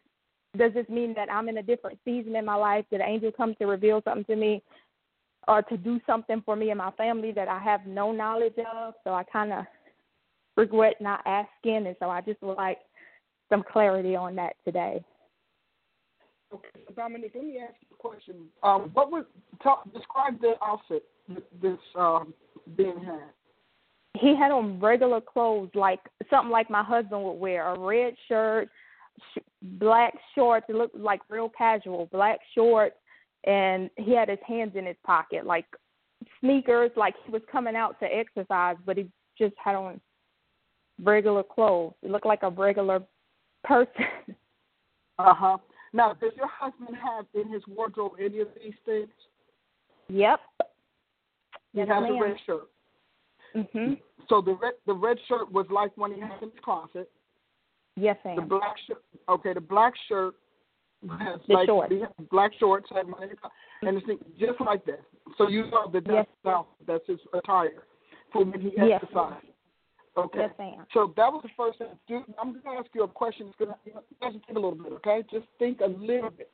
[0.57, 2.85] does this mean that I'm in a different season in my life?
[2.91, 4.63] Did an angel come to reveal something to me,
[5.47, 8.93] or to do something for me and my family that I have no knowledge of?
[9.03, 9.65] So I kind of
[10.55, 12.79] regret not asking, and so I just would like
[13.49, 15.03] some clarity on that today.
[16.53, 18.35] Okay, so Dominic, let me ask you a question.
[18.63, 19.25] Um, what was
[19.61, 21.03] talk, describe the outfit
[21.61, 22.33] this um,
[22.75, 23.29] being had?
[24.19, 28.69] He had on regular clothes, like something like my husband would wear: a red shirt,
[29.33, 30.65] sh- black shorts.
[30.69, 32.95] It looked like real casual, black shorts,
[33.45, 35.65] and he had his hands in his pocket, like
[36.39, 39.07] sneakers, like he was coming out to exercise, but he
[39.37, 39.99] just had on
[41.03, 41.93] regular clothes.
[42.01, 43.01] It looked like a regular
[43.63, 44.05] person.
[45.19, 45.57] Uh huh.
[45.93, 49.09] Now, does your husband have in his wardrobe any of these things?
[50.09, 50.39] Yep.
[51.73, 52.11] He Yes, has ma'am.
[52.11, 52.67] a red shirt.
[53.55, 53.99] Mhm.
[54.29, 57.09] So the red the red shirt was like one he had in his closet.
[57.97, 58.35] Yes, ma'am.
[58.37, 59.03] The black shirt.
[59.27, 60.35] Okay, the black shirt
[61.19, 61.89] has The like shorts.
[61.89, 63.31] the black shorts had money,
[63.81, 65.01] and it's just like that.
[65.37, 66.27] So you know that that's Yes.
[66.45, 67.83] how- that's his attire
[68.31, 69.01] for when he Yes.
[69.03, 69.45] exercised.
[70.15, 70.39] Okay.
[70.39, 70.85] Yes, ma'am.
[70.93, 71.99] So that was the first thing.
[72.07, 73.47] Dude, I'm going to ask you a question.
[73.47, 73.77] It's going to
[74.31, 75.23] just take a little bit, okay?
[75.29, 76.49] Just think a little bit.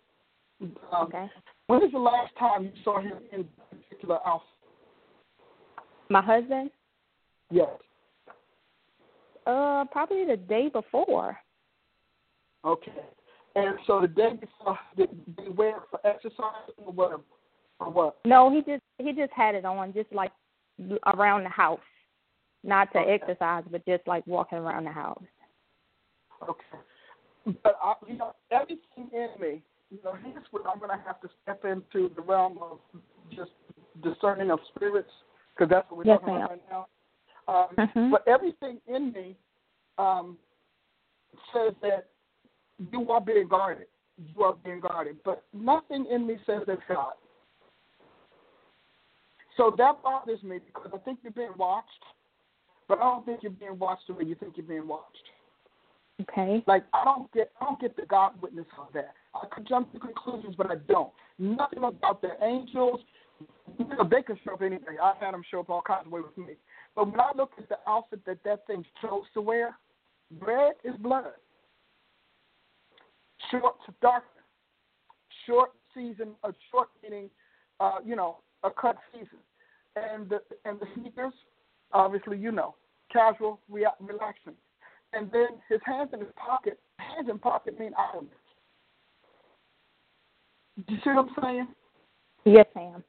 [0.61, 1.29] Um, Okay.
[1.67, 3.41] When is the last time you saw him in
[3.71, 4.49] a particular outfit?
[6.09, 6.71] My husband?
[7.51, 7.69] Yes.
[9.45, 11.37] Uh, probably the day before.
[12.63, 12.91] Okay.
[13.55, 15.09] And so the day before, did
[15.41, 17.23] he wear it for exercise or whatever?
[17.79, 18.17] Or what?
[18.25, 20.31] No, he just he just had it on, just like
[21.13, 21.79] around the house,
[22.63, 25.23] not to exercise, but just like walking around the house.
[26.43, 26.77] Okay.
[27.61, 29.61] But I, you know, everything in me,
[29.91, 32.79] you know, here's where I'm going to have to step into the realm of
[33.35, 33.51] just
[34.01, 35.11] discerning of spirits,
[35.53, 36.87] because that's what we're Yes, talking about right now.
[37.47, 38.11] Um, Mhm.
[38.11, 39.35] But everything in me
[39.97, 40.37] um,
[41.53, 42.09] says that
[42.91, 43.87] you are being guarded.
[44.17, 45.17] You are being guarded.
[45.23, 47.13] But nothing in me says that's God.
[49.57, 51.87] So that bothers me because I think you're being watched,
[52.87, 55.29] but I don't think you're being watched the way you think you're being watched.
[56.21, 56.63] Okay.
[56.67, 59.13] Like I don't get I don't get the God witness of that.
[59.35, 61.11] I could jump to conclusions, but I don't.
[61.39, 62.99] Nothing about the angels.
[63.79, 64.97] You know, they can show up anything.
[65.01, 66.53] I've had them show up all kinds of ways with me.
[66.95, 69.75] But when I look at the outfit that that thing chose to wear,
[70.39, 71.25] red is blood.
[73.49, 74.29] Short to darkness.
[75.45, 77.29] Short season, a short meaning,
[77.79, 79.39] uh, you know, a cut season.
[79.95, 81.33] And the and the sneakers,
[81.91, 82.75] obviously, you know,
[83.11, 84.53] casual, rea- relaxing.
[85.13, 86.79] And then his hands in his pocket.
[86.97, 88.33] Hands in pocket mean idleness.
[90.87, 91.67] Do you see what I'm saying?
[92.45, 93.03] Yes, ma'am.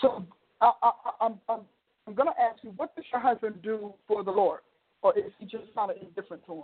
[0.00, 0.24] So
[0.60, 1.60] I, I, I- I'm
[2.06, 4.60] I'm I'm gonna ask you, what does your husband do for the Lord,
[5.02, 6.62] or is he just kind of indifferent to him?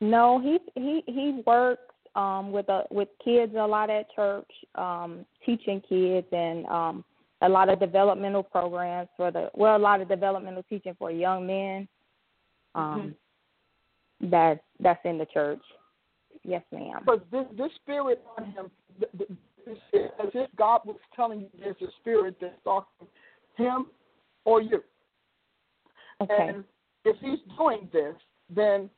[0.00, 1.82] No, he he he works
[2.14, 7.04] um with a with kids a lot at church, um, teaching kids and um
[7.42, 11.46] a lot of developmental programs for the well, a lot of developmental teaching for young
[11.46, 11.88] men.
[12.74, 13.14] Um
[14.20, 15.62] that that's in the church.
[16.44, 17.02] Yes, ma'am.
[17.04, 18.70] But this this spirit on him,
[19.00, 23.06] th- th- as if God was telling you there's a spirit that's talking
[23.58, 23.86] him
[24.44, 24.82] or you.
[26.22, 26.34] Okay.
[26.48, 26.64] And
[27.04, 28.14] if he's doing this,
[28.54, 28.88] then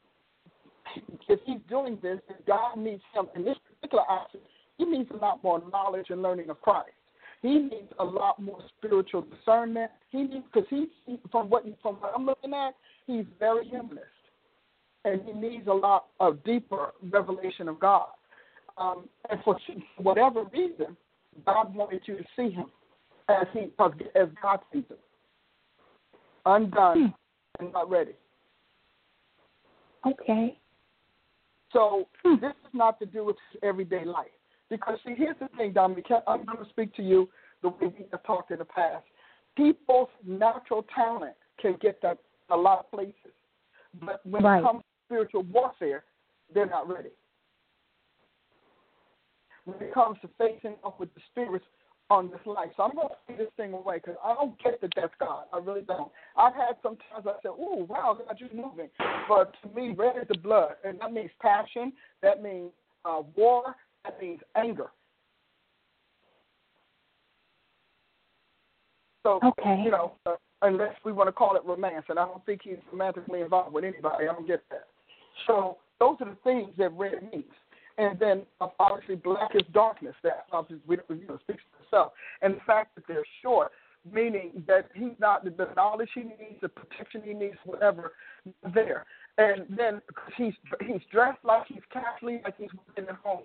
[1.29, 4.45] if he's doing this, then God needs him in this particular aspect.
[4.79, 6.91] He needs a lot more knowledge and learning of Christ.
[7.43, 9.91] He needs a lot more spiritual discernment.
[10.11, 12.75] He needs because he, he from what from what I'm looking at,
[13.07, 14.07] he's very humanist,
[15.05, 18.09] and he needs a lot of deeper revelation of God.
[18.77, 19.57] Um, and for
[19.99, 20.97] whatever reason,
[21.47, 22.67] God wanted you to see him
[23.31, 23.71] as he
[24.19, 24.97] as God sees him,
[26.47, 27.15] undone
[27.59, 27.65] hmm.
[27.65, 28.13] and not ready.
[30.07, 30.59] Okay.
[31.73, 32.35] So hmm.
[32.41, 34.29] this is not to do with everyday life.
[34.69, 36.07] Because see, here's the thing, Dominic.
[36.27, 37.29] I'm going to speak to you
[37.63, 39.05] the way we have talked in the past.
[39.57, 42.17] People's natural talent can get them
[42.51, 43.35] a lot of places,
[44.01, 44.59] but when Right.
[44.59, 46.05] it comes to spiritual warfare,
[46.55, 47.11] they're not ready.
[49.65, 51.67] When it comes to facing up with the spirits
[52.11, 54.81] on this life, so I'm going to take this thing away because I don't get
[54.81, 55.45] that that's God.
[55.53, 56.11] I really don't.
[56.37, 58.89] I've had some times I said, "Oh, wow, God, you're moving,"
[59.29, 61.93] but to me, red is the blood, and that means passion.
[62.23, 62.73] That means
[63.05, 63.77] uh, war.
[64.05, 64.91] That means anger.
[69.23, 69.83] So, Okay.
[69.85, 72.79] you know, uh, unless we want to call it romance, and I don't think he's
[72.91, 74.29] romantically involved with anybody.
[74.29, 74.87] I don't get that.
[75.47, 77.45] So those are the things that red means.
[78.01, 80.15] And then uh, obviously black is darkness.
[80.23, 82.13] That obviously we, you know, speaks for itself.
[82.41, 83.73] And the fact that they're short,
[84.11, 88.13] meaning that he's not the knowledge he needs, the protection he needs, whatever,
[88.75, 89.05] there.
[89.37, 90.01] And then
[90.35, 93.45] he's he's dressed like he's Catholic, like he's working at home.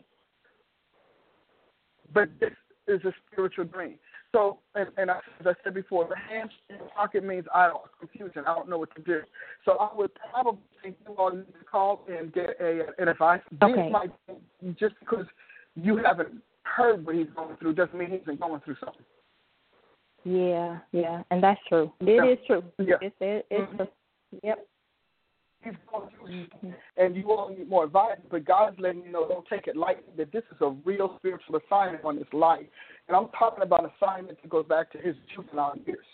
[2.14, 2.52] But this
[2.88, 3.96] is a spiritual dream.
[4.36, 7.68] So, and, and I, as I said before, the hands in the pocket means I
[7.68, 8.44] don't confusion.
[8.46, 9.22] I don't know what to do.
[9.64, 13.40] So I would probably think you all need to call and get a an advice.
[13.64, 13.90] Okay.
[13.90, 14.12] Might
[14.78, 15.26] just because
[15.76, 19.06] you haven't heard what he's going through doesn't mean he's been going through something.
[20.26, 21.94] Yeah, yeah, and that's true.
[22.02, 22.26] It Yeah.
[22.26, 22.64] is true.
[22.78, 22.96] Yeah.
[23.00, 23.78] It's it, it's Mhm.
[23.78, 23.88] true.
[24.44, 24.68] Yep.
[25.66, 26.10] He's going
[26.62, 28.20] through, and you all need more advice.
[28.30, 30.04] But God's letting you know, don't take it lightly.
[30.16, 32.68] That this is a real spiritual assignment on his life,
[33.08, 36.06] and I'm talking about assignment that goes back to his juvenile years.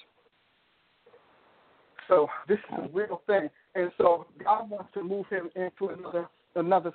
[2.07, 6.28] So this is a real thing, and so God wants to move him into another
[6.56, 6.91] another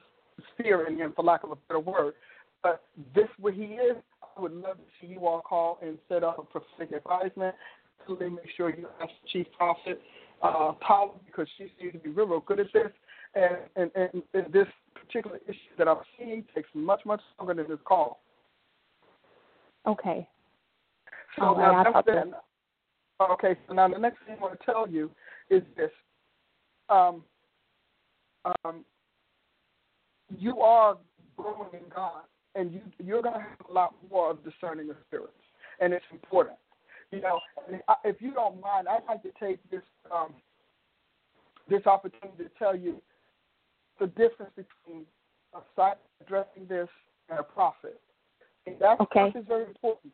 [0.52, 2.14] sphere in him, for lack of a better word.
[2.62, 2.82] But
[3.14, 3.96] this where he is,
[4.36, 7.54] I would love to see you all call and set up a prophetic advisement.
[8.18, 10.00] They make sure you ask the chief prophet
[10.42, 12.92] uh, Paula because she seems to be real, real good at this.
[13.34, 17.68] And, and, and, and this particular issue that I'm seeing takes much, much longer than
[17.68, 18.22] this call.
[19.86, 20.26] Okay.
[21.38, 22.34] So All now I'll that's talk to then,
[23.30, 25.10] okay, so now the next thing I want to tell you
[25.50, 25.90] is this.
[26.88, 27.24] Um,
[28.64, 28.84] um,
[30.38, 30.96] you are
[31.36, 32.22] growing in God,
[32.54, 35.32] and you, you're going to have a lot more of discerning of spirits,
[35.80, 36.56] and it's important.
[37.12, 37.40] You know,
[38.04, 40.34] if you don't mind, I'd like to take this um,
[41.68, 43.00] this opportunity to tell you
[43.98, 45.04] the difference between
[45.54, 46.88] a psychic addressing this
[47.28, 48.00] and a prophet.
[48.66, 49.32] And that Okay.
[49.38, 50.12] is very important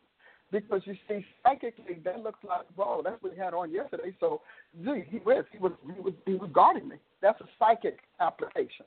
[0.51, 4.15] because you see, psychically, that looks like, whoa, that's what he had on yesterday.
[4.19, 4.41] So,
[4.83, 6.97] gee, he was, he was, he was, he was guarding me.
[7.21, 8.85] That's a psychic application.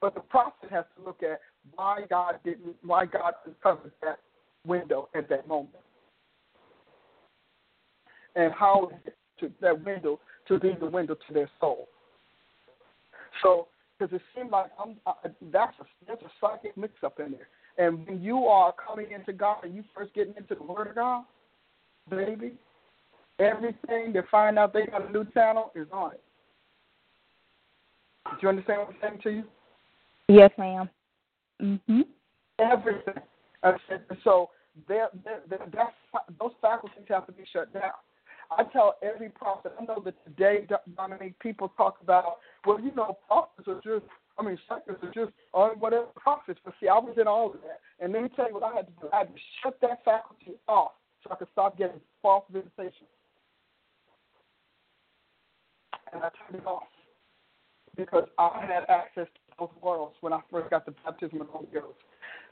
[0.00, 1.40] But the prophet has to look at
[1.76, 4.18] why God didn't, why God uncovered that
[4.66, 5.76] window at that moment,
[8.36, 8.90] and how
[9.40, 11.88] to that window to be the window to their soul.
[13.42, 15.12] So, because it seemed like I'm, uh,
[15.52, 17.48] that's a there's a psychic mix up in there.
[17.76, 20.94] And when you are coming into God and you first getting into the Word of
[20.94, 21.24] God,
[22.08, 22.52] baby,
[23.38, 26.20] everything they find out they got a new channel is on it.
[28.24, 29.44] Do you understand what I'm saying to you?
[30.28, 30.88] Yes, ma'am.
[31.60, 32.04] Mhm.
[32.58, 33.14] Everything.
[34.22, 34.50] So
[34.88, 35.92] they're, they're, they're, that's,
[36.38, 37.92] those faculties have to be shut down.
[38.50, 40.66] I tell every prophet, I know that today,
[40.96, 45.32] Dominique, people talk about, well, you know, prophets are just, I mean, psychics are just
[45.52, 46.60] on whatever prophets.
[46.64, 47.80] But see, I was in all of that.
[48.00, 49.08] And let me tell you what I had to do.
[49.12, 50.92] I had to shut that faculty off
[51.22, 53.08] so I could stop getting false visitations.
[56.12, 56.84] And I turned it off
[57.96, 61.52] because I had access to both worlds when I first got the baptism of the
[61.52, 61.98] Holy Ghost.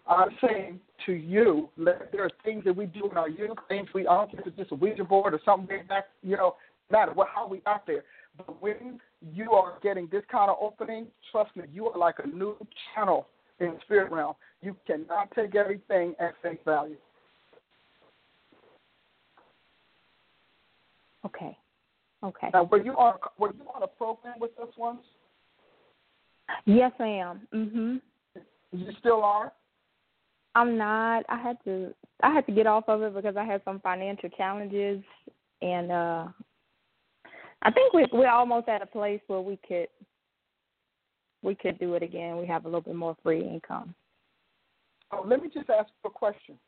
[0.06, 3.88] I'm saying to you that there are things that we do in our youth, things
[3.94, 6.36] we I don't care if it's just a Ouija board or something way back, you
[6.36, 6.56] know,
[6.90, 8.04] matter what how we got there.
[8.36, 9.00] But when
[9.34, 12.56] you are getting this kind of opening, trust me, you are like a new
[12.94, 13.28] channel
[13.60, 14.34] in the spirit realm.
[14.60, 16.96] You cannot take everything at face value.
[21.24, 21.56] Okay.
[22.24, 22.50] Okay.
[22.52, 25.00] Now, were you on were you on a program with us once?
[26.64, 27.46] Yes, ma'am.
[27.52, 28.00] Mhm.
[28.72, 29.52] You still are?
[30.54, 31.24] I'm not.
[31.28, 31.94] I had to.
[32.22, 35.02] I had to get off of it because I had some financial challenges,
[35.60, 36.26] and uh
[37.62, 39.88] I think we we're almost at a place where we could
[41.42, 42.36] we could do it again.
[42.38, 43.94] We have a little bit more free income.
[45.12, 46.58] Oh, let me just ask a question.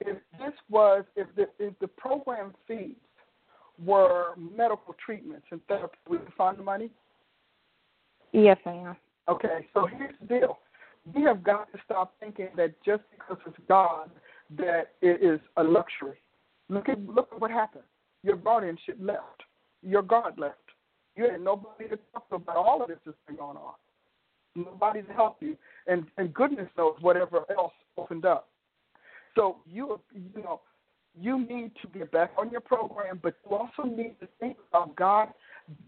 [0.00, 2.96] If this was, if the if the program fees
[3.84, 6.90] were medical treatments and therapy, would you find the money?
[8.32, 8.96] Yes, ma'am.
[9.28, 10.58] Okay, so here's the deal.
[11.12, 14.10] We have got to stop thinking that just because it's God
[14.56, 16.18] that it is a luxury.
[16.68, 17.84] Look at look at what happened.
[18.22, 19.42] Your guardianship left.
[19.82, 20.56] Your guard left.
[21.16, 23.74] You had nobody to talk to about all of this that's been going on.
[24.56, 25.56] Nobody to help you.
[25.86, 28.48] And and goodness knows whatever else opened up.
[29.34, 30.60] So you you know,
[31.20, 34.96] you need to get back on your program, but you also need to think of
[34.96, 35.28] God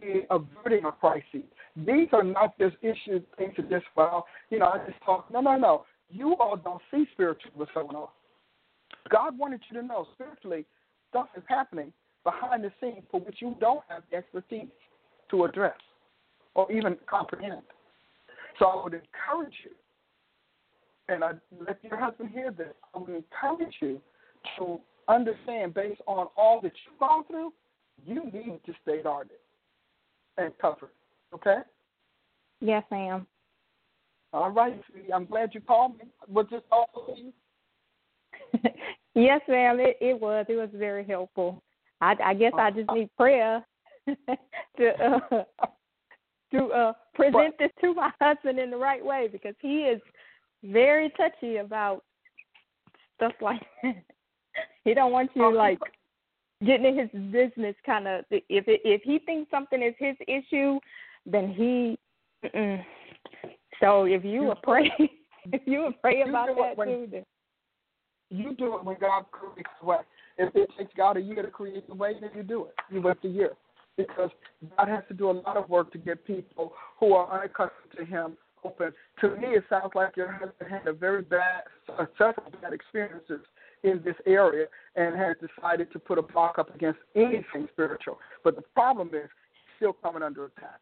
[0.01, 1.43] being averting a crisis.
[1.77, 5.31] These are not just issues, things that just, well, you know, I just talk.
[5.31, 5.85] No, no, no.
[6.09, 8.09] You all don't see spiritually what's going on.
[9.11, 10.65] God wanted you to know spiritually
[11.11, 11.93] stuff is happening
[12.25, 14.69] behind the scenes for which you don't have the expertise
[15.31, 15.77] to address
[16.55, 17.63] or even comprehend.
[18.59, 19.73] So I would encourage you,
[21.09, 21.33] and I
[21.67, 24.01] let your husband hear this, I would encourage you
[24.59, 27.53] to understand based on all that you've gone through,
[28.05, 29.37] you need to stay guarded
[30.39, 30.91] and covered.
[31.37, 31.59] Okay?
[32.61, 33.27] Yes, ma'am.
[34.33, 35.13] All right, sweetie.
[35.13, 36.05] I'm glad you called me.
[36.29, 37.33] Was this helpful to you?
[39.15, 39.79] yes, ma'am.
[39.81, 40.47] It it was.
[40.49, 41.63] It was very helpful.
[42.01, 43.65] I I guess I just need prayer
[44.07, 45.21] to uh,
[46.53, 50.01] to uh present this to my husband in the right way because he is
[50.65, 52.03] very touchy about
[53.17, 54.03] stuff like that.
[54.85, 55.79] he don't want you like
[56.65, 60.79] getting in his business kind of if it, if he thinks something is his issue
[61.27, 61.99] then he
[62.45, 62.83] mm-mm.
[63.81, 64.91] so if you would pray
[65.53, 67.25] if you would pray about that when, too then
[68.31, 69.99] you do it when God creates the way.
[70.39, 72.75] If it takes God a year to create the way, then you do it.
[72.91, 73.53] You wait a year.
[73.97, 74.31] Because
[74.77, 78.05] God has to do a lot of work to get people who are unaccustomed to
[78.05, 78.93] Him open.
[79.21, 81.63] To me, it sounds like your husband had a very bad,
[81.99, 83.41] uh, several bad experiences
[83.85, 84.67] in this area
[84.97, 88.19] and has decided to put a block up against anything spiritual.
[88.45, 90.81] But the problem is, he's still coming under attack.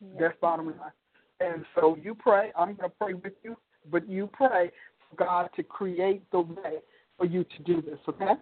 [0.00, 0.20] Yeah.
[0.20, 0.92] That's bottom line.
[1.40, 2.52] And so you pray.
[2.56, 3.56] I'm going to pray with you
[3.90, 4.70] but you pray
[5.08, 6.78] for God to create the way
[7.16, 8.34] for you to do this, okay?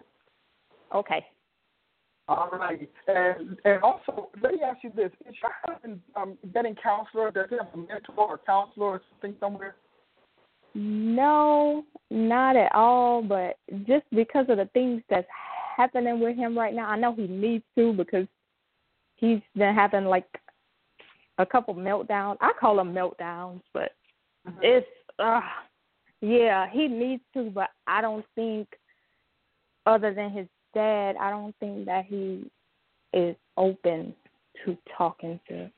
[0.93, 1.25] Okay.
[2.27, 2.89] All right.
[3.07, 5.11] And and also, let me ask you this.
[5.27, 7.31] Is your husband um, getting counselor?
[7.31, 9.75] Does he have a mentor or counselor or something somewhere?
[10.75, 13.21] No, not at all.
[13.21, 13.57] But
[13.87, 15.27] just because of the things that's
[15.77, 18.27] happening with him right now, I know he needs to because
[19.15, 20.27] he's been having like
[21.37, 22.37] a couple meltdowns.
[22.41, 23.91] I call them meltdowns, but
[24.47, 24.59] mm-hmm.
[24.61, 24.87] it's
[25.19, 25.41] uh,
[26.21, 28.67] yeah, he needs to, but I don't think,
[29.85, 32.49] other than his dad, I don't think that he
[33.13, 34.13] is open
[34.65, 35.69] to talking to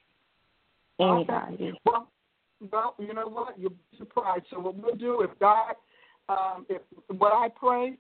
[0.99, 1.73] anybody.
[1.86, 2.10] Well,
[2.72, 3.60] well, you know what?
[3.60, 4.45] You'll be surprised.
[4.49, 5.76] So what we'll do, if God,
[6.27, 6.81] um, if
[7.18, 7.98] what I pray,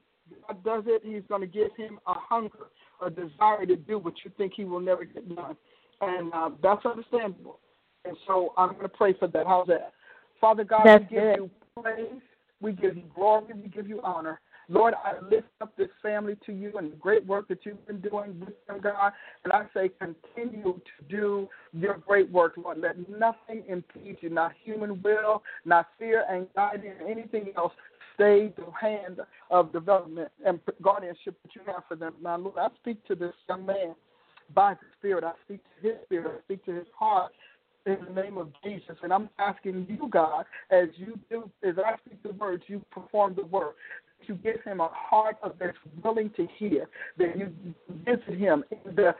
[0.47, 2.67] God does it, He's going to give him a hunger,
[3.05, 5.55] a desire to do what you think he will never get done,
[6.01, 7.59] and uh, that's understandable.
[8.05, 9.45] And so I'm going to pray for that.
[9.45, 9.93] How's that?
[10.39, 11.35] Father God, That's we give it.
[11.37, 11.49] you
[11.81, 12.21] praise,
[12.61, 14.39] we give you glory, we give you honor.
[14.71, 18.01] Lord, I lift up this family to you and the great work that you've been
[18.01, 19.13] doing with them, God.
[19.43, 22.77] And I say, continue to do your great work, Lord.
[22.77, 27.73] Let nothing impede you, not human will, not fear, anxiety, and anything else
[28.13, 29.19] stay the hand
[29.49, 32.13] of development and guardianship that you have for them.
[32.21, 33.95] Now, Lord, I speak to this young man
[34.53, 35.23] by the Spirit.
[35.23, 36.31] I speak to his spirit.
[36.37, 37.31] I speak to his heart
[37.85, 38.95] in the name of Jesus.
[39.03, 43.35] And I'm asking you, God, as you do, as I speak the words, you perform
[43.35, 43.75] the work.
[44.27, 46.87] You give him a heart of that's willing to hear.
[47.17, 47.51] That you
[48.05, 49.15] visit him in the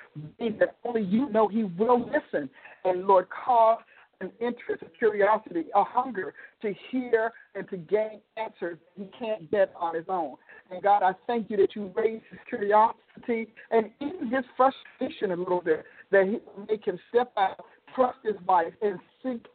[0.60, 2.50] that only you know he will listen.
[2.84, 3.80] And Lord, cause
[4.22, 9.72] an interest, a curiosity, a hunger to hear and to gain answers he can't get
[9.80, 10.36] on his own.
[10.72, 15.36] And God, I thank you that you raise his curiosity and even his frustration a
[15.36, 17.66] little bit, that he make him step out
[17.96, 19.46] trust his wife and seek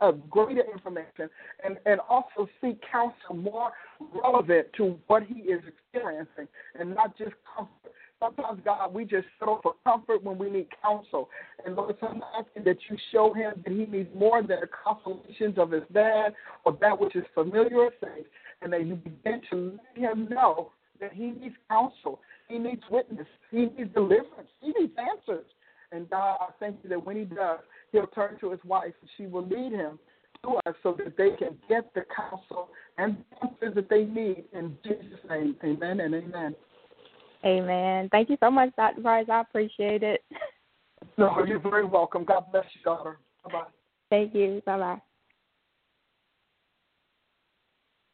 [0.00, 1.28] a greater information
[1.64, 3.70] and, and also seek counsel more
[4.14, 6.46] relevant to what he is experiencing
[6.78, 7.92] and not just comfort.
[8.22, 11.28] Sometimes, God, we just settle for comfort when we need counsel.
[11.66, 15.58] And Lord, I'm asking that you show him that he needs more than the consolations
[15.58, 16.34] of his dad
[16.64, 18.26] or that which is familiar or safe,
[18.60, 20.70] and that you begin to let him know
[21.00, 25.46] that he needs counsel, he needs witness, he needs deliverance, he needs answers.
[25.90, 27.58] And God, I thank you that when he does,
[27.90, 29.98] he'll turn to his wife and she will lead him
[30.44, 32.68] to us so that they can get the counsel
[32.98, 35.56] and answers that they need in Jesus' name.
[35.64, 36.54] Amen and amen.
[37.44, 38.08] Amen.
[38.10, 39.02] Thank you so much, Dr.
[39.02, 39.26] Price.
[39.30, 40.22] I appreciate it.
[41.18, 42.24] No, you're very welcome.
[42.24, 43.18] God bless you, daughter.
[43.44, 43.64] Bye bye.
[44.10, 44.62] Thank you.
[44.64, 45.02] Bye bye.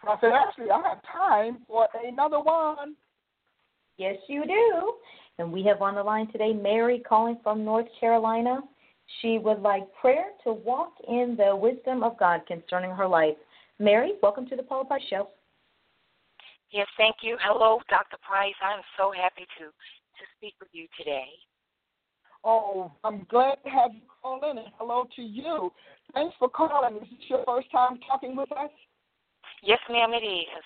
[0.00, 2.94] Prophet Ashley, I have time for another one.
[3.98, 4.94] Yes, you do.
[5.38, 8.60] And we have on the line today Mary calling from North Carolina.
[9.20, 13.36] She would like prayer to walk in the wisdom of God concerning her life.
[13.78, 15.28] Mary, welcome to the Paula Price Show.
[16.70, 17.36] Yes, thank you.
[17.40, 18.18] Hello, Dr.
[18.20, 18.54] Price.
[18.62, 21.30] I'm so happy to to speak with you today.
[22.44, 25.70] Oh, I'm glad to have you call in, and hello to you.
[26.14, 26.96] Thanks for calling.
[26.96, 28.70] Is this your first time talking with us?
[29.62, 30.64] Yes, ma'am, it is.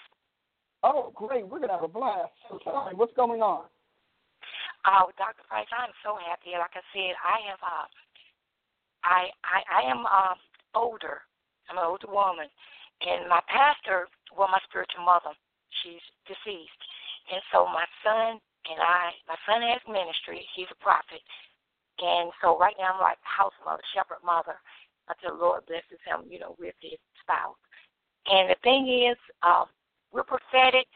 [0.82, 1.46] Oh, great.
[1.46, 2.32] We're going to have a blast.
[2.48, 3.64] So me, what's going on?
[4.86, 5.46] Oh, Dr.
[5.48, 6.58] Price, I'm so happy.
[6.58, 7.86] Like I said, I have uh,
[9.04, 10.34] I I, I am uh,
[10.74, 11.22] older.
[11.70, 12.50] I'm an older woman,
[13.06, 15.30] and my pastor, well, my spiritual mother,
[15.82, 16.82] she's deceased,
[17.30, 18.38] and so my son
[18.70, 20.46] and I, my son has ministry.
[20.54, 21.22] He's a prophet,
[21.98, 24.56] and so right now I'm like house mother, shepherd mother,
[25.10, 27.58] until the Lord blesses him, you know, with his spouse.
[28.26, 29.66] And the thing is, uh,
[30.12, 30.86] we're prophetic,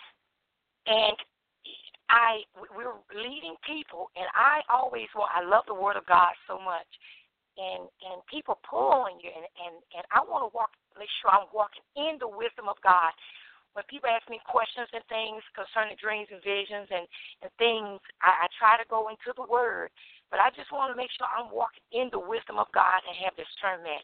[0.86, 1.16] and
[2.08, 6.58] I we're leading people, and I always well, I love the Word of God so
[6.62, 6.86] much,
[7.58, 11.34] and and people pull on you, and and and I want to walk, make sure
[11.34, 13.10] I'm walking in the wisdom of God.
[13.76, 17.04] When people ask me questions and things concerning dreams and visions and
[17.44, 19.92] and things, I, I try to go into the Word,
[20.32, 23.12] but I just want to make sure I'm walking in the wisdom of God and
[23.20, 24.00] have discernment.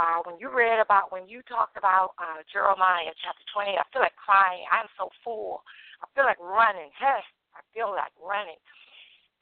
[0.00, 4.00] Uh, when you read about when you talked about uh, Jeremiah chapter 20, I feel
[4.00, 4.64] like crying.
[4.72, 5.60] I'm so full.
[6.00, 6.88] I feel like running.
[6.96, 7.20] Hey,
[7.58, 8.58] I feel like running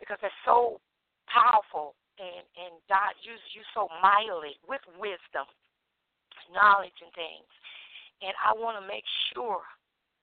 [0.02, 0.82] because it's so
[1.30, 5.47] powerful and and God uses you so mightily with wisdom,
[6.52, 7.48] knowledge, and things.
[8.23, 9.05] And I want to make
[9.35, 9.66] sure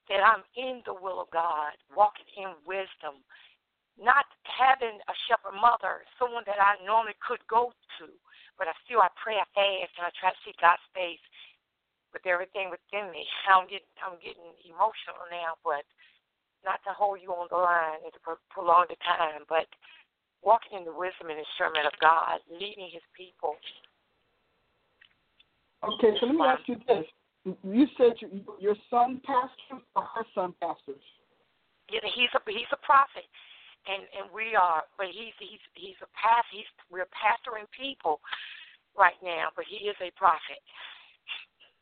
[0.08, 3.22] that I'm in the will of God, walking in wisdom,
[4.00, 8.08] not having a shepherd mother, someone that I normally could go to,
[8.58, 11.22] but I still I pray, I fast, and I try to see God's face
[12.16, 13.28] with everything within me.
[13.46, 15.84] I'm getting I'm getting emotional now, but
[16.64, 19.68] not to hold you on the line and to prolong the time, but
[20.42, 23.60] walking in the wisdom and discernment of God, leading His people.
[25.84, 27.08] Okay, so let me ask you this:
[27.45, 31.02] You said your, your son pastors or her son pastors?
[31.91, 33.26] Yeah, he's a he's a prophet,
[33.88, 36.45] and and we are, but he's he's he's a past.
[36.52, 38.20] He's we're pastoring people
[38.98, 40.61] right now, but he is a prophet.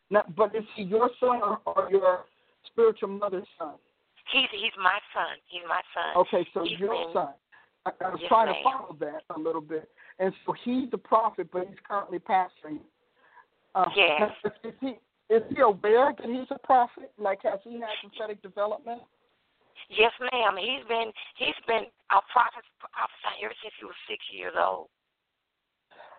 [0.09, 2.25] Now, but is he your son or, or your
[2.71, 3.75] spiritual mother's son?
[4.31, 5.35] He's he's my son.
[5.47, 6.21] He's my son.
[6.21, 7.33] Okay, so he's your been, son.
[7.85, 9.89] I, I was yes, trying to follow that a little bit,
[10.19, 12.79] and so he's the prophet, but he's currently pastoring.
[13.75, 14.31] Uh, Yes.
[14.63, 14.95] Is he
[15.29, 17.11] is he aware that he's a prophet?
[17.17, 19.01] Like, has he had prophetic development?
[19.89, 20.55] Yes, ma'am.
[20.57, 24.87] He's been he's been a prophet prophesying ever since he was six years old.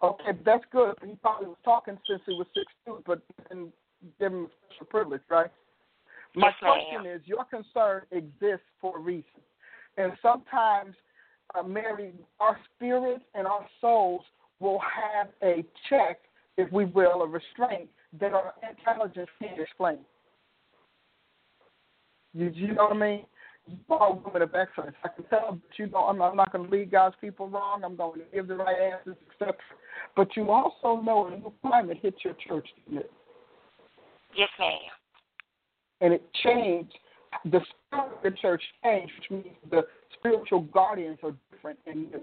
[0.03, 0.95] Okay, that's good.
[1.05, 3.21] He probably was talking since he was six two, but
[4.19, 5.51] give him special privilege, right?
[6.35, 6.73] My Yes, ma'am.
[6.73, 9.41] question is, your concern exists for a reason,
[9.97, 10.95] and sometimes,
[11.55, 14.23] uh, Mary, our spirits and our souls
[14.61, 16.21] will have a check,
[16.57, 17.89] if we will, a restraint
[18.21, 19.99] that our intelligence can't explain.
[22.35, 23.27] You, you know what I mean?
[23.67, 24.97] You are a woman of excellence.
[25.05, 27.83] I can tell that you know I'm, I'm not going to lead God's people wrong.
[27.85, 29.55] I'm going to give the right answers, etc.
[30.17, 33.13] But you also know a new climate hit your church, didn't it?
[34.37, 34.79] Yes, ma'am.
[36.01, 36.95] and it changed.
[37.45, 39.83] The spirit of the church changed, which means the
[40.19, 42.21] spiritual guardians are different and new.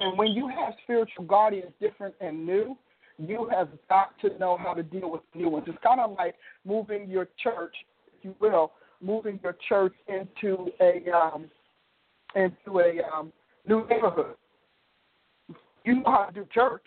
[0.00, 2.76] And when you have spiritual guardians different and new,
[3.18, 5.64] you have got to know how to deal with new ones.
[5.68, 6.34] It's kind of like
[6.64, 7.74] moving your church,
[8.16, 11.50] if you will, moving your church into a um,
[12.34, 13.32] into a um,
[13.66, 14.34] new neighborhood.
[15.84, 16.86] You know how to do church.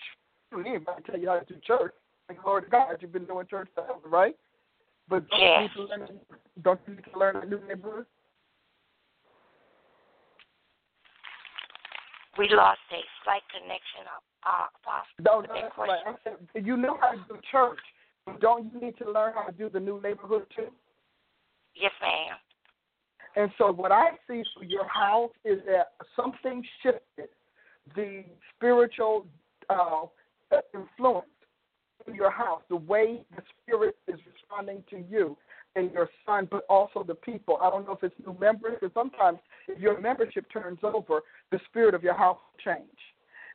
[0.51, 1.93] You don't need anybody to tell you how to do church.
[2.27, 4.35] Like glory to God, you've been doing church forever, right?
[5.09, 5.69] But don't Yes.
[5.75, 6.19] you need to learn
[6.61, 8.05] don't you need to learn a new neighborhood?
[12.37, 15.17] We lost a slight connection of uh apostle.
[15.19, 15.95] No, no, that that's question.
[16.05, 16.37] right.
[16.53, 17.79] Said, you know how to do church.
[18.41, 20.67] Don't you need to learn how to do the new neighborhood too?
[21.75, 22.37] Yes, ma'am.
[23.35, 27.29] And so what I see for your house is that something shifted
[27.95, 28.23] the
[28.55, 29.27] spiritual
[29.69, 30.05] uh,
[30.73, 31.27] influence
[32.07, 35.37] in your house, the way the spirit is responding to you
[35.75, 37.59] and your son, but also the people.
[37.61, 41.21] I don't know if it's new members, but sometimes if your membership turns over,
[41.51, 42.89] the spirit of your house will change.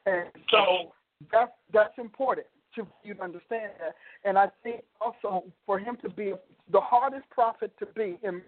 [0.06, 0.92] And so
[1.30, 3.94] that's that's important to you to understand that.
[4.24, 6.32] And I think also for him to be
[6.70, 8.42] the hardest prophet to be, in,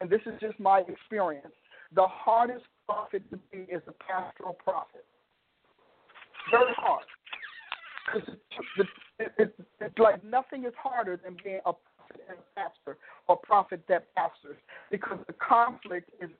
[0.00, 1.54] and this is just my experience,
[1.94, 5.04] the hardest prophet to be is a pastoral prophet.
[6.50, 7.04] Very hard.
[8.06, 8.36] Because
[8.78, 8.90] it's,
[9.38, 11.72] it's, it's like nothing is harder than being a
[12.08, 12.98] prophet and a pastor
[13.28, 14.56] or prophet that pastors
[14.90, 16.30] because the conflict is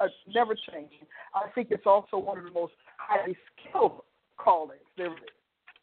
[0.00, 1.06] uh, never changing.
[1.34, 4.02] I think it's also one of the most highly skilled
[4.36, 5.18] callings there is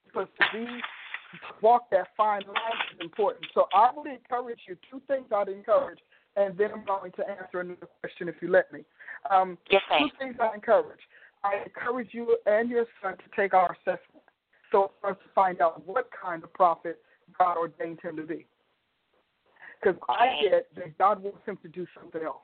[0.05, 3.45] because to be to walk that fine line is important.
[3.53, 5.99] So I would encourage you two things I'd encourage,
[6.35, 8.83] and then I'm going to answer another question if you let me.
[9.29, 10.99] Um, Yes, two things I encourage.
[11.43, 14.23] I encourage you and your son to take our assessment.
[14.71, 16.99] So for us to find out what kind of prophet
[17.37, 18.45] God ordained him to be.
[19.81, 22.37] Because I get that God wants him to do something else.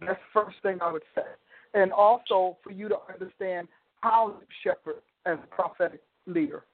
[0.00, 1.22] That's the first thing I would say.
[1.74, 3.68] And also for you to understand
[4.00, 6.64] how to shepherd as a prophetic leader.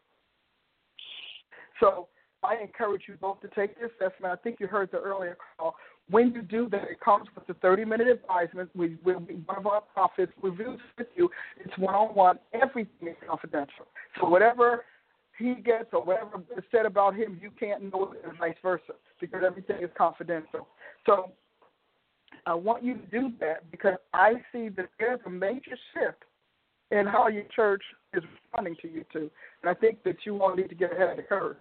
[1.80, 2.08] So
[2.42, 4.32] I encourage you both to take this assessment.
[4.32, 5.76] I think you heard the earlier call.
[6.10, 8.68] When you do that, it comes with a 30 minute advisement.
[8.74, 11.30] We, we, one of our prophets reviews with you.
[11.64, 12.38] It's one on one.
[12.52, 13.86] Everything is confidential.
[14.20, 14.84] So whatever
[15.38, 18.94] he gets or whatever is said about him, you can't know it, and vice versa,
[19.20, 20.68] because everything is confidential.
[21.06, 21.32] So
[22.46, 26.22] I want you to do that because I see that there's a major shift
[26.90, 27.82] in how your church
[28.12, 29.30] is responding to you too.
[29.62, 31.56] And I think that you all need to get ahead of the curve.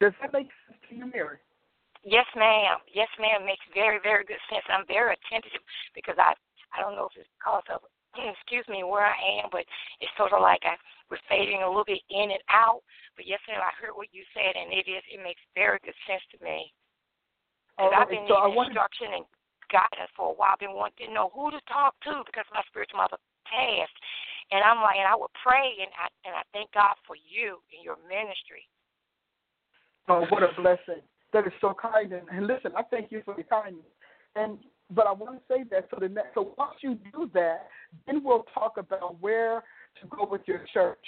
[0.00, 1.38] Does that make sense to you, Mary?
[2.04, 2.78] Yes, ma'am.
[2.94, 3.44] Yes, ma'am.
[3.44, 4.62] Makes very, very good sense.
[4.70, 5.58] I'm very attentive
[5.94, 6.34] because I
[6.76, 7.80] I don't know if it's because of
[8.34, 9.64] excuse me where I am, but
[10.02, 10.74] it's sort of like I
[11.10, 12.82] was fading a little bit in and out.
[13.16, 15.96] But yes, ma'am, I heard what you said, and it is it makes very good
[16.06, 16.72] sense to me.
[17.74, 19.26] Because right, I've been so needing instruction and
[19.70, 20.56] guidance for a while.
[20.56, 23.98] I've been wanting to know who to talk to because my spiritual mother passed,
[24.50, 27.62] and I'm like, and I would pray, and I and I thank God for you
[27.70, 28.66] and your ministry.
[30.08, 31.04] Oh, what a blessing.
[31.32, 32.12] That is so kind.
[32.12, 33.84] And, and listen, I thank you for your kindness.
[34.34, 34.58] And
[34.90, 37.68] but I want to say that so the next, so once you do that,
[38.06, 39.62] then we'll talk about where
[40.00, 41.04] to go with your church.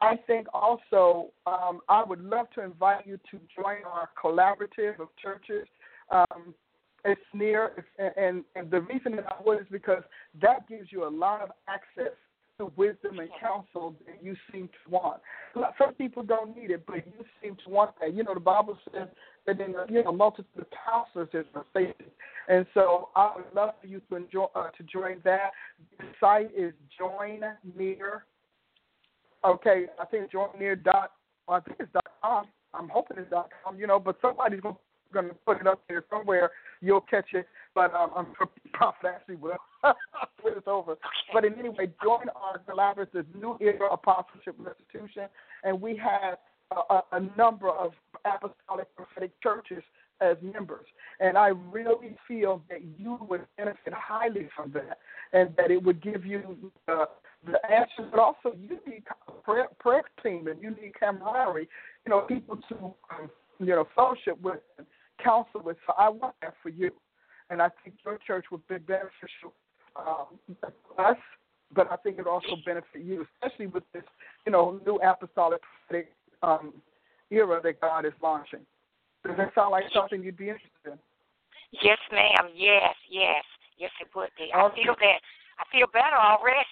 [0.00, 5.08] I think also um, I would love to invite you to join our collaborative of
[5.20, 5.66] churches.
[6.10, 6.54] Um,
[7.04, 10.02] it's near, it's, and and the reason that I would is because
[10.40, 12.14] that gives you a lot of access
[12.58, 15.20] to wisdom and counsel that you seem to want.
[15.78, 18.14] Some people don't need it, but you seem to want that.
[18.14, 19.08] You know, the Bible says
[19.46, 22.06] that in the you know multitude of counselors is mistaken,
[22.48, 25.50] and so I would love for you to enjoy uh, to join that.
[25.98, 27.40] The site is join
[27.76, 28.24] near.
[29.44, 31.12] Okay, I think join near dot.
[31.48, 32.46] I think it's dot com.
[32.72, 33.78] I'm hoping it's dot com.
[33.78, 36.50] You know, but somebody's going to put it up there somewhere.
[36.80, 38.26] You'll catch it, but um, I'm
[38.80, 39.56] actually will
[40.42, 40.96] put it over.
[41.32, 45.28] But in any way, join our collaborative New Era Apostleship Restitution,
[45.62, 46.38] and we have
[46.90, 47.92] a, a number of
[48.24, 49.82] apostolic prophetic churches
[50.20, 50.86] as members.
[51.20, 54.98] And I really feel that you would benefit highly from that,
[55.32, 57.06] and that it would give you uh,
[57.46, 61.68] the answers, but also you need a prayer, prayer team and you need camaraderie,
[62.06, 64.86] you know, people to, um, you know, fellowship with and
[65.22, 65.76] counsel with.
[65.86, 66.90] So I want that for you.
[67.54, 69.54] And I think your church would be beneficial
[69.94, 70.26] um,
[70.98, 71.16] us,
[71.72, 74.02] but I think it also benefit you, especially with this,
[74.44, 76.10] you know, new apostolic prophetic
[76.42, 76.74] um,
[77.30, 78.66] era that God is launching.
[79.24, 80.98] Does that sound like something you'd be interested in?
[81.70, 82.50] Yes, ma'am.
[82.56, 83.44] Yes, yes,
[83.78, 84.50] yes, it would be.
[84.52, 85.20] I feel that.
[85.56, 86.66] I feel better already.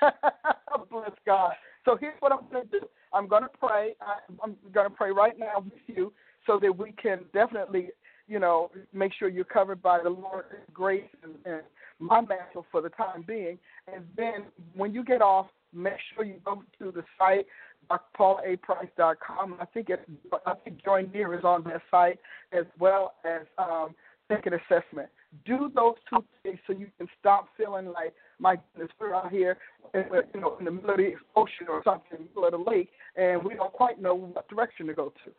[0.90, 1.52] Bless God.
[1.84, 2.86] So here's what I'm going to do.
[3.12, 3.94] I'm going to pray.
[4.42, 6.14] I'm going to pray right now with you
[6.46, 7.90] so that we can definitely,
[8.28, 11.62] you know, make sure you're covered by the Lord's grace and, and
[11.98, 13.58] my mantle for the time being.
[13.92, 14.44] And then
[14.74, 17.46] when you get off, make sure you go to the site
[17.90, 19.56] drpaulaprice.com.
[19.60, 20.08] I think it,
[20.46, 22.18] I think Join Near is on that site
[22.52, 23.94] as well as um,
[24.30, 25.08] take an assessment.
[25.44, 29.56] Do those two things so you can stop feeling like my goodness, we're out here,
[29.94, 30.04] in,
[30.34, 33.42] you know, in the middle of the ocean or something, middle of the lake, and
[33.42, 35.30] we don't quite know what direction to go to.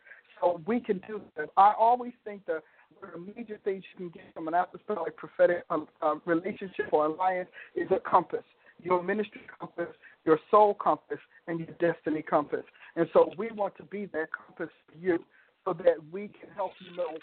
[0.44, 1.48] So we can do this.
[1.56, 2.62] I always think that
[2.98, 6.92] one of the major things you can get from an apostolic prophetic uh, uh, relationship
[6.92, 8.44] or alliance is a compass.
[8.82, 9.94] Your ministry compass,
[10.26, 12.64] your soul compass, and your destiny compass.
[12.96, 15.18] And so we want to be that compass for you
[15.64, 17.16] so that we can help you know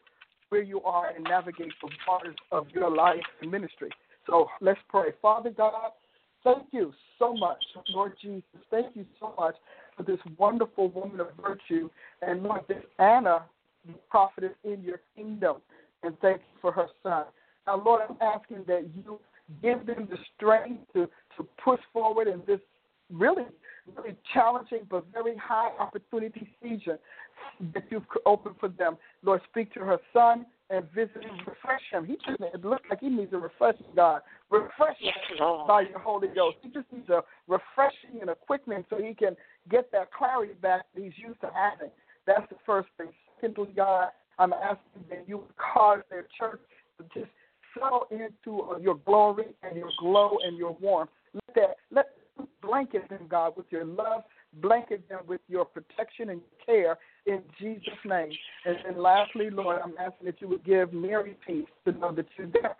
[0.49, 3.89] where you are and navigate the waters of your life and ministry.
[4.25, 5.09] So let's pray.
[5.21, 5.91] Father God,
[6.43, 8.43] thank you so much, Lord Jesus.
[8.71, 9.55] Thank you so much
[9.95, 11.89] for this wonderful woman of virtue.
[12.21, 13.43] And Lord, this Anna,
[13.85, 15.57] the prophetess in your kingdom.
[16.03, 17.25] And thank you for her son.
[17.67, 19.19] Now, Lord, I'm asking that you
[19.61, 21.07] give them the strength to,
[21.37, 22.59] to push forward in this
[23.11, 23.45] really,
[23.95, 26.97] really challenging but very high opportunity season
[27.73, 28.97] that you've opened for them.
[29.23, 32.05] Lord, speak to her son and visit him, refresh him.
[32.05, 34.21] He just it looks like he needs a refreshing, God.
[34.49, 36.57] Refresh yes, him by your Holy Ghost.
[36.61, 39.35] He just needs a refreshing and a quickening so he can
[39.69, 41.91] get that clarity back he's used to having.
[42.25, 43.09] That's the first thing.
[43.39, 44.09] Secondly, God,
[44.39, 46.61] I'm asking that you would cause their church
[46.97, 47.31] to just
[47.73, 51.09] settle into uh, your glory and your glow and your warmth.
[51.33, 52.05] Let that let
[52.61, 54.23] blanket them, God, with your love,
[54.61, 58.31] blanket them with your protection and care in Jesus' name.
[58.65, 62.25] And then lastly, Lord, I'm asking that you would give Mary peace to know that
[62.37, 62.75] you're there.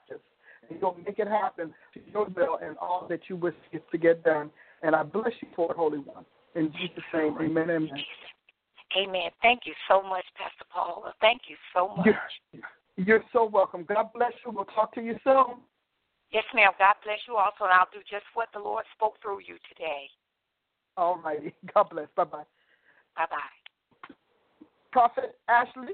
[0.70, 3.53] And you'll make it happen to your will and all that you wish
[3.91, 4.49] to get done.
[4.84, 6.26] And I bless you for it, Holy One.
[6.56, 8.03] In Jesus' name, amen, amen.
[8.98, 9.30] Amen.
[9.41, 11.14] Thank you so much, Pastor Paula.
[11.22, 12.06] Thank you so much.
[12.06, 12.19] You're,
[12.98, 13.86] you're so welcome.
[13.88, 14.52] God bless you.
[14.52, 15.61] We'll talk to you soon.
[16.32, 16.72] Yes, ma'am.
[16.78, 20.10] God bless you also, and I'll do just what the Lord spoke through you today.
[20.98, 21.53] All righty.
[21.73, 22.07] God bless.
[22.15, 22.44] Bye bye.
[23.15, 23.38] Bye bye.
[24.91, 25.94] Prophet Ashley?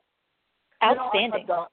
[0.83, 1.41] Outstanding.
[1.41, 1.67] You know,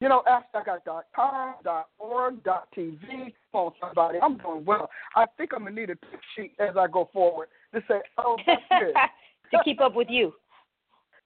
[0.00, 1.54] you know, AskGod.com,
[1.98, 4.18] .org, dot .tv, phone somebody.
[4.22, 4.90] I'm doing well.
[5.14, 8.00] I think I'm going to need a tip sheet as I go forward to say,
[8.18, 8.94] oh, that's good.
[9.52, 10.32] to keep up with you.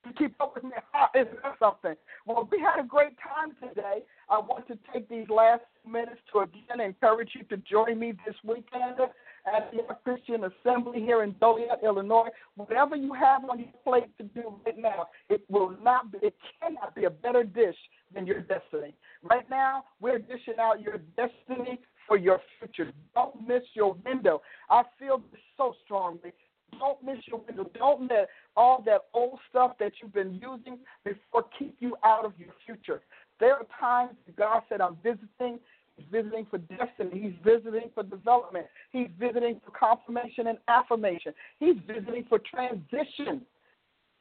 [0.07, 0.71] To keep up with me.
[1.15, 1.95] Isn't that something?
[2.27, 4.05] Well, we had a great time today.
[4.29, 8.37] I want to take these last minutes to again encourage you to join me this
[8.45, 9.01] weekend
[9.47, 12.29] at the Christian Assembly here in Joliet, Illinois.
[12.57, 16.35] Whatever you have on your plate to do right now, it will not be, it
[16.61, 17.77] cannot be a better dish
[18.15, 18.95] than your destiny.
[19.23, 22.93] Right now, we're dishing out your destiny for your future.
[23.15, 24.41] Don't miss your window.
[24.71, 26.33] I feel this so strongly.
[26.79, 27.71] Don't miss your window.
[27.75, 32.33] Don't let all that old stuff that you've been using before keep you out of
[32.39, 33.01] your future.
[33.41, 35.59] There are times God said, I'm visiting.
[35.97, 37.21] He's visiting for destiny.
[37.21, 38.67] He's visiting for development.
[38.93, 41.35] He's visiting for confirmation and affirmation.
[41.59, 43.43] He's visiting for transition.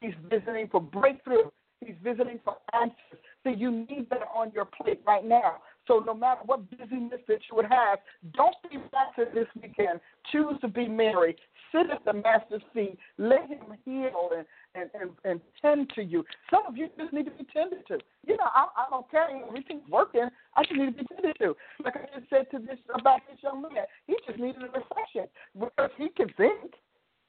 [0.01, 1.49] He's visiting for breakthrough.
[1.85, 3.21] He's visiting for answers.
[3.43, 5.57] So you need that on your plate right now.
[5.87, 7.99] So no matter what busyness that you would have,
[8.33, 10.01] don't be passive this weekend.
[10.31, 11.35] Choose to be Mary.
[11.71, 12.97] Sit at the master's feet.
[13.17, 14.45] Let him heal and,
[14.75, 16.25] and, and, and tend to you.
[16.51, 17.99] Some of you just need to be tended to.
[18.25, 19.41] You know, I'm, I'm okay.
[19.47, 20.27] Everything's working.
[20.55, 21.55] I just need to be tended to.
[21.83, 25.27] Like I just said to this about this young man, he just needed a reflection
[25.57, 26.73] because he can think,